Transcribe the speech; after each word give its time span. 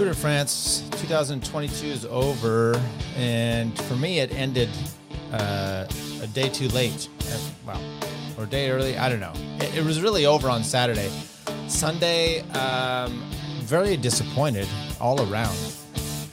Tour 0.00 0.08
de 0.08 0.14
France 0.14 0.82
2022 0.92 1.86
is 1.86 2.06
over, 2.06 2.80
and 3.16 3.78
for 3.80 3.96
me, 3.96 4.20
it 4.20 4.32
ended 4.32 4.70
uh, 5.30 5.84
a 6.22 6.26
day 6.28 6.48
too 6.48 6.68
late. 6.68 7.10
Uh, 7.20 7.38
well, 7.66 7.82
or 8.38 8.46
day 8.46 8.70
early. 8.70 8.96
I 8.96 9.10
don't 9.10 9.20
know. 9.20 9.34
It, 9.58 9.76
it 9.76 9.84
was 9.84 10.00
really 10.00 10.24
over 10.24 10.48
on 10.48 10.64
Saturday. 10.64 11.10
Sunday, 11.68 12.40
um, 12.52 13.22
very 13.58 13.98
disappointed 13.98 14.66
all 15.02 15.20
around. 15.30 15.54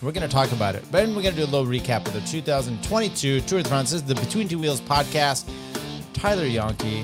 We're 0.01 0.13
going 0.13 0.25
to 0.25 0.33
talk 0.33 0.53
about 0.53 0.75
it, 0.75 0.83
but 0.89 1.05
then 1.05 1.13
we're 1.13 1.23
going 1.23 1.35
to 1.35 1.41
do 1.41 1.43
a 1.43 1.51
little 1.51 1.67
recap 1.67 2.07
of 2.07 2.13
the 2.13 2.21
2022 2.21 3.41
Tour 3.41 3.63
de 3.63 3.67
France. 3.67 3.91
This 3.91 4.01
is 4.01 4.07
the 4.07 4.15
Between 4.15 4.47
Two 4.47 4.59
Wheels 4.59 4.79
podcast. 4.79 5.51
Tyler 6.13 6.45
Yonke, 6.45 7.01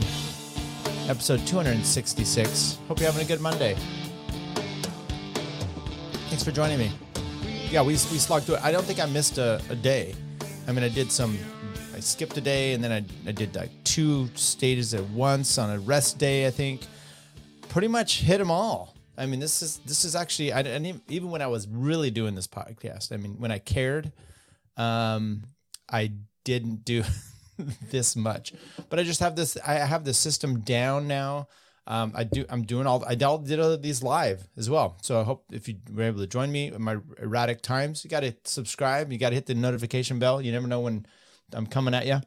episode 1.09 1.45
266. 1.45 2.78
Hope 2.88 3.02
you're 3.02 3.12
having 3.12 3.26
a 3.26 3.28
good 3.28 3.42
Monday. 3.42 3.76
Thanks 6.34 6.44
for 6.44 6.52
joining 6.52 6.80
me. 6.80 6.92
Yeah, 7.70 7.84
we, 7.84 7.90
we 7.92 7.98
slogged 7.98 8.46
through 8.46 8.55
it. 8.55 8.64
I 8.64 8.72
don't 8.72 8.84
think 8.84 9.00
I 9.00 9.05
missed 9.05 9.38
a, 9.38 9.62
a 9.70 9.76
day. 9.76 10.16
I 10.67 10.72
mean, 10.72 10.84
I 10.84 10.89
did 10.89 11.12
some, 11.12 11.38
I 11.95 12.00
skipped 12.00 12.36
a 12.36 12.42
day 12.42 12.73
and 12.73 12.84
then 12.84 12.92
I, 12.92 13.30
I 13.30 13.31
did 13.31 13.56
like 13.56 13.70
two 13.84 14.28
stages 14.34 14.95
at 14.95 15.04
once 15.11 15.59
on 15.59 15.70
a 15.70 15.78
rest 15.78 16.17
day, 16.17 16.48
I 16.48 16.50
think. 16.50 16.81
Pretty 17.70 17.88
much 17.88 18.22
hit 18.22 18.39
them 18.39 18.50
all. 18.50 18.95
I 19.16 19.28
mean, 19.28 19.39
this 19.39 19.61
is 19.61 19.78
this 19.86 20.06
is 20.06 20.16
actually 20.16 20.52
I, 20.52 20.61
I 20.61 20.94
even 21.08 21.30
when 21.30 21.44
I 21.44 21.48
was 21.48 21.67
really 21.67 22.09
doing 22.09 22.34
this 22.34 22.48
podcast. 22.48 23.11
I 23.11 23.17
mean, 23.17 23.36
when 23.38 23.52
I 23.52 23.59
cared, 23.59 24.11
um, 24.76 25.44
I 25.88 26.14
didn't 26.44 26.84
do 26.84 27.04
this 27.92 28.16
much, 28.16 28.56
but 28.89 28.98
I 28.98 29.04
just 29.04 29.20
have 29.20 29.36
this. 29.36 29.56
I 29.64 29.73
have 29.73 30.04
the 30.04 30.16
system 30.16 30.61
down 30.61 31.08
now. 31.08 31.48
Um, 31.86 32.14
I 32.16 32.23
do. 32.23 32.45
I'm 32.50 32.64
doing 32.64 32.88
all. 32.88 33.03
I 33.06 33.16
did 33.16 33.59
all 33.59 33.78
these 33.78 34.02
live 34.02 34.48
as 34.56 34.70
well. 34.70 34.98
So 35.02 35.20
I 35.20 35.23
hope 35.23 35.45
if 35.52 35.67
you 35.67 35.76
were 35.94 36.03
able 36.03 36.20
to 36.20 36.28
join 36.28 36.52
me 36.52 36.67
in 36.67 36.81
my 36.81 36.98
erratic 37.22 37.62
times, 37.62 38.03
you 38.03 38.09
got 38.09 38.22
to 38.22 38.34
subscribe. 38.45 39.12
You 39.12 39.17
got 39.17 39.30
to 39.30 39.36
hit 39.36 39.48
the 39.48 39.53
notification 39.53 40.17
bell. 40.17 40.42
You 40.42 40.52
never 40.52 40.67
know 40.67 40.80
when 40.80 41.06
I'm 41.52 41.67
coming 41.67 41.94
at 41.94 42.06
you. 42.06 42.22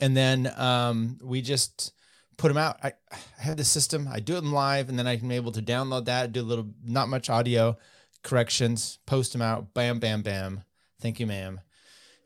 And 0.00 0.16
then 0.16 0.52
um, 0.56 1.18
we 1.22 1.42
just 1.42 1.92
put 2.38 2.48
them 2.48 2.56
out. 2.56 2.78
I, 2.82 2.92
I 3.10 3.16
have 3.38 3.58
the 3.58 3.64
system. 3.64 4.08
I 4.10 4.20
do 4.20 4.34
them 4.34 4.52
live, 4.52 4.88
and 4.88 4.98
then 4.98 5.06
I 5.06 5.18
can 5.18 5.28
be 5.28 5.36
able 5.36 5.52
to 5.52 5.62
download 5.62 6.06
that. 6.06 6.32
Do 6.32 6.40
a 6.40 6.42
little, 6.42 6.68
not 6.82 7.10
much 7.10 7.28
audio 7.28 7.76
corrections. 8.22 8.98
Post 9.04 9.32
them 9.32 9.42
out. 9.42 9.74
Bam, 9.74 9.98
bam, 9.98 10.22
bam. 10.22 10.62
Thank 11.00 11.20
you, 11.20 11.26
ma'am 11.26 11.60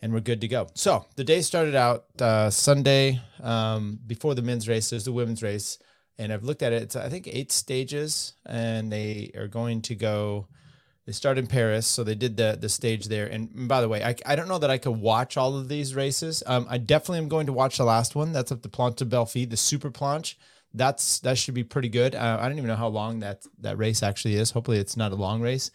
and 0.02 0.12
we're 0.12 0.20
good 0.20 0.42
to 0.42 0.48
go. 0.48 0.68
So 0.74 1.06
the 1.16 1.24
day 1.24 1.40
started 1.40 1.74
out 1.74 2.04
uh, 2.20 2.50
Sunday 2.50 3.20
um, 3.42 3.98
before 4.06 4.34
the 4.34 4.42
men's 4.42 4.68
race. 4.68 4.90
There's 4.90 5.06
the 5.06 5.12
women's 5.12 5.42
race 5.42 5.78
and 6.18 6.32
I've 6.32 6.44
looked 6.44 6.62
at 6.62 6.72
it. 6.72 6.82
It's 6.82 6.96
I 6.96 7.08
think 7.08 7.28
eight 7.28 7.52
stages, 7.52 8.34
and 8.44 8.90
they 8.92 9.32
are 9.36 9.48
going 9.48 9.82
to 9.82 9.94
go. 9.94 10.48
They 11.04 11.12
start 11.12 11.38
in 11.38 11.46
Paris, 11.46 11.86
so 11.86 12.02
they 12.02 12.14
did 12.14 12.36
the 12.36 12.56
the 12.60 12.68
stage 12.68 13.06
there. 13.06 13.26
And 13.26 13.68
by 13.68 13.80
the 13.80 13.88
way, 13.88 14.02
I, 14.02 14.16
I 14.24 14.36
don't 14.36 14.48
know 14.48 14.58
that 14.58 14.70
I 14.70 14.78
could 14.78 14.96
watch 14.96 15.36
all 15.36 15.56
of 15.56 15.68
these 15.68 15.94
races. 15.94 16.42
Um, 16.46 16.66
I 16.68 16.78
definitely 16.78 17.18
am 17.18 17.28
going 17.28 17.46
to 17.46 17.52
watch 17.52 17.76
the 17.76 17.84
last 17.84 18.14
one. 18.14 18.32
That's 18.32 18.50
up 18.50 18.62
the 18.62 18.68
Planche 18.68 19.08
Belfi, 19.08 19.48
the 19.48 19.56
Super 19.56 19.90
Planche. 19.90 20.34
That's 20.74 21.20
that 21.20 21.38
should 21.38 21.54
be 21.54 21.64
pretty 21.64 21.88
good. 21.88 22.14
Uh, 22.14 22.38
I 22.40 22.48
don't 22.48 22.58
even 22.58 22.68
know 22.68 22.76
how 22.76 22.88
long 22.88 23.20
that 23.20 23.44
that 23.60 23.78
race 23.78 24.02
actually 24.02 24.36
is. 24.36 24.50
Hopefully, 24.50 24.78
it's 24.78 24.96
not 24.96 25.12
a 25.12 25.16
long 25.16 25.40
race. 25.40 25.70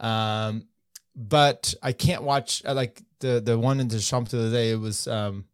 Um, 0.00 0.66
but 1.14 1.74
I 1.82 1.92
can't 1.92 2.22
watch 2.22 2.64
like 2.64 3.02
the 3.20 3.40
the 3.40 3.58
one 3.58 3.80
in 3.80 3.88
the 3.88 4.00
Champs 4.00 4.34
Elysees. 4.34 4.72
It 4.72 4.80
was 4.80 5.06
um, 5.06 5.44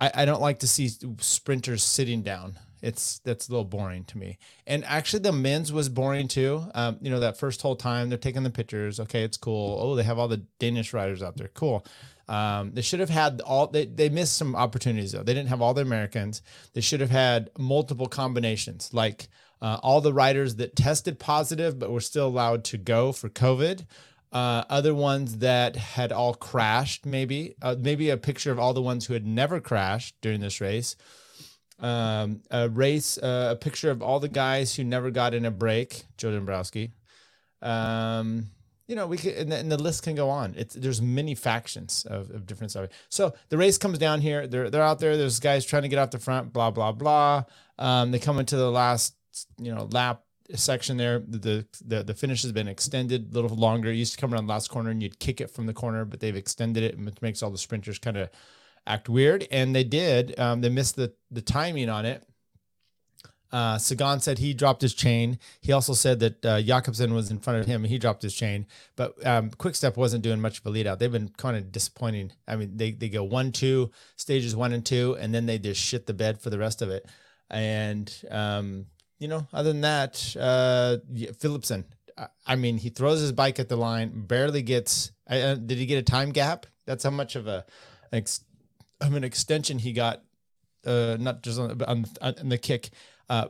I, 0.00 0.10
I 0.14 0.24
don't 0.24 0.40
like 0.40 0.60
to 0.60 0.68
see 0.68 0.88
sprinters 1.18 1.82
sitting 1.82 2.22
down 2.22 2.58
it's 2.82 3.20
that's 3.20 3.48
a 3.48 3.52
little 3.52 3.64
boring 3.64 4.04
to 4.04 4.18
me. 4.18 4.38
And 4.66 4.84
actually, 4.84 5.20
the 5.20 5.32
men's 5.32 5.72
was 5.72 5.88
boring 5.88 6.28
too. 6.28 6.64
Um, 6.74 6.98
you 7.00 7.10
know, 7.10 7.20
that 7.20 7.38
first 7.38 7.62
whole 7.62 7.76
time 7.76 8.08
they're 8.08 8.18
taking 8.18 8.42
the 8.42 8.50
pictures. 8.50 9.00
Okay, 9.00 9.22
it's 9.22 9.36
cool. 9.36 9.78
Oh, 9.80 9.94
they 9.94 10.02
have 10.02 10.18
all 10.18 10.28
the 10.28 10.42
Danish 10.58 10.92
riders 10.92 11.22
out 11.22 11.36
there. 11.36 11.48
Cool. 11.48 11.84
Um, 12.28 12.72
they 12.72 12.82
should 12.82 13.00
have 13.00 13.10
had 13.10 13.40
all. 13.40 13.68
They 13.68 13.86
they 13.86 14.08
missed 14.08 14.36
some 14.36 14.56
opportunities 14.56 15.12
though. 15.12 15.22
They 15.22 15.34
didn't 15.34 15.48
have 15.48 15.62
all 15.62 15.74
the 15.74 15.82
Americans. 15.82 16.42
They 16.74 16.80
should 16.80 17.00
have 17.00 17.10
had 17.10 17.50
multiple 17.58 18.06
combinations, 18.06 18.92
like 18.92 19.28
uh, 19.62 19.78
all 19.82 20.00
the 20.00 20.12
riders 20.12 20.56
that 20.56 20.76
tested 20.76 21.18
positive 21.18 21.78
but 21.78 21.90
were 21.90 22.00
still 22.00 22.26
allowed 22.26 22.64
to 22.64 22.78
go 22.78 23.12
for 23.12 23.28
COVID. 23.28 23.86
Uh, 24.32 24.64
other 24.68 24.94
ones 24.94 25.38
that 25.38 25.76
had 25.76 26.12
all 26.12 26.34
crashed, 26.34 27.06
maybe 27.06 27.54
uh, 27.62 27.76
maybe 27.78 28.10
a 28.10 28.16
picture 28.16 28.50
of 28.50 28.58
all 28.58 28.74
the 28.74 28.82
ones 28.82 29.06
who 29.06 29.14
had 29.14 29.24
never 29.24 29.60
crashed 29.60 30.16
during 30.20 30.40
this 30.40 30.60
race 30.60 30.96
um, 31.78 32.42
a 32.50 32.68
race, 32.68 33.18
uh, 33.18 33.50
a 33.52 33.56
picture 33.56 33.90
of 33.90 34.02
all 34.02 34.20
the 34.20 34.28
guys 34.28 34.74
who 34.74 34.84
never 34.84 35.10
got 35.10 35.34
in 35.34 35.44
a 35.44 35.50
break. 35.50 36.04
Joe 36.16 36.32
Dombrowski. 36.32 36.92
Um, 37.62 38.46
you 38.88 38.94
know, 38.94 39.06
we 39.06 39.16
could, 39.16 39.34
and 39.34 39.50
the, 39.50 39.56
and 39.56 39.70
the, 39.70 39.76
list 39.82 40.04
can 40.04 40.14
go 40.14 40.30
on. 40.30 40.54
It's 40.56 40.74
there's 40.74 41.02
many 41.02 41.34
factions 41.34 42.06
of, 42.08 42.30
of 42.30 42.46
different 42.46 42.70
stuff. 42.70 42.88
So 43.08 43.34
the 43.48 43.58
race 43.58 43.78
comes 43.78 43.98
down 43.98 44.20
here. 44.20 44.46
They're 44.46 44.70
they're 44.70 44.82
out 44.82 45.00
there. 45.00 45.16
There's 45.16 45.40
guys 45.40 45.66
trying 45.66 45.82
to 45.82 45.88
get 45.88 45.98
off 45.98 46.12
the 46.12 46.18
front. 46.18 46.52
Blah 46.52 46.70
blah 46.70 46.92
blah. 46.92 47.44
Um, 47.78 48.12
they 48.12 48.18
come 48.18 48.38
into 48.38 48.56
the 48.56 48.70
last 48.70 49.16
you 49.58 49.74
know 49.74 49.88
lap 49.90 50.22
section 50.54 50.96
there. 50.96 51.18
The, 51.18 51.66
the 51.84 52.04
the 52.04 52.14
finish 52.14 52.42
has 52.42 52.52
been 52.52 52.68
extended 52.68 53.32
a 53.32 53.34
little 53.34 53.56
longer. 53.56 53.90
It 53.90 53.96
used 53.96 54.14
to 54.14 54.20
come 54.20 54.32
around 54.32 54.46
the 54.46 54.52
last 54.52 54.68
corner 54.68 54.90
and 54.90 55.02
you'd 55.02 55.18
kick 55.18 55.40
it 55.40 55.50
from 55.50 55.66
the 55.66 55.74
corner, 55.74 56.04
but 56.04 56.20
they've 56.20 56.36
extended 56.36 56.84
it, 56.84 56.96
and 56.96 57.08
it 57.08 57.20
makes 57.20 57.42
all 57.42 57.50
the 57.50 57.58
sprinters 57.58 57.98
kind 57.98 58.16
of 58.16 58.30
act 58.86 59.08
weird, 59.08 59.46
and 59.50 59.74
they 59.74 59.84
did. 59.84 60.38
Um, 60.38 60.60
they 60.60 60.68
missed 60.68 60.96
the 60.96 61.12
the 61.30 61.42
timing 61.42 61.88
on 61.88 62.06
it. 62.06 62.26
Uh, 63.52 63.78
Sagan 63.78 64.20
said 64.20 64.38
he 64.38 64.54
dropped 64.54 64.82
his 64.82 64.92
chain. 64.92 65.38
He 65.60 65.72
also 65.72 65.94
said 65.94 66.20
that 66.20 66.44
uh, 66.44 66.60
Jakobsen 66.60 67.14
was 67.14 67.30
in 67.30 67.38
front 67.38 67.60
of 67.60 67.66
him 67.66 67.84
and 67.84 67.90
he 67.90 67.98
dropped 67.98 68.22
his 68.22 68.34
chain. 68.34 68.66
But 68.96 69.24
um, 69.24 69.50
Quickstep 69.50 69.96
wasn't 69.96 70.24
doing 70.24 70.40
much 70.40 70.58
of 70.58 70.66
a 70.66 70.70
lead 70.70 70.86
out. 70.86 70.98
They've 70.98 71.10
been 71.10 71.28
kind 71.28 71.56
of 71.56 71.70
disappointing. 71.70 72.32
I 72.48 72.56
mean, 72.56 72.76
they, 72.76 72.90
they 72.90 73.08
go 73.08 73.22
one, 73.22 73.52
two, 73.52 73.92
stages 74.16 74.56
one 74.56 74.72
and 74.72 74.84
two, 74.84 75.16
and 75.20 75.32
then 75.32 75.46
they 75.46 75.58
just 75.58 75.80
shit 75.80 76.06
the 76.06 76.12
bed 76.12 76.40
for 76.40 76.50
the 76.50 76.58
rest 76.58 76.82
of 76.82 76.90
it. 76.90 77.06
And, 77.48 78.12
um, 78.30 78.86
you 79.20 79.28
know, 79.28 79.46
other 79.52 79.72
than 79.72 79.82
that, 79.82 80.36
uh, 80.38 80.96
Philipsen, 81.14 81.84
I 82.46 82.56
mean, 82.56 82.78
he 82.78 82.90
throws 82.90 83.20
his 83.20 83.32
bike 83.32 83.60
at 83.60 83.68
the 83.68 83.76
line, 83.76 84.26
barely 84.26 84.62
gets. 84.62 85.12
Uh, 85.28 85.54
did 85.54 85.78
he 85.78 85.86
get 85.86 85.98
a 85.98 86.02
time 86.02 86.30
gap? 86.30 86.66
That's 86.84 87.04
how 87.04 87.10
much 87.10 87.36
of 87.36 87.46
a 87.46 87.64
ex- 88.12 88.44
of 89.00 89.14
an 89.14 89.24
extension 89.24 89.78
he 89.78 89.92
got, 89.92 90.22
uh, 90.84 91.16
not 91.18 91.42
just 91.42 91.58
on, 91.58 91.82
on, 91.82 92.06
on 92.20 92.48
the 92.48 92.58
kick. 92.58 92.90
Uh, 93.28 93.48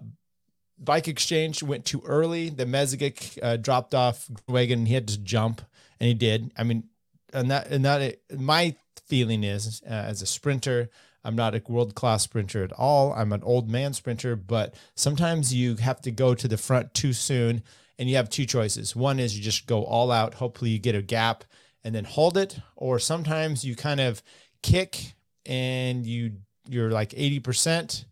bike 0.79 1.09
exchange 1.09 1.63
went 1.63 1.85
too 1.85 2.03
early. 2.05 2.49
The 2.49 2.67
Mezgec 2.67 3.39
uh, 3.43 3.57
dropped 3.57 3.95
off 3.95 4.29
wagon. 4.49 4.87
He 4.87 4.95
had 4.95 5.09
to 5.09 5.19
jump, 5.19 5.63
and 6.01 6.09
he 6.09 6.15
did. 6.15 6.53
I 6.57 6.65
mean, 6.65 6.85
and 7.33 7.51
that 7.51 7.69
and 7.69 7.85
that 7.85 8.19
my 8.37 8.77
feeling 9.07 9.45
is 9.45 9.83
uh, 9.87 9.93
as 9.93 10.23
a 10.23 10.27
sprinter. 10.27 10.91
I'm 11.25 11.35
not 11.35 11.57
a 11.57 11.63
world 11.67 11.97
class 11.97 12.23
sprinter 12.23 12.63
at 12.63 12.73
all. 12.73 13.13
I'm 13.13 13.33
an 13.33 13.43
old 13.43 13.69
man 13.69 13.95
sprinter, 13.95 14.37
but 14.37 14.75
sometimes 14.95 15.53
you 15.53 15.75
have 15.77 16.01
to 16.03 16.13
go 16.13 16.37
to 16.37 16.47
the 16.47 16.57
front 16.57 16.95
too 16.95 17.13
soon 17.13 17.65
and 17.99 18.09
you 18.09 18.15
have 18.15 18.31
two 18.31 18.47
choices. 18.47 18.95
One 18.95 19.19
is 19.19 19.37
you 19.37 19.43
just 19.43 19.67
go 19.67 19.85
all 19.85 20.13
out, 20.13 20.35
hopefully 20.35 20.71
you 20.71 20.79
get 20.79 20.95
a 20.95 21.03
gap 21.03 21.43
and 21.83 21.97
then 21.97 22.05
hold 22.05 22.37
it, 22.37 22.61
or 22.77 23.01
sometimes 23.01 23.65
you 23.65 23.75
kind 23.75 23.99
of 24.01 24.23
kick 24.63 25.16
and 25.47 26.05
you 26.05 26.33
you're 26.69 26.91
like 26.91 27.11
80% 27.11 28.05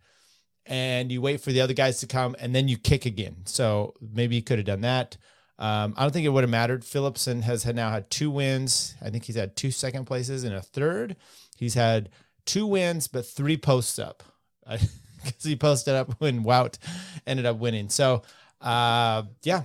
and 0.67 1.11
you 1.11 1.21
wait 1.21 1.41
for 1.41 1.53
the 1.53 1.61
other 1.61 1.75
guys 1.75 2.01
to 2.01 2.07
come 2.07 2.37
and 2.39 2.55
then 2.55 2.69
you 2.69 2.77
kick 2.79 3.05
again. 3.05 3.37
So 3.45 3.95
maybe 4.01 4.37
you 4.37 4.43
could 4.43 4.59
have 4.59 4.67
done 4.67 4.83
that. 4.83 5.17
Um, 5.59 5.95
I 5.97 6.03
don't 6.03 6.13
think 6.13 6.27
it 6.27 6.31
would 6.31 6.45
have 6.45 6.51
mattered. 6.51 6.83
Philipsen 6.83 7.43
has 7.43 7.63
had 7.63 7.77
now 7.77 7.91
had 7.91 8.11
two 8.11 8.31
wins. 8.31 8.95
I 9.03 9.11
think 9.11 9.25
he's 9.25 9.37
had 9.37 9.57
two 9.57 9.71
second 9.71 10.05
places 10.05 10.45
and 10.45 10.55
a 10.55 10.63
third. 10.63 11.17
He's 11.57 11.75
had 11.75 12.11
two 12.45 12.67
wins, 12.67 13.07
but 13.07 13.27
three 13.27 13.57
posts 13.57 13.99
up 13.99 14.23
because 14.69 15.45
he 15.45 15.57
posted 15.57 15.95
up 15.95 16.21
when 16.21 16.45
Wout 16.45 16.79
ended 17.27 17.47
up 17.47 17.59
winning. 17.59 17.89
So, 17.89 18.23
uh, 18.61 19.25
yeah, 19.43 19.63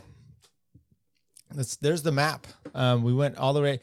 that's, 1.54 1.78
there's 1.78 2.04
the 2.04 2.12
map. 2.12 2.46
Um, 2.76 3.04
we 3.04 3.14
went 3.14 3.38
all 3.38 3.54
the 3.54 3.62
way 3.62 3.80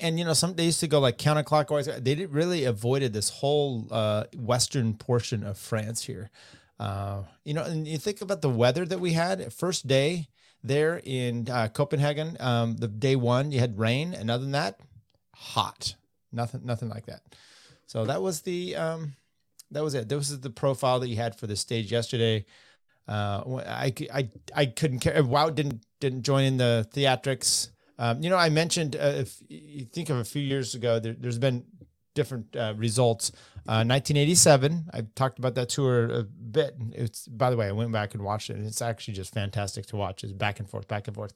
and 0.00 0.18
you 0.18 0.24
know 0.24 0.32
some 0.32 0.54
they 0.54 0.64
used 0.64 0.80
to 0.80 0.88
go 0.88 1.00
like 1.00 1.18
counterclockwise. 1.18 2.02
They 2.02 2.26
really 2.26 2.64
avoided 2.64 3.12
this 3.12 3.30
whole 3.30 3.86
uh, 3.90 4.24
western 4.36 4.94
portion 4.94 5.44
of 5.44 5.58
france 5.58 6.04
here. 6.04 6.30
Uh, 6.78 7.22
you 7.44 7.54
know 7.54 7.62
and 7.62 7.86
you 7.86 7.98
think 7.98 8.20
about 8.20 8.42
the 8.42 8.50
weather 8.50 8.84
that 8.86 9.00
we 9.00 9.12
had. 9.12 9.52
First 9.52 9.86
day 9.86 10.28
there 10.62 11.00
in 11.04 11.48
uh, 11.48 11.68
copenhagen 11.68 12.36
um, 12.40 12.76
the 12.76 12.88
day 12.88 13.16
one 13.16 13.52
you 13.52 13.60
had 13.60 13.78
rain. 13.78 14.14
And 14.14 14.30
other 14.30 14.42
than 14.42 14.52
that 14.52 14.80
hot. 15.34 15.94
Nothing 16.32 16.62
nothing 16.64 16.88
like 16.88 17.06
that. 17.06 17.22
So 17.86 18.04
that 18.04 18.22
was 18.22 18.42
the 18.42 18.76
um, 18.76 19.14
that 19.70 19.82
was 19.82 19.94
it. 19.94 20.08
This 20.08 20.30
is 20.30 20.40
the 20.40 20.50
profile 20.50 21.00
that 21.00 21.08
you 21.08 21.16
had 21.16 21.34
for 21.36 21.46
the 21.46 21.56
stage 21.56 21.90
yesterday. 21.90 22.44
Uh, 23.08 23.60
I, 23.66 23.92
I, 24.14 24.28
I 24.54 24.66
couldn't 24.66 25.00
care. 25.00 25.20
Wout 25.22 25.56
didn't 25.56 25.84
didn't 25.98 26.22
join 26.22 26.44
in 26.44 26.56
the 26.58 26.88
theatrics. 26.94 27.70
Um, 28.00 28.22
you 28.22 28.30
know, 28.30 28.36
I 28.36 28.48
mentioned 28.48 28.96
uh, 28.96 29.12
if 29.16 29.42
you 29.50 29.84
think 29.84 30.08
of 30.08 30.16
a 30.16 30.24
few 30.24 30.40
years 30.40 30.74
ago, 30.74 30.98
there, 30.98 31.14
has 31.22 31.38
been 31.38 31.66
different 32.14 32.56
uh, 32.56 32.72
results. 32.74 33.30
Uh, 33.68 33.84
1987, 33.84 34.86
I 34.94 35.02
talked 35.14 35.38
about 35.38 35.54
that 35.56 35.68
tour 35.68 36.06
a 36.06 36.22
bit. 36.22 36.76
It's 36.92 37.28
by 37.28 37.50
the 37.50 37.58
way, 37.58 37.68
I 37.68 37.72
went 37.72 37.92
back 37.92 38.14
and 38.14 38.24
watched 38.24 38.48
it, 38.48 38.56
and 38.56 38.66
it's 38.66 38.80
actually 38.80 39.14
just 39.14 39.34
fantastic 39.34 39.84
to 39.86 39.96
watch. 39.96 40.24
It's 40.24 40.32
back 40.32 40.60
and 40.60 40.68
forth, 40.68 40.88
back 40.88 41.08
and 41.08 41.14
forth. 41.14 41.34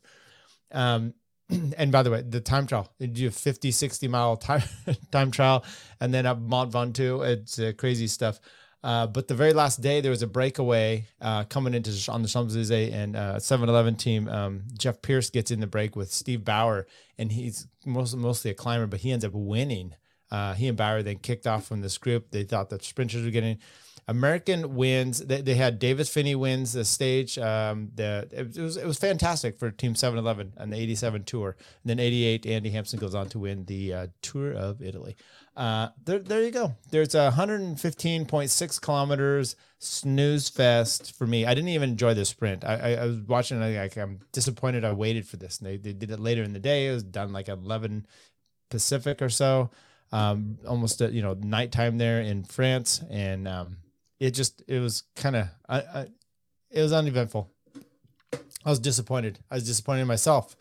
Um, 0.73 1.13
and 1.77 1.93
by 1.93 2.03
the 2.03 2.11
way, 2.11 2.23
the 2.23 2.41
time 2.41 2.67
trial, 2.67 2.91
you 2.99 3.09
do 3.09 3.29
a 3.29 3.31
50, 3.31 3.71
60 3.71 4.09
mile 4.09 4.39
time, 4.39 4.63
time 5.13 5.31
trial, 5.31 5.67
and 6.01 6.15
then 6.15 6.25
up 6.25 6.41
Mont 6.41 6.73
Ventoux. 6.73 7.29
It's 7.29 7.59
uh, 7.59 7.73
crazy 7.77 8.07
stuff. 8.07 8.41
Uh, 8.85 9.07
but 9.07 9.29
the 9.29 9.35
very 9.35 9.55
last 9.55 9.81
day, 9.81 10.03
there 10.03 10.11
was 10.11 10.21
a 10.21 10.27
breakaway 10.27 11.07
uh, 11.19 11.45
coming 11.45 11.73
into 11.73 11.91
on 12.13 12.21
the 12.21 12.29
Champs 12.29 12.55
Elysees, 12.55 12.93
and 12.93 13.17
uh, 13.17 13.37
7-Eleven 13.37 13.97
team. 13.97 14.29
Um, 14.29 14.65
Jeff 14.77 15.01
Pierce 15.01 15.31
gets 15.31 15.51
in 15.51 15.61
the 15.61 15.67
break 15.67 15.97
with 15.97 16.13
Steve 16.13 16.45
Bauer, 16.45 16.87
and 17.17 17.33
he's 17.33 17.67
most, 17.87 18.15
mostly 18.15 18.51
a 18.51 18.55
climber, 18.55 18.87
but 18.87 19.01
he 19.01 19.11
ends 19.11 19.25
up 19.25 19.33
winning. 19.33 19.95
Uh, 20.31 20.53
he 20.53 20.69
and 20.69 20.77
Bauer 20.77 21.03
then 21.03 21.17
kicked 21.17 21.47
off 21.47 21.67
from 21.67 21.81
this 21.81 21.97
group. 21.97 22.31
They 22.31 22.45
thought 22.45 22.69
the 22.69 22.79
sprinters 22.79 23.25
were 23.25 23.31
getting. 23.31 23.59
American 24.07 24.75
wins. 24.75 25.21
They, 25.21 25.41
they 25.41 25.55
had 25.55 25.79
Davis 25.79 26.13
Phinney 26.13 26.35
wins 26.35 26.75
the 26.75 26.85
stage. 26.85 27.39
Um, 27.39 27.91
the 27.95 28.29
it, 28.33 28.59
was 28.59 28.77
it 28.77 28.87
was 28.87 28.99
fantastic 28.99 29.59
for 29.59 29.71
Team 29.71 29.95
7-Eleven 29.95 30.53
on 30.59 30.69
the 30.69 30.77
87 30.77 31.25
tour. 31.25 31.57
And 31.83 31.89
then 31.89 31.99
88, 31.99 32.45
Andy 32.45 32.69
Hampsten 32.69 32.99
goes 32.99 33.15
on 33.15 33.31
to 33.31 33.39
win 33.39 33.65
the 33.65 33.95
uh, 33.95 34.07
Tour 34.21 34.53
of 34.53 34.83
Italy. 34.83 35.17
Uh, 35.57 35.89
there, 36.05 36.19
there 36.19 36.43
you 36.43 36.51
go. 36.51 36.75
There's 36.91 37.15
a 37.15 37.33
115.6 37.37 38.81
kilometers 38.81 39.57
snooze 39.79 40.49
fest 40.49 41.17
for 41.17 41.27
me. 41.27 41.47
I 41.47 41.55
didn't 41.55 41.71
even 41.71 41.91
enjoy 41.91 42.15
the 42.15 42.25
sprint. 42.25 42.65
I, 42.65 42.75
I, 42.75 42.91
I 43.03 43.07
was 43.07 43.19
watching. 43.19 43.63
I, 43.63 43.89
I'm 43.97 44.21
disappointed. 44.33 44.85
I 44.85 44.93
waited 44.93 45.29
for 45.29 45.37
this. 45.37 45.59
And 45.59 45.69
they, 45.69 45.77
they 45.77 45.93
did 45.93 46.11
it 46.11 46.19
later 46.19 46.43
in 46.43 46.53
the 46.53 46.59
day. 46.59 46.89
It 46.89 46.93
was 46.93 47.05
done 47.05 47.33
like 47.33 47.49
11 47.49 48.07
Pacific 48.71 49.23
or 49.23 49.29
so. 49.29 49.71
Um, 50.13 50.59
almost 50.67 51.01
at, 51.01 51.13
you 51.13 51.23
know 51.23 51.35
nighttime 51.35 51.99
there 51.99 52.21
in 52.21 52.45
France, 52.45 53.03
and 53.11 53.49
um, 53.49 53.79
it 54.21 54.31
just 54.31 54.63
it 54.69 54.79
was 54.79 55.03
kind 55.17 55.35
of 55.35 55.49
it 56.71 56.81
was 56.81 56.93
uneventful. 56.93 57.51
I 58.65 58.71
was 58.71 58.79
disappointed. 58.79 59.41
I 59.51 59.57
was 59.57 59.67
disappointed 59.67 60.03
in 60.03 60.07
myself, 60.07 60.57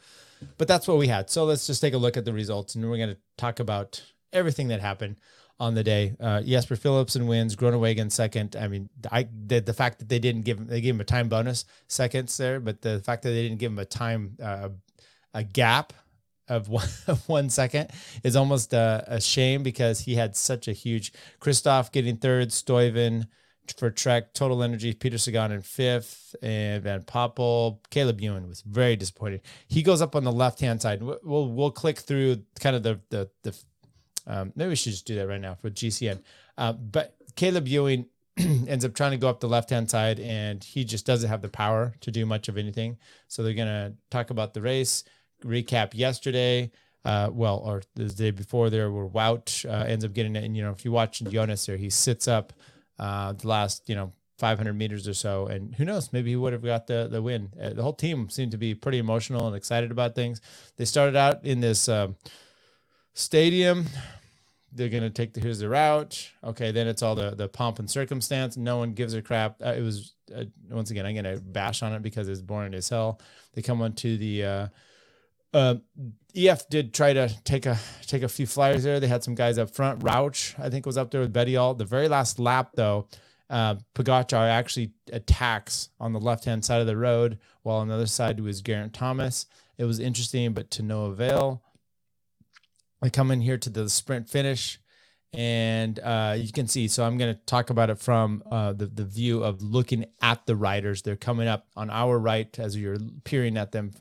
but 0.57 0.67
that's 0.67 0.87
what 0.87 0.97
we 0.97 1.07
had. 1.07 1.29
So 1.29 1.43
let's 1.43 1.67
just 1.67 1.81
take 1.81 1.93
a 1.93 1.99
look 1.99 2.17
at 2.17 2.25
the 2.25 2.33
results, 2.33 2.73
and 2.73 2.89
we're 2.89 2.97
going 2.97 3.09
to 3.09 3.17
talk 3.37 3.59
about 3.59 4.01
everything 4.33 4.67
that 4.69 4.81
happened 4.81 5.17
on 5.59 5.75
the 5.75 5.83
day. 5.83 6.15
Uh, 6.19 6.41
Jesper 6.41 6.75
Philipsen 6.75 7.27
wins, 7.27 7.55
Groenewegen 7.55 8.11
second. 8.11 8.55
I 8.55 8.67
mean, 8.67 8.89
I 9.11 9.27
the, 9.45 9.59
the 9.59 9.73
fact 9.73 9.99
that 9.99 10.09
they 10.09 10.19
didn't 10.19 10.41
give 10.41 10.57
him, 10.57 10.67
they 10.67 10.81
gave 10.81 10.95
him 10.95 11.01
a 11.01 11.05
time 11.05 11.29
bonus 11.29 11.65
seconds 11.87 12.35
there, 12.37 12.59
but 12.59 12.81
the 12.81 12.99
fact 12.99 13.23
that 13.23 13.29
they 13.29 13.43
didn't 13.43 13.59
give 13.59 13.71
him 13.71 13.79
a 13.79 13.85
time 13.85 14.37
uh, 14.41 14.69
a 15.33 15.43
gap 15.43 15.93
of 16.47 16.69
one, 16.69 16.87
one 17.27 17.49
second 17.49 17.91
is 18.23 18.35
almost 18.35 18.73
a, 18.73 19.03
a, 19.07 19.21
shame 19.21 19.63
because 19.63 20.01
he 20.01 20.15
had 20.15 20.35
such 20.35 20.67
a 20.67 20.73
huge 20.73 21.13
Kristoff 21.39 21.91
getting 21.91 22.17
third, 22.17 22.49
Stuyven 22.49 23.27
for 23.77 23.89
Trek, 23.89 24.33
Total 24.33 24.61
Energy, 24.61 24.93
Peter 24.93 25.17
Sagan 25.17 25.51
in 25.51 25.61
fifth, 25.61 26.35
and 26.41 26.83
Van 26.83 27.01
Poppel. 27.03 27.79
Caleb 27.89 28.19
Ewan 28.19 28.47
was 28.49 28.61
very 28.61 28.95
disappointed. 28.95 29.41
He 29.67 29.81
goes 29.81 30.01
up 30.01 30.15
on 30.15 30.23
the 30.23 30.31
left 30.31 30.59
hand 30.59 30.81
side. 30.81 31.01
We'll 31.01 31.49
we'll 31.49 31.71
click 31.71 31.99
through 31.99 32.43
kind 32.59 32.75
of 32.75 32.83
the 32.83 32.99
the 33.09 33.29
the. 33.43 33.57
Um, 34.25 34.53
maybe 34.55 34.69
we 34.69 34.75
should 34.75 34.93
just 34.93 35.05
do 35.05 35.15
that 35.15 35.27
right 35.27 35.41
now 35.41 35.55
for 35.55 35.69
GCN. 35.69 36.21
Uh, 36.57 36.73
but 36.73 37.15
Caleb 37.35 37.67
Ewan 37.67 38.05
ends 38.37 38.85
up 38.85 38.93
trying 38.93 39.11
to 39.11 39.17
go 39.17 39.29
up 39.29 39.39
the 39.39 39.47
left 39.47 39.69
hand 39.69 39.89
side, 39.89 40.19
and 40.19 40.63
he 40.63 40.83
just 40.83 41.05
doesn't 41.05 41.29
have 41.29 41.41
the 41.41 41.49
power 41.49 41.93
to 42.01 42.11
do 42.11 42.25
much 42.25 42.47
of 42.47 42.57
anything. 42.57 42.97
So 43.27 43.43
they're 43.43 43.53
gonna 43.53 43.93
talk 44.09 44.29
about 44.29 44.53
the 44.53 44.61
race, 44.61 45.03
recap 45.43 45.93
yesterday. 45.93 46.71
Uh, 47.05 47.29
well, 47.33 47.57
or 47.57 47.81
the 47.95 48.05
day 48.05 48.31
before 48.31 48.69
there, 48.69 48.89
where 48.89 49.05
Wout 49.05 49.69
uh, 49.69 49.83
ends 49.85 50.05
up 50.05 50.13
getting 50.13 50.37
it. 50.37 50.45
And 50.45 50.55
you 50.55 50.63
know, 50.63 50.71
if 50.71 50.85
you 50.85 50.91
watch 50.91 51.21
Jonas 51.21 51.65
there, 51.65 51.75
he 51.75 51.89
sits 51.89 52.29
up 52.29 52.53
uh, 52.97 53.33
the 53.33 53.45
last 53.45 53.89
you 53.89 53.95
know 53.95 54.13
500 54.37 54.73
meters 54.73 55.07
or 55.07 55.13
so, 55.13 55.47
and 55.47 55.75
who 55.75 55.85
knows, 55.85 56.13
maybe 56.13 56.29
he 56.29 56.35
would 56.37 56.53
have 56.53 56.63
got 56.63 56.87
the 56.87 57.07
the 57.11 57.21
win. 57.21 57.51
Uh, 57.61 57.69
the 57.69 57.83
whole 57.83 57.93
team 57.93 58.29
seemed 58.29 58.51
to 58.51 58.57
be 58.57 58.73
pretty 58.73 58.99
emotional 58.99 59.47
and 59.47 59.55
excited 59.55 59.91
about 59.91 60.15
things. 60.15 60.41
They 60.77 60.85
started 60.85 61.15
out 61.15 61.43
in 61.43 61.59
this 61.59 61.89
um, 61.89 62.15
stadium. 63.13 63.85
They're 64.71 64.89
gonna 64.89 65.09
take 65.09 65.33
the 65.33 65.39
here's 65.39 65.59
the 65.59 65.69
route. 65.69 66.31
Okay, 66.43 66.71
then 66.71 66.87
it's 66.87 67.03
all 67.03 67.15
the 67.15 67.31
the 67.31 67.47
pomp 67.47 67.79
and 67.79 67.89
circumstance. 67.89 68.57
No 68.57 68.77
one 68.77 68.93
gives 68.93 69.13
a 69.13 69.21
crap. 69.21 69.61
Uh, 69.63 69.73
it 69.77 69.81
was 69.81 70.13
uh, 70.35 70.45
once 70.69 70.89
again 70.89 71.05
I'm 71.05 71.15
gonna 71.15 71.37
bash 71.37 71.83
on 71.83 71.93
it 71.93 72.01
because 72.01 72.27
it's 72.27 72.41
boring 72.41 72.73
as 72.73 72.89
hell. 72.89 73.19
They 73.53 73.61
come 73.61 73.81
onto 73.81 74.17
the 74.17 74.43
uh, 74.43 74.67
uh, 75.53 75.75
EF 76.35 76.67
did 76.69 76.93
try 76.93 77.13
to 77.13 77.29
take 77.43 77.65
a 77.65 77.77
take 78.07 78.23
a 78.23 78.27
few 78.27 78.47
flyers 78.47 78.83
there. 78.83 78.99
They 78.99 79.07
had 79.07 79.23
some 79.23 79.35
guys 79.35 79.57
up 79.57 79.69
front. 79.69 80.03
Rouch 80.03 80.55
I 80.57 80.69
think, 80.69 80.85
was 80.85 80.97
up 80.97 81.11
there 81.11 81.21
with 81.21 81.33
Bettiol. 81.33 81.77
The 81.77 81.85
very 81.85 82.07
last 82.07 82.39
lap, 82.39 82.71
though, 82.73 83.07
uh, 83.49 83.75
Pogacar 83.93 84.49
actually 84.49 84.93
attacks 85.11 85.89
on 85.99 86.13
the 86.13 86.19
left 86.19 86.45
hand 86.45 86.65
side 86.65 86.81
of 86.81 86.87
the 86.87 86.97
road, 86.97 87.37
while 87.61 87.77
on 87.77 87.87
the 87.87 87.93
other 87.93 88.07
side 88.07 88.39
was 88.39 88.61
Geraint 88.61 88.93
Thomas. 88.93 89.45
It 89.77 89.85
was 89.85 89.99
interesting, 89.99 90.53
but 90.53 90.71
to 90.71 90.83
no 90.83 91.05
avail. 91.05 91.62
I 93.03 93.09
come 93.09 93.29
in 93.29 93.41
here 93.41 93.57
to 93.57 93.69
the 93.69 93.89
sprint 93.89 94.29
finish, 94.29 94.79
and 95.33 95.99
uh, 95.99 96.35
you 96.37 96.51
can 96.51 96.67
see. 96.67 96.87
So 96.87 97.03
I'm 97.03 97.17
going 97.17 97.35
to 97.35 97.39
talk 97.45 97.69
about 97.69 97.89
it 97.89 97.99
from 97.99 98.41
uh, 98.49 98.73
the 98.73 98.87
the 98.87 99.05
view 99.05 99.43
of 99.43 99.61
looking 99.61 100.05
at 100.21 100.45
the 100.45 100.55
riders. 100.55 101.01
They're 101.01 101.15
coming 101.15 101.47
up 101.47 101.67
on 101.75 101.89
our 101.89 102.17
right 102.17 102.57
as 102.57 102.75
you're 102.75 102.97
peering 103.23 103.57
at 103.57 103.71
them 103.71 103.91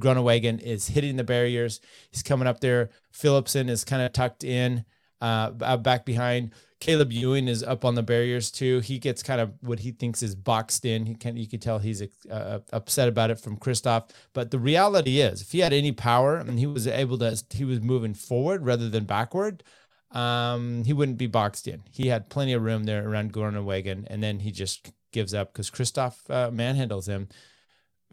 Groenewegen 0.00 0.60
is 0.60 0.88
hitting 0.88 1.16
the 1.16 1.24
barriers. 1.24 1.80
He's 2.10 2.22
coming 2.22 2.48
up 2.48 2.60
there. 2.60 2.90
Philipsen 3.12 3.68
is 3.68 3.84
kind 3.84 4.02
of 4.02 4.12
tucked 4.12 4.44
in, 4.44 4.84
uh, 5.22 5.76
back 5.78 6.04
behind. 6.04 6.50
Caleb 6.80 7.12
Ewan 7.12 7.46
is 7.46 7.62
up 7.62 7.84
on 7.84 7.94
the 7.94 8.02
barriers 8.02 8.50
too. 8.50 8.80
He 8.80 8.98
gets 8.98 9.22
kind 9.22 9.40
of 9.40 9.52
what 9.60 9.78
he 9.78 9.92
thinks 9.92 10.20
is 10.20 10.34
boxed 10.34 10.84
in. 10.84 11.06
He 11.06 11.14
can 11.14 11.36
you 11.36 11.46
can 11.46 11.60
tell 11.60 11.78
he's 11.78 12.02
uh, 12.28 12.58
upset 12.72 13.08
about 13.08 13.30
it 13.30 13.38
from 13.38 13.56
Kristoff. 13.56 14.10
But 14.32 14.50
the 14.50 14.58
reality 14.58 15.20
is, 15.20 15.42
if 15.42 15.52
he 15.52 15.60
had 15.60 15.72
any 15.72 15.92
power 15.92 16.36
and 16.36 16.58
he 16.58 16.66
was 16.66 16.88
able 16.88 17.18
to, 17.18 17.40
he 17.50 17.64
was 17.64 17.80
moving 17.80 18.14
forward 18.14 18.66
rather 18.66 18.90
than 18.90 19.04
backward. 19.04 19.62
Um, 20.10 20.82
he 20.84 20.92
wouldn't 20.92 21.18
be 21.18 21.28
boxed 21.28 21.68
in. 21.68 21.84
He 21.92 22.08
had 22.08 22.28
plenty 22.28 22.52
of 22.52 22.62
room 22.62 22.84
there 22.84 23.08
around 23.08 23.32
Groenewegen, 23.32 24.04
and 24.08 24.22
then 24.22 24.40
he 24.40 24.50
just 24.50 24.92
gives 25.12 25.32
up 25.32 25.52
because 25.52 25.70
Kristoff 25.70 26.28
uh, 26.28 26.50
manhandles 26.50 27.06
him. 27.06 27.28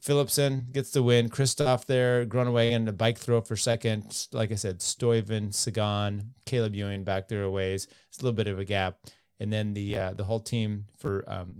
Philipsen 0.01 0.71
gets 0.71 0.91
the 0.91 1.03
win. 1.03 1.29
Kristoff 1.29 1.85
there, 1.85 2.25
Groenewegen 2.25 2.87
a 2.87 2.91
bike 2.91 3.17
throw 3.17 3.41
for 3.41 3.55
second. 3.55 4.27
Like 4.31 4.51
I 4.51 4.55
said, 4.55 4.79
Stuyven, 4.79 5.53
Sagan, 5.53 6.33
Caleb 6.45 6.75
Ewan 6.75 7.03
back 7.03 7.27
there 7.27 7.43
a 7.43 7.51
ways. 7.51 7.87
It's 8.07 8.19
a 8.19 8.23
little 8.23 8.35
bit 8.35 8.47
of 8.47 8.59
a 8.59 8.65
gap, 8.65 8.97
and 9.39 9.51
then 9.51 9.73
the 9.73 9.97
uh, 9.97 10.13
the 10.13 10.23
whole 10.23 10.39
team 10.39 10.85
for 10.97 11.23
um, 11.27 11.55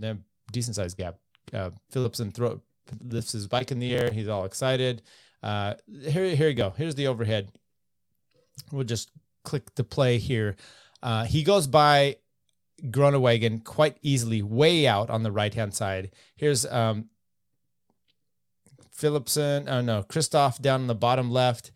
decent 0.52 0.76
sized 0.76 0.96
gap. 0.96 1.16
Uh, 1.52 1.70
Philipsen 1.92 2.32
throw 2.32 2.60
lifts 3.04 3.32
his 3.32 3.46
bike 3.46 3.70
in 3.70 3.78
the 3.78 3.94
air. 3.94 4.10
He's 4.10 4.28
all 4.28 4.44
excited. 4.44 5.02
Uh, 5.42 5.74
here, 5.88 6.34
here 6.34 6.48
you 6.48 6.54
go. 6.54 6.70
Here's 6.76 6.94
the 6.94 7.06
overhead. 7.06 7.50
We'll 8.72 8.84
just 8.84 9.10
click 9.44 9.74
the 9.74 9.84
play 9.84 10.18
here. 10.18 10.56
Uh, 11.02 11.24
he 11.24 11.42
goes 11.42 11.66
by 11.66 12.16
Groenewegen 12.84 13.64
quite 13.64 13.96
easily, 14.02 14.42
way 14.42 14.86
out 14.86 15.10
on 15.10 15.22
the 15.22 15.32
right 15.32 15.52
hand 15.52 15.74
side. 15.74 16.10
Here's 16.36 16.66
um, 16.66 17.08
Philipsen, 19.00 19.68
oh 19.68 19.80
no, 19.80 20.02
Kristoff 20.02 20.60
down 20.60 20.82
in 20.82 20.86
the 20.86 20.94
bottom 20.94 21.30
left. 21.30 21.70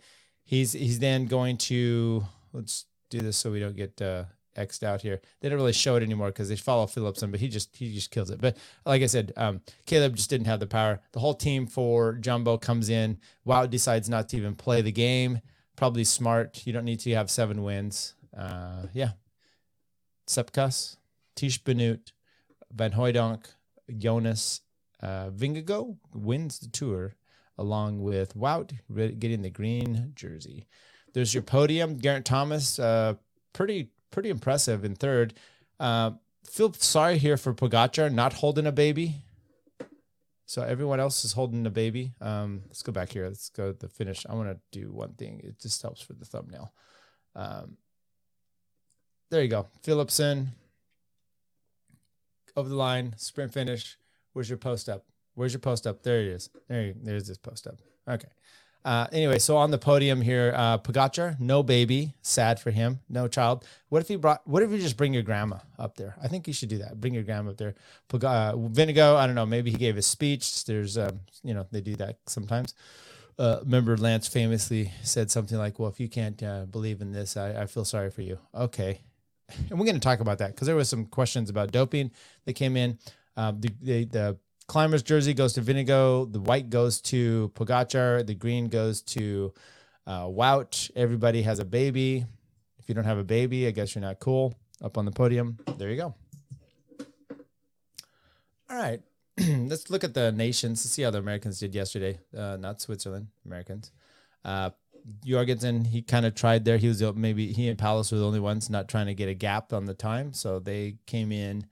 He's 0.45 0.73
he's 0.73 0.99
then 0.99 1.27
going 1.27 1.57
to 1.59 2.25
let's 2.53 2.85
do 3.11 3.21
this 3.21 3.37
so 3.37 3.51
we 3.51 3.61
don't 3.61 3.77
get 3.77 4.01
uh, 4.03 4.25
xed 4.57 4.83
out 4.83 5.01
here. 5.01 5.21
They 5.41 5.49
don't 5.49 5.59
really 5.59 5.73
show 5.73 5.97
it 5.97 6.03
anymore 6.03 6.29
because 6.29 6.49
they 6.49 6.57
follow 6.57 6.87
Philipsen, 6.87 7.31
but 7.31 7.41
he 7.41 7.49
just 7.49 7.75
he 7.77 7.95
just 7.95 8.11
kills 8.11 8.31
it. 8.31 8.41
But 8.41 8.57
like 8.85 9.03
I 9.03 9.07
said, 9.07 9.33
um, 9.37 9.63
Caleb 9.87 10.17
just 10.17 10.31
didn't 10.31 10.47
have 10.47 10.61
the 10.61 10.67
power. 10.67 11.01
The 11.13 11.21
whole 11.21 11.35
team 11.35 11.67
for 11.67 12.15
Jumbo 12.15 12.59
comes 12.59 12.89
in. 12.89 13.19
Wout 13.47 13.71
decides 13.71 14.09
not 14.09 14.29
to 14.31 14.37
even 14.37 14.55
play 14.55 14.83
the 14.83 14.93
game. 14.93 15.41
Probably 15.77 16.05
smart. 16.05 16.67
You 16.67 16.73
don't 16.73 16.85
need 16.85 17.01
to 17.01 17.15
have 17.15 17.31
seven 17.31 17.63
wins. 17.63 18.15
Uh, 18.37 18.87
yeah. 18.93 19.13
Sepkus, 20.27 20.97
Tiesj 21.37 21.65
Benoot, 21.65 22.13
Van 22.73 22.93
Hooydonck, 22.93 23.45
Jonas, 23.99 24.61
uh, 25.03 25.31
wins 26.13 26.59
the 26.59 26.69
tour 26.69 27.15
along 27.57 28.03
with 28.03 28.35
Wout 28.37 28.73
getting 29.19 29.43
the 29.43 29.51
green 29.51 30.13
jersey. 30.15 30.67
There's 31.13 31.33
your 31.33 31.43
podium. 31.43 31.99
Geraint 32.01 32.25
Thomas, 32.25 32.79
uh, 32.79 33.15
pretty 33.53 33.91
pretty 34.11 34.31
impressive 34.31 34.85
in 34.85 34.95
third. 34.95 35.35
Uh, 35.79 36.13
feel 36.49 36.73
sorry 36.73 37.19
here 37.19 37.37
for 37.37 37.55
Pogacar 37.55 38.13
not 38.13 38.35
holding 38.35 38.67
a 38.67 38.73
baby. 38.73 39.17
So 40.47 40.63
everyone 40.63 41.01
else 41.01 41.25
is 41.25 41.33
holding 41.33 41.67
a 41.67 41.71
baby. 41.71 42.13
Um, 42.21 42.63
let's 42.67 42.83
go 42.83 42.93
back 42.93 43.13
here. 43.13 43.27
Let's 43.27 43.49
go 43.49 43.73
to 43.73 43.79
the 43.79 43.89
finish. 43.89 44.27
I 44.29 44.35
want 44.35 44.51
to 44.51 44.59
do 44.79 44.93
one 44.93 45.15
thing. 45.15 45.41
It 45.43 45.59
just 45.59 45.81
helps 45.81 46.03
for 46.03 46.13
the 46.13 46.25
thumbnail. 46.25 46.73
Um, 47.35 47.79
there 49.31 49.43
you 49.43 49.49
go. 49.49 49.67
Philipsen 49.83 50.49
over 52.57 52.69
the 52.69 52.77
line, 52.77 53.15
sprint 53.17 53.53
finish. 53.53 53.97
Where's 54.35 54.51
your 54.51 54.59
post 54.59 54.91
up? 54.91 55.07
Where's 55.35 55.55
your 55.55 55.61
post 55.61 55.87
up? 55.87 56.03
There 56.05 56.21
it 56.21 56.29
is. 56.29 56.51
There, 56.69 56.95
there's 57.03 57.29
this 57.29 57.39
post 57.39 57.67
up. 57.67 57.77
Okay. 58.09 58.29
Uh, 58.85 59.07
anyway, 59.13 59.39
so 59.39 59.57
on 59.57 59.71
the 59.71 59.79
podium 59.79 60.21
here, 60.21 60.53
uh, 60.55 60.79
Pogacar, 60.79 61.41
no 61.41 61.63
baby, 61.63 62.15
sad 62.23 62.61
for 62.61 62.71
him, 62.71 63.01
no 63.09 63.29
child. 63.29 63.65
What 63.89 64.03
if 64.03 64.11
you 64.11 64.19
brought? 64.19 64.47
What 64.47 64.63
if 64.63 64.71
you 64.73 64.79
just 64.79 64.99
bring 64.99 65.15
your 65.15 65.23
grandma 65.25 65.59
up 65.79 65.97
there? 65.97 66.17
I 66.23 66.29
think 66.29 66.47
you 66.47 66.53
should 66.53 66.69
do 66.69 66.79
that. 66.79 67.01
Bring 67.01 67.15
your 67.15 67.23
grandma 67.25 67.53
up 67.53 67.57
there. 67.57 67.77
Pog- 68.11 68.25
uh, 68.25 68.55
Vingegaard, 68.55 69.17
I 69.17 69.27
don't 69.27 69.37
know. 69.37 69.47
Maybe 69.47 69.71
he 69.71 69.79
gave 69.79 69.97
a 69.97 70.03
speech. 70.03 70.67
There's, 70.67 70.99
um, 70.99 71.21
you 71.43 71.55
know, 71.55 71.67
they 71.73 71.81
do 71.81 71.97
that 71.97 72.19
sometimes. 72.27 72.75
uh, 73.39 73.59
remember 73.63 73.97
Lance 73.97 74.29
famously 74.29 74.93
said 75.03 75.31
something 75.31 75.59
like, 75.59 75.79
"Well, 75.79 75.89
if 75.91 75.99
you 76.01 76.09
can't 76.09 76.43
uh, 76.43 76.67
believe 76.67 77.01
in 77.01 77.13
this, 77.13 77.37
I, 77.37 77.63
I 77.63 77.67
feel 77.67 77.85
sorry 77.85 78.11
for 78.11 78.23
you." 78.23 78.39
Okay, 78.55 79.01
and 79.71 79.79
we're 79.79 79.87
going 79.87 79.95
to 79.97 80.01
talk 80.01 80.21
about 80.21 80.39
that 80.39 80.55
because 80.55 80.67
there 80.67 80.77
was 80.77 80.89
some 80.89 81.07
questions 81.07 81.51
about 81.51 81.73
doping 81.73 82.11
that 82.45 82.53
came 82.55 82.77
in. 82.77 82.99
Um, 83.37 83.61
the, 83.61 83.71
the, 83.83 84.05
the 84.05 84.39
climbers 84.67 85.03
jersey 85.03 85.35
goes 85.35 85.53
to 85.55 85.63
Vingegaard. 85.63 86.33
The 86.33 86.41
white 86.41 86.71
goes 86.71 87.01
to 87.03 87.51
Pogacar. 87.55 88.27
The 88.27 88.35
green 88.35 88.69
goes 88.69 89.03
to 89.03 89.53
uh, 90.07 90.25
Wout. 90.25 90.91
Everybody 90.97 91.43
has 91.43 91.59
a 91.59 91.65
baby. 91.65 92.25
If 92.79 92.89
you 92.89 92.95
don't 92.95 93.05
have 93.05 93.19
a 93.19 93.25
baby, 93.25 93.67
I 93.67 93.71
guess 93.71 93.95
you're 93.95 94.03
not 94.03 94.21
cool. 94.21 94.55
Up 94.83 94.99
on 94.99 95.05
the 95.05 95.13
podium. 95.13 95.59
There 95.79 95.91
you 95.91 95.97
go. 95.97 96.15
All 98.69 98.77
right. 98.77 99.01
Let's 99.39 99.91
look 99.91 100.05
at 100.05 100.15
the 100.15 100.33
nations 100.33 100.83
to 100.83 100.89
see 100.89 101.03
how 101.03 101.11
the 101.11 101.19
Americans 101.19 101.59
did 101.59 101.75
yesterday. 101.75 102.19
Uh, 102.37 102.57
not 102.59 102.81
Switzerland, 102.81 103.29
Americans. 103.47 103.91
Uh, 104.45 104.71
Jorgensen, 105.25 105.85
he 105.85 106.03
kind 106.03 106.25
of 106.25 106.35
tried 106.35 106.65
there. 106.65 106.79
He 106.79 106.89
was 106.89 107.03
maybe 107.15 107.53
he 107.53 107.69
and 107.69 107.79
Powless 107.79 108.11
were 108.11 108.19
the 108.19 108.27
only 108.27 108.41
ones 108.41 108.71
not 108.71 108.89
trying 108.89 109.07
to 109.07 109.15
get 109.15 109.29
a 109.29 109.35
gap 109.35 109.73
on 109.73 109.85
the 109.85 109.95
time, 109.95 110.33
so 110.33 110.59
they 110.59 110.97
came 111.07 111.31
in 111.31 111.67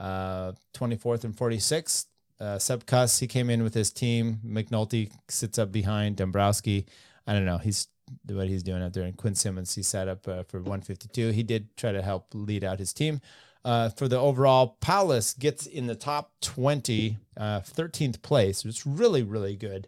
uh, 0.00 0.52
24th 0.74 1.24
and 1.24 1.36
46th. 1.36 2.06
Uh, 2.40 2.58
Sepp 2.58 2.86
Kuss, 2.86 3.18
he 3.18 3.26
came 3.26 3.50
in 3.50 3.62
with 3.62 3.74
his 3.74 3.90
team. 3.90 4.40
McNulty 4.44 5.12
sits 5.28 5.58
up 5.58 5.70
behind 5.70 6.16
Dombrowski. 6.16 6.86
I 7.26 7.34
don't 7.34 7.44
know. 7.44 7.58
He's 7.58 7.88
what 8.26 8.48
he's 8.48 8.62
doing 8.62 8.82
out 8.82 8.94
there. 8.94 9.04
And 9.04 9.16
Quinn 9.16 9.34
Simmons, 9.34 9.74
he 9.74 9.82
sat 9.82 10.08
up 10.08 10.26
uh, 10.26 10.42
for 10.44 10.58
152. 10.58 11.30
He 11.30 11.42
did 11.42 11.76
try 11.76 11.92
to 11.92 12.02
help 12.02 12.26
lead 12.34 12.64
out 12.64 12.78
his 12.78 12.92
team. 12.92 13.20
Uh, 13.62 13.90
for 13.90 14.08
the 14.08 14.18
overall, 14.18 14.78
Powless 14.80 15.38
gets 15.38 15.66
in 15.66 15.86
the 15.86 15.94
top 15.94 16.32
20, 16.40 17.18
uh, 17.36 17.60
13th 17.60 18.22
place. 18.22 18.64
It's 18.64 18.86
really, 18.86 19.22
really 19.22 19.54
good 19.54 19.86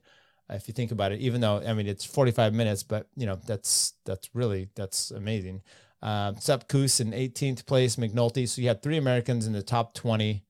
if 0.50 0.68
you 0.68 0.74
think 0.74 0.92
about 0.92 1.12
it. 1.12 1.20
Even 1.20 1.40
though 1.40 1.62
I 1.66 1.72
mean 1.72 1.86
it's 1.86 2.04
45 2.04 2.52
minutes, 2.54 2.82
but 2.82 3.06
you 3.16 3.26
know 3.26 3.38
that's 3.46 3.94
that's 4.04 4.34
really 4.34 4.68
that's 4.74 5.10
amazing. 5.10 5.62
Uh, 6.02 6.34
Sepp 6.34 6.68
Kuss 6.68 7.00
in 7.00 7.12
18th 7.12 7.64
place, 7.64 7.96
McNulty. 7.96 8.48
So 8.48 8.60
you 8.60 8.68
had 8.68 8.82
three 8.82 8.96
Americans 8.96 9.46
in 9.46 9.52
the 9.52 9.62
top 9.62 9.94
20. 9.94 10.42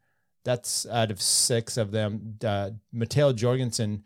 That's 0.45 0.87
out 0.87 1.11
of 1.11 1.21
six 1.21 1.77
of 1.77 1.91
them. 1.91 2.39
Uh, 2.43 2.71
Matteo 2.93 3.33
Jorgensen 3.33 4.03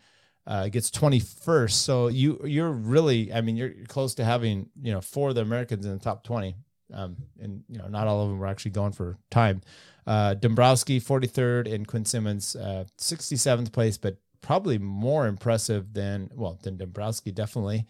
uh, 0.46 0.68
gets 0.68 0.90
21st. 0.90 1.70
So 1.70 2.08
you 2.08 2.40
you're 2.44 2.72
really, 2.72 3.32
I 3.32 3.40
mean, 3.40 3.56
you're 3.56 3.72
close 3.88 4.14
to 4.16 4.24
having 4.24 4.68
you 4.82 4.92
know 4.92 5.00
four 5.00 5.30
of 5.30 5.34
the 5.34 5.42
Americans 5.42 5.86
in 5.86 5.92
the 5.92 5.98
top 5.98 6.24
20. 6.24 6.56
Um, 6.92 7.16
and 7.40 7.64
you 7.68 7.78
know, 7.78 7.88
not 7.88 8.06
all 8.06 8.22
of 8.22 8.28
them 8.28 8.38
were 8.38 8.46
actually 8.46 8.70
going 8.72 8.92
for 8.92 9.18
time. 9.30 9.62
Uh, 10.06 10.34
Dombrowski 10.34 11.00
43rd 11.00 11.72
and 11.72 11.86
Quinn 11.86 12.04
Simmons 12.04 12.54
uh, 12.54 12.84
67th 12.98 13.72
place, 13.72 13.98
but 13.98 14.18
probably 14.40 14.78
more 14.78 15.26
impressive 15.26 15.92
than 15.92 16.30
well 16.34 16.58
than 16.62 16.76
Dombrowski 16.76 17.32
definitely, 17.32 17.86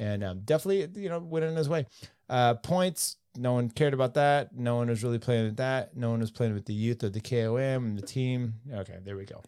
and 0.00 0.24
um, 0.24 0.40
definitely 0.40 1.00
you 1.00 1.08
know 1.08 1.20
went 1.20 1.44
in 1.44 1.54
his 1.54 1.68
way. 1.68 1.86
Uh, 2.30 2.54
points, 2.54 3.16
no 3.36 3.54
one 3.54 3.68
cared 3.68 3.92
about 3.92 4.14
that. 4.14 4.56
No 4.56 4.76
one 4.76 4.88
was 4.88 5.02
really 5.02 5.18
playing 5.18 5.46
with 5.46 5.56
that. 5.56 5.96
No 5.96 6.10
one 6.10 6.20
was 6.20 6.30
playing 6.30 6.54
with 6.54 6.64
the 6.64 6.72
youth 6.72 7.02
of 7.02 7.12
the 7.12 7.20
KOM 7.20 7.84
and 7.84 7.98
the 7.98 8.06
team. 8.06 8.54
Okay, 8.72 8.98
there 9.04 9.16
we 9.16 9.24
go. 9.24 9.42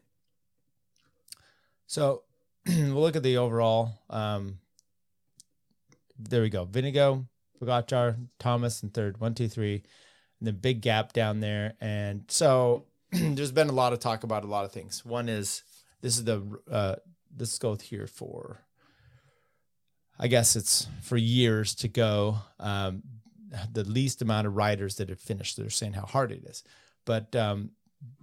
So 1.87 2.25
we'll 2.67 2.95
look 2.95 3.15
at 3.15 3.23
the 3.23 3.37
overall. 3.37 4.01
Um, 4.11 4.59
there 6.19 6.43
we 6.43 6.51
go. 6.51 6.67
Vingegaard, 6.67 7.25
Pogacar, 7.61 8.17
Thomas 8.41 8.83
in 8.83 8.91
third. 8.91 9.21
One, 9.21 9.35
two, 9.35 9.49
three. 9.49 9.85
And 10.41 10.49
the 10.49 10.53
big 10.53 10.81
gap 10.81 11.13
down 11.13 11.39
there. 11.39 11.75
And 11.81 12.25
so 12.27 12.87
there's 13.13 13.53
been 13.53 13.69
a 13.69 13.73
lot 13.73 13.93
of 13.93 14.01
talk 14.01 14.25
about 14.25 14.43
a 14.43 14.49
lot 14.49 14.65
of 14.65 14.73
things. 14.73 15.05
One 15.05 15.29
is 15.29 15.63
this 16.01 16.17
is 16.17 16.25
the 16.25 16.43
uh, 16.71 16.97
goes 17.61 17.83
here 17.83 18.09
for 18.09 18.65
I 20.19 20.29
guess 20.29 20.57
it's 20.57 20.87
for 21.03 21.17
years 21.17 21.75
to 21.77 21.89
go. 21.89 22.39
Um, 22.59 23.03
the 23.71 23.85
least 23.85 24.23
amount 24.23 24.47
of 24.47 24.57
riders 24.57 24.97
that 24.97 25.09
have 25.11 25.21
finished. 25.21 25.57
They're 25.57 25.71
saying 25.71 25.93
how 25.93 26.07
hard 26.07 26.33
it 26.33 26.45
is, 26.45 26.65
but 27.05 27.35
um, 27.37 27.73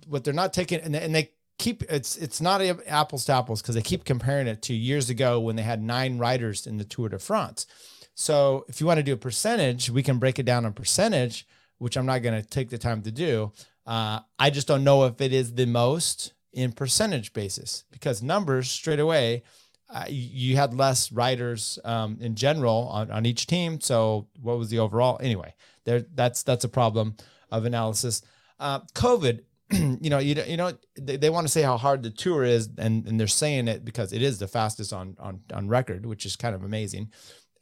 what 0.08 0.24
they're 0.24 0.34
not 0.34 0.54
taking 0.54 0.80
and 0.80 0.94
they, 0.94 1.02
and 1.02 1.14
they 1.14 1.32
keep 1.60 1.84
it's 1.84 2.18
it's 2.18 2.42
not 2.42 2.62
apples 2.88 3.26
to 3.26 3.34
apples 3.34 3.62
because 3.62 3.76
they 3.76 3.82
keep 3.82 4.06
comparing 4.06 4.48
it 4.48 4.62
to 4.64 4.74
years 4.74 5.10
ago 5.10 5.40
when 5.40 5.56
they 5.56 5.62
had 5.62 5.84
nine 5.84 6.18
riders 6.18 6.66
in 6.66 6.78
the 6.78 6.84
Tour 6.84 7.10
de 7.10 7.20
France. 7.20 7.68
So 8.16 8.66
if 8.68 8.82
you 8.82 8.88
want 8.88 8.98
to 8.98 9.04
do 9.04 9.14
a 9.14 9.18
percentage, 9.18 9.90
we 9.90 10.04
can 10.04 10.18
break 10.18 10.40
it 10.40 10.44
down 10.44 10.66
on 10.66 10.74
percentage, 10.74 11.48
which 11.78 11.96
I'm 11.96 12.06
not 12.06 12.22
going 12.24 12.42
to 12.42 12.48
take 12.48 12.70
the 12.70 12.78
time 12.78 13.02
to 13.04 13.12
do. 13.12 13.52
Uh, 13.86 14.20
I 14.38 14.50
just 14.50 14.68
don't 14.68 14.84
know 14.84 15.06
if 15.06 15.22
it 15.22 15.32
is 15.32 15.54
the 15.54 15.66
most 15.66 16.34
in 16.52 16.72
percentage 16.72 17.32
basis 17.34 17.84
because 17.92 18.24
numbers 18.24 18.70
straight 18.70 19.00
away 19.00 19.44
uh, 19.92 20.06
you 20.08 20.56
had 20.56 20.74
less 20.74 21.12
riders 21.12 21.80
um, 21.84 22.18
in 22.22 22.36
general 22.36 22.88
on, 22.90 23.10
on 23.12 23.26
each 23.26 23.48
team 23.48 23.80
so 23.82 24.28
what 24.42 24.58
was 24.58 24.70
the 24.70 24.80
overall 24.80 25.20
anyway 25.22 25.54
there 25.86 26.02
that's 26.14 26.44
that's 26.44 26.64
a 26.64 26.70
problem 26.70 27.16
of 27.52 27.66
analysis 27.66 28.22
uh, 28.60 28.80
covid 28.94 29.42
you 29.72 30.10
know 30.10 30.20
you, 30.20 30.36
you 30.48 30.58
know 30.58 30.72
they, 31.00 31.18
they 31.18 31.30
want 31.30 31.46
to 31.46 31.52
say 31.52 31.62
how 31.62 31.78
hard 31.78 32.04
the 32.04 32.10
tour 32.10 32.44
is 32.44 32.70
and, 32.78 33.06
and 33.08 33.20
they're 33.20 33.28
saying 33.28 33.68
it 33.68 33.86
because 33.86 34.14
it 34.14 34.22
is 34.22 34.40
the 34.40 34.48
fastest 34.48 34.94
on 34.94 35.16
on 35.20 35.42
on 35.54 35.68
record 35.68 36.06
which 36.06 36.26
is 36.26 36.36
kind 36.36 36.56
of 36.56 36.64
amazing 36.64 37.12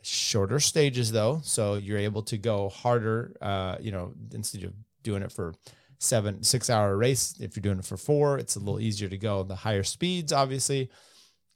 shorter 0.01 0.59
stages 0.59 1.11
though 1.11 1.39
so 1.43 1.75
you're 1.75 1.97
able 1.97 2.21
to 2.21 2.37
go 2.37 2.69
harder 2.69 3.35
uh, 3.41 3.75
you 3.79 3.91
know 3.91 4.13
instead 4.33 4.63
of 4.63 4.73
doing 5.03 5.21
it 5.21 5.31
for 5.31 5.53
seven, 5.99 6.43
six 6.43 6.69
hour 6.69 6.95
race. 6.95 7.35
If 7.39 7.55
you're 7.55 7.61
doing 7.61 7.79
it 7.79 7.85
for 7.85 7.97
four, 7.97 8.37
it's 8.37 8.55
a 8.55 8.59
little 8.59 8.79
easier 8.79 9.09
to 9.09 9.17
go. 9.17 9.43
The 9.43 9.55
higher 9.55 9.83
speeds, 9.83 10.31
obviously. 10.31 10.89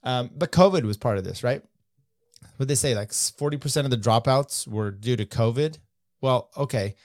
Um, 0.04 0.32
but 0.36 0.52
COVID 0.52 0.84
was 0.84 0.98
part 0.98 1.18
of 1.18 1.24
this, 1.24 1.44
right? 1.44 1.62
What 2.58 2.68
they 2.68 2.76
say, 2.76 2.96
like 2.96 3.10
40% 3.10 3.86
of 3.86 3.92
the 3.92 3.98
dropouts 3.98 4.68
were 4.68 4.92
due 4.92 5.16
to 5.16 5.26
COVID. 5.26 5.78
Well, 6.22 6.50
okay. 6.58 6.96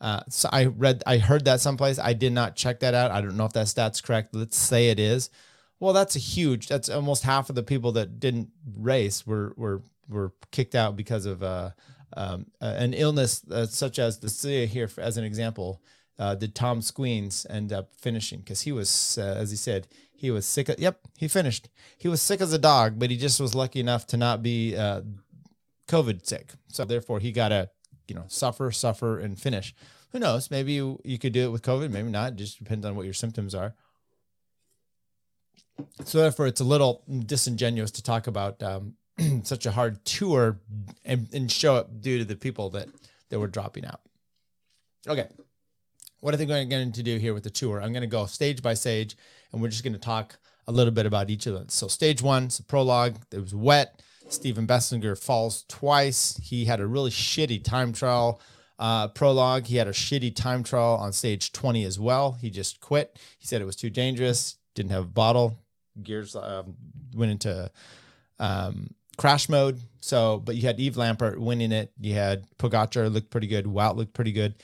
Uh, 0.00 0.20
so 0.28 0.48
I 0.52 0.66
read, 0.66 1.02
I 1.06 1.18
heard 1.18 1.44
that 1.44 1.60
someplace. 1.60 1.98
I 1.98 2.12
did 2.12 2.32
not 2.32 2.56
check 2.56 2.80
that 2.80 2.94
out. 2.94 3.10
I 3.10 3.20
don't 3.20 3.36
know 3.36 3.44
if 3.44 3.52
that 3.52 3.68
stat's 3.68 4.00
correct. 4.00 4.34
Let's 4.34 4.56
say 4.56 4.88
it 4.88 4.98
is. 4.98 5.30
Well, 5.78 5.92
that's 5.92 6.16
a 6.16 6.20
huge. 6.20 6.68
That's 6.68 6.88
almost 6.88 7.24
half 7.24 7.48
of 7.48 7.56
the 7.56 7.62
people 7.62 7.92
that 7.92 8.20
didn't 8.20 8.50
race 8.76 9.26
were 9.26 9.52
were 9.56 9.82
were 10.08 10.32
kicked 10.52 10.74
out 10.74 10.96
because 10.96 11.26
of 11.26 11.42
uh, 11.42 11.70
um, 12.16 12.46
an 12.60 12.94
illness 12.94 13.42
uh, 13.50 13.66
such 13.66 13.98
as 13.98 14.18
the 14.20 14.28
see 14.28 14.66
here 14.66 14.88
as 14.98 15.16
an 15.16 15.24
example 15.24 15.82
uh, 16.18 16.34
did 16.34 16.54
Tom 16.54 16.82
Squeens 16.82 17.46
end 17.50 17.72
up 17.72 17.92
finishing 17.96 18.40
because 18.40 18.62
he 18.62 18.72
was, 18.72 19.18
uh, 19.20 19.34
as 19.36 19.50
he 19.50 19.56
said, 19.56 19.88
he 20.22 20.30
was 20.30 20.46
sick. 20.46 20.68
Of, 20.68 20.78
yep, 20.78 21.00
he 21.18 21.26
finished. 21.26 21.68
He 21.98 22.06
was 22.06 22.22
sick 22.22 22.40
as 22.40 22.52
a 22.52 22.58
dog, 22.58 22.96
but 22.96 23.10
he 23.10 23.16
just 23.16 23.40
was 23.40 23.56
lucky 23.56 23.80
enough 23.80 24.06
to 24.06 24.16
not 24.16 24.40
be 24.40 24.76
uh, 24.76 25.00
COVID 25.88 26.24
sick. 26.24 26.52
So 26.68 26.84
therefore, 26.84 27.18
he 27.18 27.32
got 27.32 27.48
to, 27.48 27.70
you 28.06 28.14
know, 28.14 28.26
suffer, 28.28 28.70
suffer, 28.70 29.18
and 29.18 29.36
finish. 29.36 29.74
Who 30.12 30.20
knows? 30.20 30.48
Maybe 30.48 30.74
you, 30.74 31.00
you 31.04 31.18
could 31.18 31.32
do 31.32 31.42
it 31.42 31.50
with 31.50 31.62
COVID. 31.62 31.90
Maybe 31.90 32.08
not. 32.08 32.34
It 32.34 32.36
just 32.36 32.56
depends 32.56 32.86
on 32.86 32.94
what 32.94 33.04
your 33.04 33.14
symptoms 33.14 33.52
are. 33.52 33.74
So 36.04 36.18
therefore, 36.18 36.46
it's 36.46 36.60
a 36.60 36.64
little 36.64 37.02
disingenuous 37.26 37.90
to 37.90 38.02
talk 38.04 38.28
about 38.28 38.62
um, 38.62 38.94
such 39.42 39.66
a 39.66 39.72
hard 39.72 40.04
tour 40.04 40.60
and, 41.04 41.28
and 41.34 41.50
show 41.50 41.74
up 41.74 42.00
due 42.00 42.18
to 42.18 42.24
the 42.24 42.36
people 42.36 42.70
that 42.70 42.86
that 43.30 43.40
were 43.40 43.48
dropping 43.48 43.86
out. 43.86 44.00
Okay 45.08 45.26
what 46.22 46.34
I 46.34 46.36
think 46.36 46.52
I'm 46.52 46.68
going 46.68 46.92
to 46.92 47.02
do 47.02 47.18
here 47.18 47.34
with 47.34 47.42
the 47.42 47.50
tour, 47.50 47.82
I'm 47.82 47.92
going 47.92 48.02
to 48.02 48.06
go 48.06 48.26
stage 48.26 48.62
by 48.62 48.74
stage, 48.74 49.16
and 49.52 49.62
we're 49.62 49.68
just 49.68 49.84
going 49.84 49.92
to 49.92 49.98
talk 49.98 50.38
a 50.66 50.72
little 50.72 50.92
bit 50.92 51.06
about 51.06 51.30
each 51.30 51.46
of 51.46 51.54
them. 51.54 51.68
So 51.68 51.88
stage 51.88 52.22
one, 52.22 52.44
it's 52.44 52.58
a 52.58 52.64
prologue. 52.64 53.16
It 53.30 53.40
was 53.40 53.54
wet. 53.54 54.00
Stefan 54.28 54.66
Bissegger 54.66 55.20
falls 55.20 55.64
twice. 55.68 56.38
He 56.42 56.64
had 56.64 56.80
a 56.80 56.86
really 56.86 57.10
shitty 57.10 57.62
time 57.62 57.92
trial 57.92 58.40
uh, 58.78 59.08
prologue. 59.08 59.66
He 59.66 59.76
had 59.76 59.88
a 59.88 59.92
shitty 59.92 60.34
time 60.34 60.62
trial 60.62 60.96
on 60.96 61.12
stage 61.12 61.52
20 61.52 61.84
as 61.84 62.00
well. 62.00 62.32
He 62.32 62.50
just 62.50 62.80
quit. 62.80 63.18
He 63.38 63.46
said 63.46 63.60
it 63.60 63.66
was 63.66 63.76
too 63.76 63.90
dangerous. 63.90 64.56
Didn't 64.74 64.92
have 64.92 65.04
a 65.04 65.08
bottle. 65.08 65.58
Gears 66.02 66.34
um, 66.34 66.74
went 67.14 67.32
into 67.32 67.70
um, 68.38 68.94
crash 69.16 69.48
mode. 69.48 69.80
So, 70.00 70.38
but 70.38 70.56
you 70.56 70.62
had 70.62 70.80
Yves 70.80 70.96
Lampaert 70.96 71.38
winning 71.38 71.72
it. 71.72 71.92
You 72.00 72.14
had 72.14 72.46
Pogacar 72.58 73.12
looked 73.12 73.30
pretty 73.30 73.46
good. 73.46 73.66
Wout 73.66 73.96
looked 73.96 74.14
pretty 74.14 74.32
good. 74.32 74.54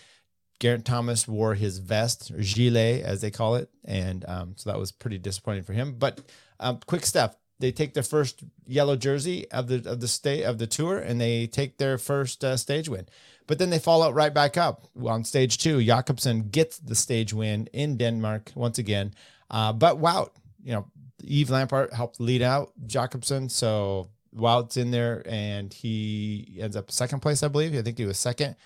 Geraint 0.60 0.84
Thomas 0.84 1.28
wore 1.28 1.54
his 1.54 1.78
vest 1.78 2.30
or 2.30 2.42
gilet, 2.42 3.02
as 3.02 3.20
they 3.20 3.30
call 3.30 3.54
it, 3.54 3.70
and 3.84 4.24
um, 4.28 4.54
so 4.56 4.70
that 4.70 4.78
was 4.78 4.90
pretty 4.90 5.18
disappointing 5.18 5.62
for 5.62 5.72
him. 5.72 5.94
But 5.98 6.20
um, 6.58 6.78
Quickstep: 6.78 7.36
they 7.60 7.70
take 7.70 7.94
their 7.94 8.02
first 8.02 8.42
yellow 8.66 8.96
jersey 8.96 9.48
of 9.50 9.68
the 9.68 9.88
of 9.88 10.00
the 10.00 10.08
state 10.08 10.42
of 10.42 10.58
the 10.58 10.66
tour, 10.66 10.98
and 10.98 11.20
they 11.20 11.46
take 11.46 11.78
their 11.78 11.96
first 11.96 12.44
uh, 12.44 12.56
stage 12.56 12.88
win. 12.88 13.06
But 13.46 13.58
then 13.58 13.70
they 13.70 13.78
fall 13.78 14.02
out 14.02 14.14
right 14.14 14.34
back 14.34 14.56
up 14.56 14.86
on 15.02 15.24
stage 15.24 15.58
two. 15.58 15.82
Jakobsen 15.82 16.48
gets 16.50 16.78
the 16.78 16.94
stage 16.94 17.32
win 17.32 17.68
in 17.72 17.96
Denmark 17.96 18.52
once 18.54 18.78
again. 18.78 19.14
Uh, 19.50 19.72
but 19.72 19.98
Wout, 19.98 20.30
you 20.62 20.72
know, 20.72 20.86
Yves 21.22 21.50
Lampaert 21.50 21.92
helped 21.92 22.20
lead 22.20 22.42
out 22.42 22.72
Jakobsen, 22.86 23.48
so 23.48 24.08
Wout's 24.36 24.76
in 24.76 24.90
there, 24.90 25.22
and 25.24 25.72
he 25.72 26.58
ends 26.60 26.76
up 26.76 26.90
second 26.90 27.20
place, 27.20 27.42
I 27.42 27.48
believe. 27.48 27.74
I 27.74 27.82
think 27.82 27.96
he 27.96 28.04
was 28.04 28.18
second 28.18 28.56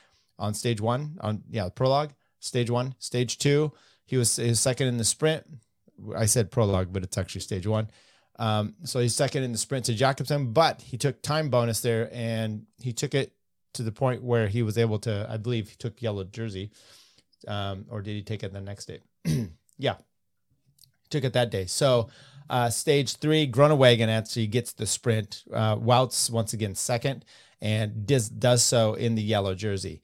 on 0.43 0.53
stage 0.55 0.81
one 0.83 1.03
on 1.21 1.43
yeah 1.51 1.69
prologue 1.71 2.13
stage 2.41 2.71
one 2.71 2.95
stage 2.99 3.39
two 3.39 3.73
he 4.05 4.17
was 4.19 4.37
his 4.37 4.61
second 4.61 4.89
in 4.89 4.99
the 4.99 5.05
sprint 5.05 5.45
i 6.17 6.27
said 6.27 6.51
prologue 6.51 6.93
but 6.93 7.03
it's 7.03 7.19
actually 7.19 7.41
stage 7.41 7.67
one 7.67 7.89
Um, 8.39 8.75
so 8.85 8.99
he's 9.01 9.15
second 9.15 9.45
in 9.45 9.53
the 9.53 9.59
sprint 9.59 9.85
to 9.87 9.95
Jakobsen, 9.95 10.53
but 10.53 10.83
he 10.83 10.97
took 10.99 11.23
time 11.23 11.51
bonus 11.51 11.81
there 11.81 12.09
and 12.13 12.67
he 12.81 12.93
took 12.93 13.15
it 13.15 13.33
to 13.75 13.83
the 13.85 13.93
point 13.93 14.23
where 14.25 14.49
he 14.49 14.63
was 14.63 14.77
able 14.79 14.99
to, 15.01 15.27
I 15.31 15.37
believe 15.37 15.69
he 15.69 15.77
took 15.77 16.03
yellow 16.03 16.25
jersey. 16.25 16.71
Um, 17.47 17.87
or 17.91 18.03
did 18.03 18.15
he 18.15 18.23
take 18.23 18.43
it 18.43 18.53
the 18.53 18.61
next 18.61 18.87
day? 18.87 19.01
yeah, 19.79 19.97
took 21.11 21.25
it 21.25 21.35
that 21.35 21.51
day. 21.51 21.67
So 21.67 22.09
uh, 22.51 22.71
stage 22.71 23.17
three, 23.19 23.47
Groenewegen 23.47 24.09
actually 24.09 24.49
gets 24.49 24.73
the 24.73 24.87
sprint. 24.87 25.45
Uh, 25.53 25.77
Wout's 25.79 26.31
once 26.31 26.53
again 26.55 26.75
second 26.75 27.25
and 27.61 28.07
does, 28.07 28.29
does 28.29 28.65
so 28.65 28.95
in 28.95 29.15
the 29.15 29.23
yellow 29.23 29.55
jersey. 29.55 30.01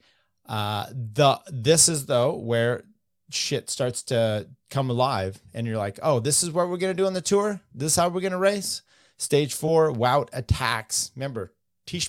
Uh, 0.49 0.87
the 0.91 1.39
this 1.47 1.87
is 1.87 2.07
though 2.07 2.35
where 2.35 2.83
shit 3.29 3.69
starts 3.69 4.01
to 4.03 4.47
come 4.71 4.89
alive, 4.89 5.39
and 5.53 5.67
you're 5.67 5.77
like, 5.77 5.99
oh, 6.01 6.19
this 6.19 6.43
is 6.43 6.51
what 6.51 6.67
we're 6.67 6.77
gonna 6.77 6.93
do 6.93 7.05
on 7.05 7.13
the 7.13 7.21
tour. 7.21 7.61
This 7.73 7.93
is 7.93 7.95
how 7.95 8.09
we're 8.09 8.21
gonna 8.21 8.39
race. 8.39 8.81
Stage 9.17 9.53
four, 9.53 9.91
Wout 9.91 10.29
attacks. 10.33 11.11
Remember, 11.15 11.53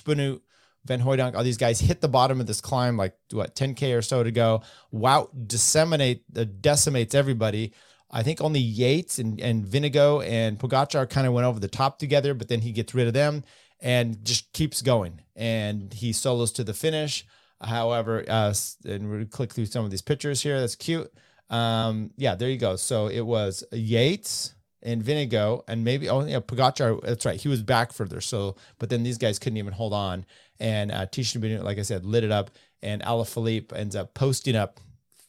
Benoot, 0.05 0.41
Van 0.85 1.01
Hooydonck, 1.01 1.35
all 1.35 1.43
these 1.43 1.57
guys 1.57 1.79
hit 1.79 2.01
the 2.01 2.07
bottom 2.07 2.39
of 2.39 2.47
this 2.47 2.61
climb, 2.61 2.97
like 2.97 3.15
what 3.31 3.55
10k 3.55 3.95
or 3.95 4.01
so 4.01 4.23
to 4.23 4.31
go. 4.31 4.63
Wout 4.93 5.29
disseminate, 5.47 6.23
uh, 6.35 6.45
decimates 6.61 7.13
everybody. 7.13 7.73
I 8.09 8.23
think 8.23 8.41
only 8.41 8.59
Yates 8.59 9.19
and, 9.19 9.39
and 9.39 9.65
Vingegaard 9.65 10.27
and 10.27 10.59
Pogacar 10.59 11.09
kind 11.09 11.27
of 11.27 11.33
went 11.33 11.45
over 11.45 11.59
the 11.59 11.67
top 11.67 11.99
together, 11.99 12.33
but 12.33 12.47
then 12.47 12.61
he 12.61 12.71
gets 12.71 12.93
rid 12.93 13.07
of 13.07 13.13
them 13.13 13.43
and 13.79 14.23
just 14.25 14.51
keeps 14.53 14.81
going. 14.81 15.21
And 15.35 15.93
he 15.93 16.11
solos 16.11 16.51
to 16.53 16.63
the 16.63 16.73
finish. 16.73 17.25
However, 17.63 18.23
uh, 18.27 18.53
and 18.85 19.09
we 19.09 19.25
click 19.25 19.53
through 19.53 19.67
some 19.67 19.85
of 19.85 19.91
these 19.91 20.01
pictures 20.01 20.41
here. 20.41 20.59
That's 20.59 20.75
cute. 20.75 21.11
Um, 21.49 22.11
yeah, 22.17 22.35
there 22.35 22.49
you 22.49 22.57
go. 22.57 22.75
So 22.75 23.07
it 23.07 23.21
was 23.21 23.63
Yates 23.71 24.53
and 24.83 25.03
Vingegaard 25.03 25.63
and 25.67 25.83
maybe 25.83 26.09
oh 26.09 26.25
yeah, 26.25 26.39
Pogacar. 26.39 27.01
That's 27.03 27.25
right. 27.25 27.39
He 27.39 27.47
was 27.47 27.61
back 27.61 27.93
further. 27.93 28.21
So, 28.21 28.55
but 28.79 28.89
then 28.89 29.03
these 29.03 29.17
guys 29.17 29.37
couldn't 29.37 29.57
even 29.57 29.73
hold 29.73 29.93
on. 29.93 30.25
And 30.59 30.91
uh, 30.91 31.07
Tisha, 31.07 31.61
like 31.63 31.77
I 31.77 31.83
said, 31.83 32.05
lit 32.05 32.23
it 32.23 32.31
up. 32.31 32.51
And 32.81 33.01
Alaphilippe 33.03 33.73
ends 33.73 33.95
up 33.95 34.13
posting 34.13 34.55
up 34.55 34.79